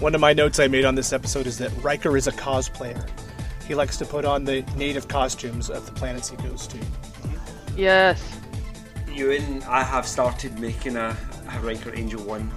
One 0.00 0.14
of 0.14 0.20
my 0.20 0.34
notes 0.34 0.60
I 0.60 0.68
made 0.68 0.84
on 0.84 0.96
this 0.96 1.14
episode 1.14 1.46
is 1.46 1.56
that 1.56 1.72
Riker 1.82 2.14
is 2.14 2.26
a 2.26 2.32
cosplayer. 2.32 3.08
He 3.66 3.74
likes 3.74 3.96
to 3.96 4.04
put 4.04 4.26
on 4.26 4.44
the 4.44 4.66
native 4.76 5.08
costumes 5.08 5.70
of 5.70 5.86
the 5.86 5.92
planets 5.92 6.28
he 6.28 6.36
goes 6.36 6.66
to. 6.66 6.78
Yes. 7.74 8.38
Ewan, 9.10 9.62
I 9.62 9.82
have 9.82 10.06
started 10.06 10.58
making 10.60 10.96
a, 10.96 11.16
a 11.54 11.60
Riker 11.60 11.94
Angel 11.94 12.22
1 12.22 12.50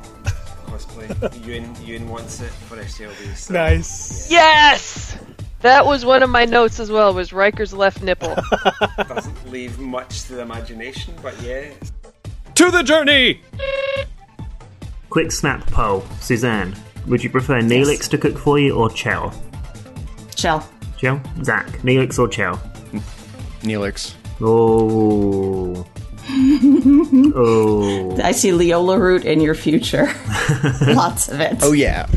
cosplay. 0.65 1.45
Ewan, 1.45 1.73
Ewan 1.85 2.09
wants 2.09 2.41
it 2.41 2.51
for 2.51 2.75
SLB. 2.75 3.33
So. 3.37 3.53
Nice. 3.53 4.29
Yes! 4.29 5.17
That 5.61 5.85
was 5.85 6.05
one 6.05 6.23
of 6.23 6.29
my 6.29 6.45
notes 6.45 6.79
as 6.79 6.89
well, 6.89 7.13
was 7.13 7.33
Riker's 7.33 7.73
left 7.73 8.01
nipple. 8.01 8.35
Doesn't 8.97 9.51
leave 9.51 9.77
much 9.77 10.23
to 10.23 10.35
the 10.35 10.41
imagination, 10.41 11.13
but 11.21 11.39
yeah. 11.41 11.71
To 12.55 12.71
the 12.71 12.81
journey! 12.81 13.41
Quick 15.09 15.31
snap 15.31 15.65
poll. 15.67 16.05
Suzanne, 16.21 16.75
would 17.07 17.23
you 17.23 17.29
prefer 17.29 17.61
Neelix 17.61 18.07
to 18.09 18.17
cook 18.17 18.37
for 18.37 18.57
you 18.59 18.75
or 18.75 18.89
Chell? 18.89 19.33
Chell. 20.35 20.67
Chell? 20.97 21.21
Zach, 21.43 21.67
Neelix 21.79 22.17
or 22.19 22.27
Chell? 22.27 22.55
Neelix. 23.61 24.13
Oh. 24.39 25.85
oh. 27.35 28.21
I 28.21 28.31
see 28.31 28.53
Leola 28.53 28.99
root 28.99 29.25
in 29.25 29.41
your 29.41 29.55
future. 29.55 30.05
Lots 30.87 31.27
of 31.27 31.41
it. 31.41 31.57
Oh 31.61 31.73
yeah. 31.73 32.07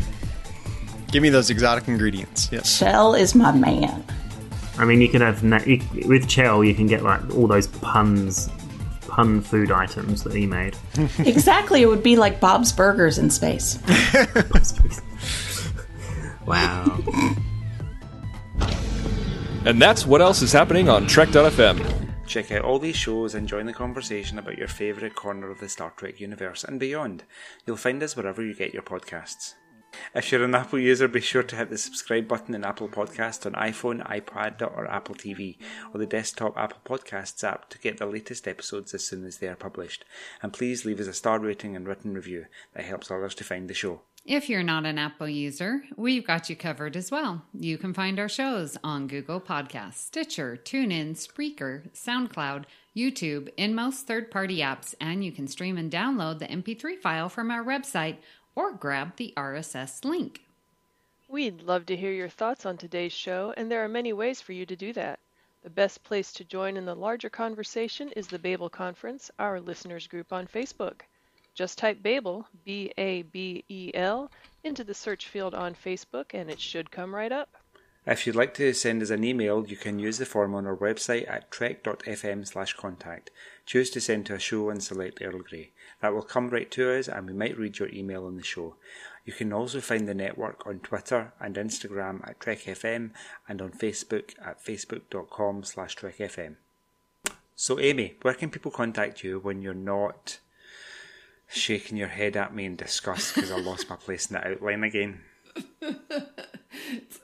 Give 1.13 1.21
me 1.21 1.29
those 1.29 1.51
exotic 1.51 1.87
ingredients. 1.87 2.49
Yes. 2.51 2.79
Chell 2.79 3.13
is 3.13 3.35
my 3.35 3.51
man. 3.51 4.03
I 4.79 4.85
mean, 4.85 4.99
you 4.99 5.07
can 5.07 5.21
have 5.21 5.43
na- 5.43 5.61
you, 5.63 5.79
with 6.07 6.27
Chell, 6.27 6.63
you 6.63 6.73
can 6.73 6.87
get 6.87 7.03
like 7.03 7.35
all 7.35 7.45
those 7.45 7.67
puns, 7.67 8.49
pun 9.01 9.41
food 9.41 9.71
items 9.71 10.23
that 10.23 10.33
he 10.33 10.47
made. 10.47 10.75
exactly. 11.19 11.83
It 11.83 11.85
would 11.85 12.01
be 12.01 12.15
like 12.15 12.39
Bob's 12.39 12.73
Burgers 12.73 13.19
in 13.19 13.29
space. 13.29 13.77
wow. 16.47 16.99
And 19.65 19.79
that's 19.79 20.07
what 20.07 20.19
else 20.19 20.41
is 20.41 20.51
happening 20.51 20.89
on 20.89 21.05
Trek.fm. 21.05 22.09
Check 22.25 22.51
out 22.51 22.65
all 22.65 22.79
these 22.79 22.95
shows 22.95 23.35
and 23.35 23.47
join 23.47 23.67
the 23.67 23.73
conversation 23.73 24.39
about 24.39 24.57
your 24.57 24.67
favourite 24.67 25.13
corner 25.13 25.51
of 25.51 25.59
the 25.59 25.69
Star 25.69 25.91
Trek 25.91 26.19
universe 26.19 26.63
and 26.63 26.79
beyond. 26.79 27.23
You'll 27.67 27.77
find 27.77 28.01
us 28.01 28.17
wherever 28.17 28.43
you 28.43 28.55
get 28.55 28.73
your 28.73 28.81
podcasts. 28.81 29.53
If 30.15 30.31
you're 30.31 30.43
an 30.43 30.55
Apple 30.55 30.79
user, 30.79 31.07
be 31.07 31.21
sure 31.21 31.43
to 31.43 31.55
hit 31.55 31.69
the 31.69 31.77
subscribe 31.77 32.27
button 32.27 32.53
in 32.53 32.63
Apple 32.63 32.87
Podcast 32.87 33.45
on 33.45 33.53
iPhone, 33.53 34.05
iPad, 34.07 34.61
or 34.61 34.85
Apple 34.89 35.15
TV, 35.15 35.57
or 35.93 35.99
the 35.99 36.05
desktop 36.05 36.57
Apple 36.57 36.79
Podcasts 36.85 37.43
app 37.43 37.69
to 37.69 37.79
get 37.79 37.97
the 37.97 38.05
latest 38.05 38.47
episodes 38.47 38.93
as 38.93 39.03
soon 39.03 39.25
as 39.25 39.37
they 39.37 39.47
are 39.47 39.55
published. 39.55 40.05
And 40.41 40.53
please 40.53 40.85
leave 40.85 40.99
us 40.99 41.07
a 41.07 41.13
star 41.13 41.39
rating 41.39 41.75
and 41.75 41.87
written 41.87 42.13
review. 42.13 42.45
That 42.73 42.85
helps 42.85 43.09
others 43.09 43.35
to 43.35 43.43
find 43.43 43.69
the 43.69 43.73
show. 43.73 44.01
If 44.25 44.49
you're 44.49 44.63
not 44.63 44.85
an 44.85 44.97
Apple 44.97 45.27
user, 45.27 45.83
we've 45.97 46.25
got 46.25 46.49
you 46.49 46.55
covered 46.55 46.95
as 46.95 47.11
well. 47.11 47.43
You 47.53 47.77
can 47.77 47.93
find 47.93 48.17
our 48.19 48.29
shows 48.29 48.77
on 48.81 49.07
Google 49.07 49.41
Podcasts, 49.41 49.95
Stitcher, 49.95 50.57
TuneIn, 50.63 51.15
Spreaker, 51.15 51.91
SoundCloud, 51.91 52.63
YouTube, 52.95 53.49
in 53.57 53.75
most 53.75 54.07
third 54.07 54.31
party 54.31 54.59
apps, 54.59 54.95
and 55.01 55.25
you 55.25 55.33
can 55.33 55.47
stream 55.47 55.77
and 55.77 55.91
download 55.91 56.39
the 56.39 56.45
MP3 56.45 57.01
file 57.01 57.27
from 57.27 57.51
our 57.51 57.65
website 57.65 58.17
or 58.55 58.71
grab 58.71 59.15
the 59.15 59.33
RSS 59.35 60.05
link. 60.05 60.41
We'd 61.27 61.61
love 61.61 61.85
to 61.87 61.95
hear 61.95 62.11
your 62.11 62.29
thoughts 62.29 62.65
on 62.65 62.77
today's 62.77 63.13
show, 63.13 63.53
and 63.57 63.71
there 63.71 63.83
are 63.83 63.89
many 63.89 64.13
ways 64.13 64.39
for 64.41 64.53
you 64.53 64.65
to 64.65 64.75
do 64.75 64.93
that. 64.93 65.19
The 65.63 65.69
best 65.69 66.03
place 66.03 66.33
to 66.33 66.43
join 66.43 66.77
in 66.77 66.85
the 66.85 66.95
larger 66.95 67.29
conversation 67.29 68.09
is 68.09 68.27
the 68.27 68.37
Babel 68.37 68.69
Conference, 68.69 69.31
our 69.39 69.61
listeners 69.61 70.07
group 70.07 70.33
on 70.33 70.45
Facebook. 70.45 71.01
Just 71.55 71.77
type 71.77 72.03
Babel, 72.03 72.47
B 72.65 72.91
A 72.97 73.21
B 73.21 73.63
E 73.69 73.91
L, 73.93 74.29
into 74.63 74.83
the 74.83 74.93
search 74.93 75.27
field 75.27 75.53
on 75.53 75.73
Facebook, 75.73 76.33
and 76.33 76.51
it 76.51 76.59
should 76.59 76.91
come 76.91 77.15
right 77.15 77.31
up. 77.31 77.55
If 78.05 78.27
you'd 78.27 78.35
like 78.35 78.53
to 78.55 78.73
send 78.73 79.01
us 79.01 79.11
an 79.11 79.23
email, 79.23 79.65
you 79.65 79.77
can 79.77 79.97
use 79.97 80.17
the 80.17 80.25
form 80.25 80.53
on 80.53 80.67
our 80.67 80.75
website 80.75 81.29
at 81.29 81.49
trek.fm 81.49 82.45
slash 82.45 82.73
contact. 82.73 83.31
Choose 83.65 83.89
to 83.91 84.01
send 84.01 84.25
to 84.25 84.35
a 84.35 84.39
show 84.39 84.69
and 84.69 84.83
select 84.83 85.21
Earl 85.21 85.39
Grey. 85.39 85.71
That 86.03 86.13
will 86.13 86.21
come 86.21 86.49
right 86.49 86.69
to 86.71 86.99
us 86.99 87.07
and 87.07 87.27
we 87.27 87.31
might 87.31 87.57
read 87.57 87.79
your 87.79 87.87
email 87.87 88.25
on 88.25 88.35
the 88.35 88.43
show. 88.43 88.75
You 89.23 89.31
can 89.31 89.53
also 89.53 89.79
find 89.79 90.05
the 90.05 90.13
network 90.13 90.67
on 90.67 90.79
Twitter 90.79 91.31
and 91.39 91.55
Instagram 91.55 92.27
at 92.27 92.39
TrekFM 92.39 93.11
and 93.47 93.61
on 93.61 93.71
Facebook 93.71 94.33
at 94.45 94.61
facebook.com 94.61 95.63
slash 95.63 95.95
TrekFM. 95.95 96.57
So 97.55 97.79
Amy, 97.79 98.17
where 98.21 98.33
can 98.33 98.49
people 98.49 98.69
contact 98.69 99.23
you 99.23 99.39
when 99.39 99.61
you're 99.61 99.73
not 99.73 100.39
shaking 101.47 101.95
your 101.95 102.09
head 102.09 102.35
at 102.35 102.53
me 102.53 102.65
in 102.65 102.75
disgust 102.75 103.35
because 103.35 103.51
I 103.51 103.61
lost 103.61 103.89
my 103.89 103.95
place 103.95 104.29
in 104.29 104.33
the 104.33 104.45
outline 104.45 104.83
again? 104.83 105.21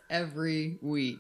Every 0.10 0.80
week. 0.82 1.20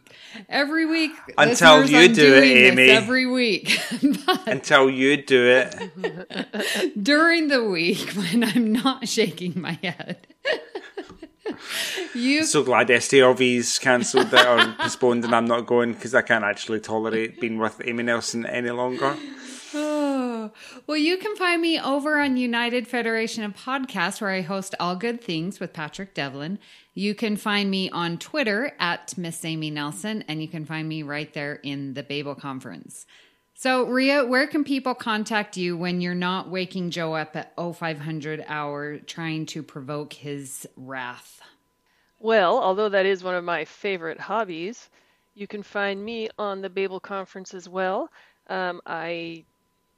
Every 0.49 0.87
week. 0.87 1.11
Until 1.37 1.87
you 1.87 1.97
I'm 1.99 2.13
do 2.13 2.33
it, 2.35 2.43
Amy. 2.43 2.89
Every 2.89 3.27
week. 3.27 3.79
Until 4.47 4.89
you 4.89 5.23
do 5.23 5.45
it. 5.45 6.93
During 7.03 7.49
the 7.49 7.63
week 7.63 8.09
when 8.15 8.43
I'm 8.43 8.73
not 8.73 9.07
shaking 9.07 9.61
my 9.61 9.77
head. 9.83 10.25
you 12.15 12.43
So 12.43 12.63
glad 12.63 12.87
STLV's 12.87 13.77
cancelled 13.77 14.33
it 14.33 14.47
or 14.47 14.73
postponed 14.79 15.23
and 15.23 15.35
I'm 15.35 15.45
not 15.45 15.67
going 15.67 15.93
because 15.93 16.15
I 16.15 16.23
can't 16.23 16.43
actually 16.43 16.79
tolerate 16.79 17.39
being 17.39 17.59
with 17.59 17.79
Amy 17.85 18.01
Nelson 18.01 18.43
any 18.47 18.71
longer. 18.71 19.15
Oh, 19.73 20.51
well, 20.87 20.97
you 20.97 21.17
can 21.17 21.35
find 21.35 21.61
me 21.61 21.79
over 21.79 22.19
on 22.19 22.37
United 22.37 22.87
Federation 22.87 23.43
of 23.43 23.53
Podcasts, 23.53 24.19
where 24.21 24.31
I 24.31 24.41
host 24.41 24.73
All 24.79 24.95
Good 24.95 25.21
Things 25.21 25.59
with 25.59 25.73
Patrick 25.73 26.13
Devlin. 26.13 26.59
You 26.99 27.15
can 27.15 27.37
find 27.37 27.71
me 27.71 27.89
on 27.89 28.17
Twitter 28.17 28.73
at 28.77 29.17
Miss 29.17 29.45
Amy 29.45 29.71
Nelson, 29.71 30.21
and 30.27 30.41
you 30.41 30.49
can 30.49 30.65
find 30.65 30.85
me 30.85 31.01
right 31.01 31.33
there 31.33 31.55
in 31.63 31.93
the 31.93 32.03
Babel 32.03 32.35
Conference. 32.35 33.05
So, 33.53 33.85
Ria, 33.85 34.25
where 34.25 34.47
can 34.47 34.65
people 34.65 34.93
contact 34.93 35.55
you 35.55 35.77
when 35.77 36.01
you're 36.01 36.13
not 36.13 36.49
waking 36.49 36.89
Joe 36.89 37.13
up 37.13 37.37
at 37.37 37.53
0500 37.55 38.43
hour 38.49 38.97
trying 38.97 39.45
to 39.45 39.63
provoke 39.63 40.11
his 40.11 40.67
wrath? 40.75 41.39
Well, 42.19 42.59
although 42.59 42.89
that 42.89 43.05
is 43.05 43.23
one 43.23 43.35
of 43.35 43.45
my 43.45 43.63
favorite 43.63 44.19
hobbies, 44.19 44.89
you 45.35 45.47
can 45.47 45.63
find 45.63 46.03
me 46.03 46.27
on 46.37 46.59
the 46.59 46.69
Babel 46.69 46.99
Conference 46.99 47.53
as 47.53 47.69
well. 47.69 48.11
Um, 48.47 48.81
I 48.85 49.45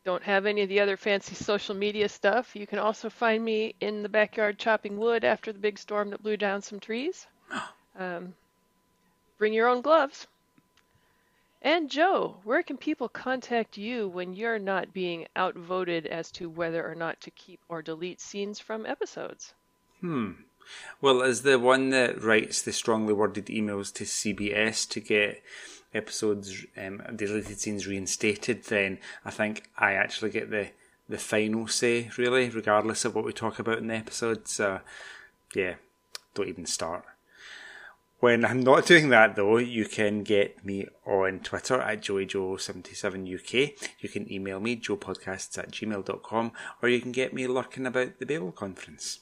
don't 0.03 0.23
have 0.23 0.45
any 0.45 0.61
of 0.63 0.69
the 0.69 0.79
other 0.79 0.97
fancy 0.97 1.35
social 1.35 1.75
media 1.75 2.09
stuff. 2.09 2.55
You 2.55 2.65
can 2.65 2.79
also 2.79 3.09
find 3.09 3.43
me 3.43 3.75
in 3.79 4.01
the 4.01 4.09
backyard 4.09 4.57
chopping 4.57 4.97
wood 4.97 5.23
after 5.23 5.53
the 5.53 5.59
big 5.59 5.77
storm 5.77 6.09
that 6.09 6.23
blew 6.23 6.37
down 6.37 6.61
some 6.61 6.79
trees. 6.79 7.27
Um, 7.97 8.33
bring 9.37 9.53
your 9.53 9.67
own 9.67 9.81
gloves. 9.81 10.27
And 11.61 11.91
Joe, 11.91 12.37
where 12.43 12.63
can 12.63 12.77
people 12.77 13.07
contact 13.07 13.77
you 13.77 14.07
when 14.07 14.33
you're 14.33 14.57
not 14.57 14.93
being 14.93 15.27
outvoted 15.37 16.07
as 16.07 16.31
to 16.31 16.49
whether 16.49 16.83
or 16.89 16.95
not 16.95 17.21
to 17.21 17.31
keep 17.31 17.59
or 17.69 17.83
delete 17.83 18.19
scenes 18.19 18.59
from 18.59 18.87
episodes? 18.87 19.53
Hmm. 19.99 20.31
Well, 21.01 21.21
as 21.21 21.43
the 21.43 21.59
one 21.59 21.89
that 21.91 22.21
writes 22.21 22.61
the 22.61 22.73
strongly 22.73 23.13
worded 23.13 23.47
emails 23.47 23.93
to 23.95 24.05
CBS 24.05 24.89
to 24.89 24.99
get 24.99 25.43
episodes, 25.93 26.65
um, 26.77 27.01
scenes 27.17 27.87
reinstated, 27.87 28.63
then 28.65 28.99
I 29.25 29.31
think 29.31 29.69
I 29.77 29.93
actually 29.93 30.31
get 30.31 30.49
the, 30.49 30.69
the 31.09 31.17
final 31.17 31.67
say, 31.67 32.09
really, 32.17 32.49
regardless 32.49 33.05
of 33.05 33.15
what 33.15 33.25
we 33.25 33.33
talk 33.33 33.59
about 33.59 33.77
in 33.77 33.87
the 33.87 33.95
episode. 33.95 34.47
So, 34.47 34.81
yeah, 35.53 35.75
don't 36.33 36.49
even 36.49 36.65
start. 36.65 37.03
When 38.21 38.45
I'm 38.45 38.59
not 38.59 38.85
doing 38.85 39.09
that 39.09 39.35
though, 39.35 39.57
you 39.57 39.85
can 39.85 40.21
get 40.21 40.63
me 40.63 40.85
on 41.07 41.39
Twitter 41.39 41.81
at 41.81 42.01
JoeyJoe77UK. 42.01 43.89
You 43.99 44.09
can 44.09 44.31
email 44.31 44.59
me, 44.59 44.77
joepodcasts 44.77 45.57
at 45.57 45.71
gmail.com, 45.71 46.51
or 46.83 46.89
you 46.89 47.01
can 47.01 47.11
get 47.11 47.33
me 47.33 47.47
lurking 47.47 47.87
about 47.87 48.19
the 48.19 48.27
Babel 48.27 48.51
conference. 48.51 49.21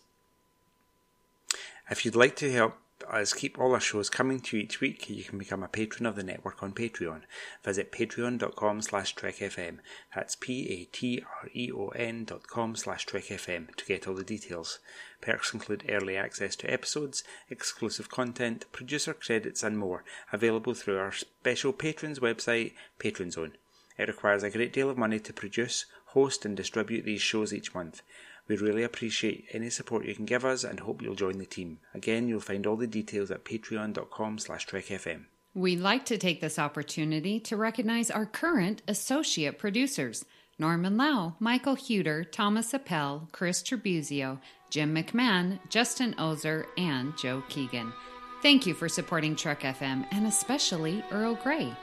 If 1.89 2.03
you'd 2.03 2.17
like 2.17 2.36
to 2.38 2.51
help 2.51 2.76
us 3.14 3.34
keep 3.34 3.60
all 3.60 3.74
our 3.74 3.80
shows 3.80 4.10
coming 4.10 4.39
to 4.39 4.57
you 4.57 4.64
each 4.64 4.82
week, 4.82 5.10
you 5.10 5.24
can 5.24 5.38
become 5.38 5.64
a 5.64 5.68
patron 5.68 6.05
of 6.05 6.16
the 6.16 6.24
network 6.24 6.62
on 6.62 6.74
Patreon. 6.74 7.22
Visit 7.64 7.91
patreon.com 7.91 8.82
slash 8.82 9.16
trekfm. 9.16 9.80
That's 10.16 10.36
P-A-T-R-E-O-N 10.36 12.26
dot 12.26 12.47
com 12.47 12.76
slash 12.76 13.05
trekfm 13.05 13.76
to 13.76 13.86
get 13.86 14.07
all 14.07 14.16
the 14.16 14.24
details. 14.24 14.80
Perks 15.22 15.53
include 15.53 15.86
early 15.89 16.16
access 16.16 16.55
to 16.57 16.72
episodes, 16.72 17.24
exclusive 17.49 18.10
content, 18.10 18.66
producer 18.72 19.14
credits 19.14 19.64
and 19.64 19.78
more, 19.78 20.03
available 20.32 20.74
through 20.74 20.97
our 20.97 21.12
special 21.12 21.74
patrons 21.74 22.20
website, 22.20 22.74
Patron 22.99 23.32
Zone. 23.32 23.53
It 23.97 24.07
requires 24.07 24.43
a 24.43 24.49
great 24.49 24.72
deal 24.72 24.89
of 24.89 24.97
money 24.97 25.20
to 25.20 25.34
produce, 25.34 25.86
host 26.07 26.45
and 26.45 26.55
distribute 26.55 27.03
these 27.03 27.22
shows 27.22 27.53
each 27.53 27.74
month. 27.74 28.01
We 28.50 28.58
really 28.58 28.84
appreciate 28.84 29.45
any 29.54 29.70
support 29.70 30.06
you 30.06 30.16
can 30.16 30.26
give 30.26 30.43
us 30.43 30.66
and 30.66 30.82
hope 30.82 31.02
you'll 31.02 31.16
join 31.16 31.38
the 31.38 31.45
team. 31.45 31.80
Again, 31.93 32.28
you'll 32.28 32.41
find 32.41 32.68
all 32.68 32.76
the 32.76 32.88
details 32.88 33.32
at 33.32 33.45
patreon.com 33.45 34.39
slash 34.39 34.68
trekfm. 34.68 35.26
We'd 35.54 35.80
like 35.80 36.06
to 36.06 36.18
take 36.18 36.41
this 36.41 36.60
opportunity 36.60 37.39
to 37.41 37.56
recognize 37.56 38.12
our 38.12 38.26
current 38.26 38.82
associate 38.88 39.58
producers 39.58 40.26
Norman 40.58 40.97
Lao, 40.97 41.36
Michael 41.39 41.78
Hueter, 41.78 42.30
Thomas 42.30 42.74
Appel, 42.74 43.30
Chris 43.32 43.64
Tribuzio, 43.64 44.39
Jim 44.70 44.93
McMahon, 44.93 45.58
Justin 45.70 46.14
Oser, 46.20 46.66
and 46.78 47.18
Joe 47.18 47.41
Keegan. 47.47 47.93
Thank 48.41 48.66
you 48.66 48.74
for 48.74 48.89
supporting 48.89 49.36
Trek 49.36 49.62
FM 49.62 50.06
and 50.12 50.28
especially 50.28 51.04
Earl 51.12 51.36
Grey. 51.36 51.74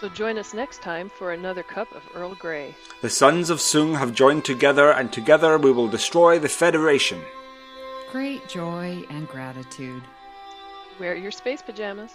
So 0.00 0.08
join 0.08 0.38
us 0.38 0.54
next 0.54 0.80
time 0.80 1.10
for 1.10 1.32
another 1.32 1.62
cup 1.62 1.94
of 1.94 2.02
Earl 2.14 2.34
Grey. 2.34 2.74
The 3.02 3.10
sons 3.10 3.50
of 3.50 3.58
Soong 3.58 3.98
have 3.98 4.14
joined 4.14 4.46
together, 4.46 4.92
and 4.92 5.12
together 5.12 5.58
we 5.58 5.72
will 5.72 5.88
destroy 5.88 6.38
the 6.38 6.48
Federation. 6.48 7.20
Great 8.10 8.48
joy 8.48 9.04
and 9.10 9.28
gratitude. 9.28 10.02
Wear 10.98 11.14
your 11.16 11.30
space 11.30 11.60
pajamas. 11.60 12.12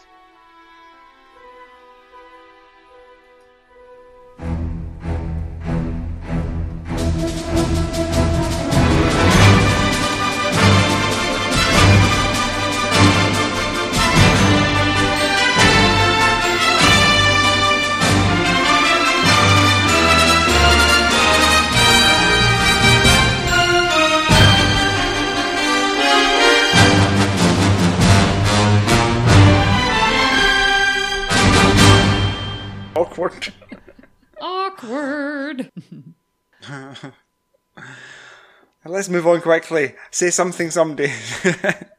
Let's 38.88 39.10
move 39.10 39.26
on 39.26 39.42
quickly. 39.42 39.96
Say 40.12 40.30
something, 40.30 40.70
somebody. 40.70 41.12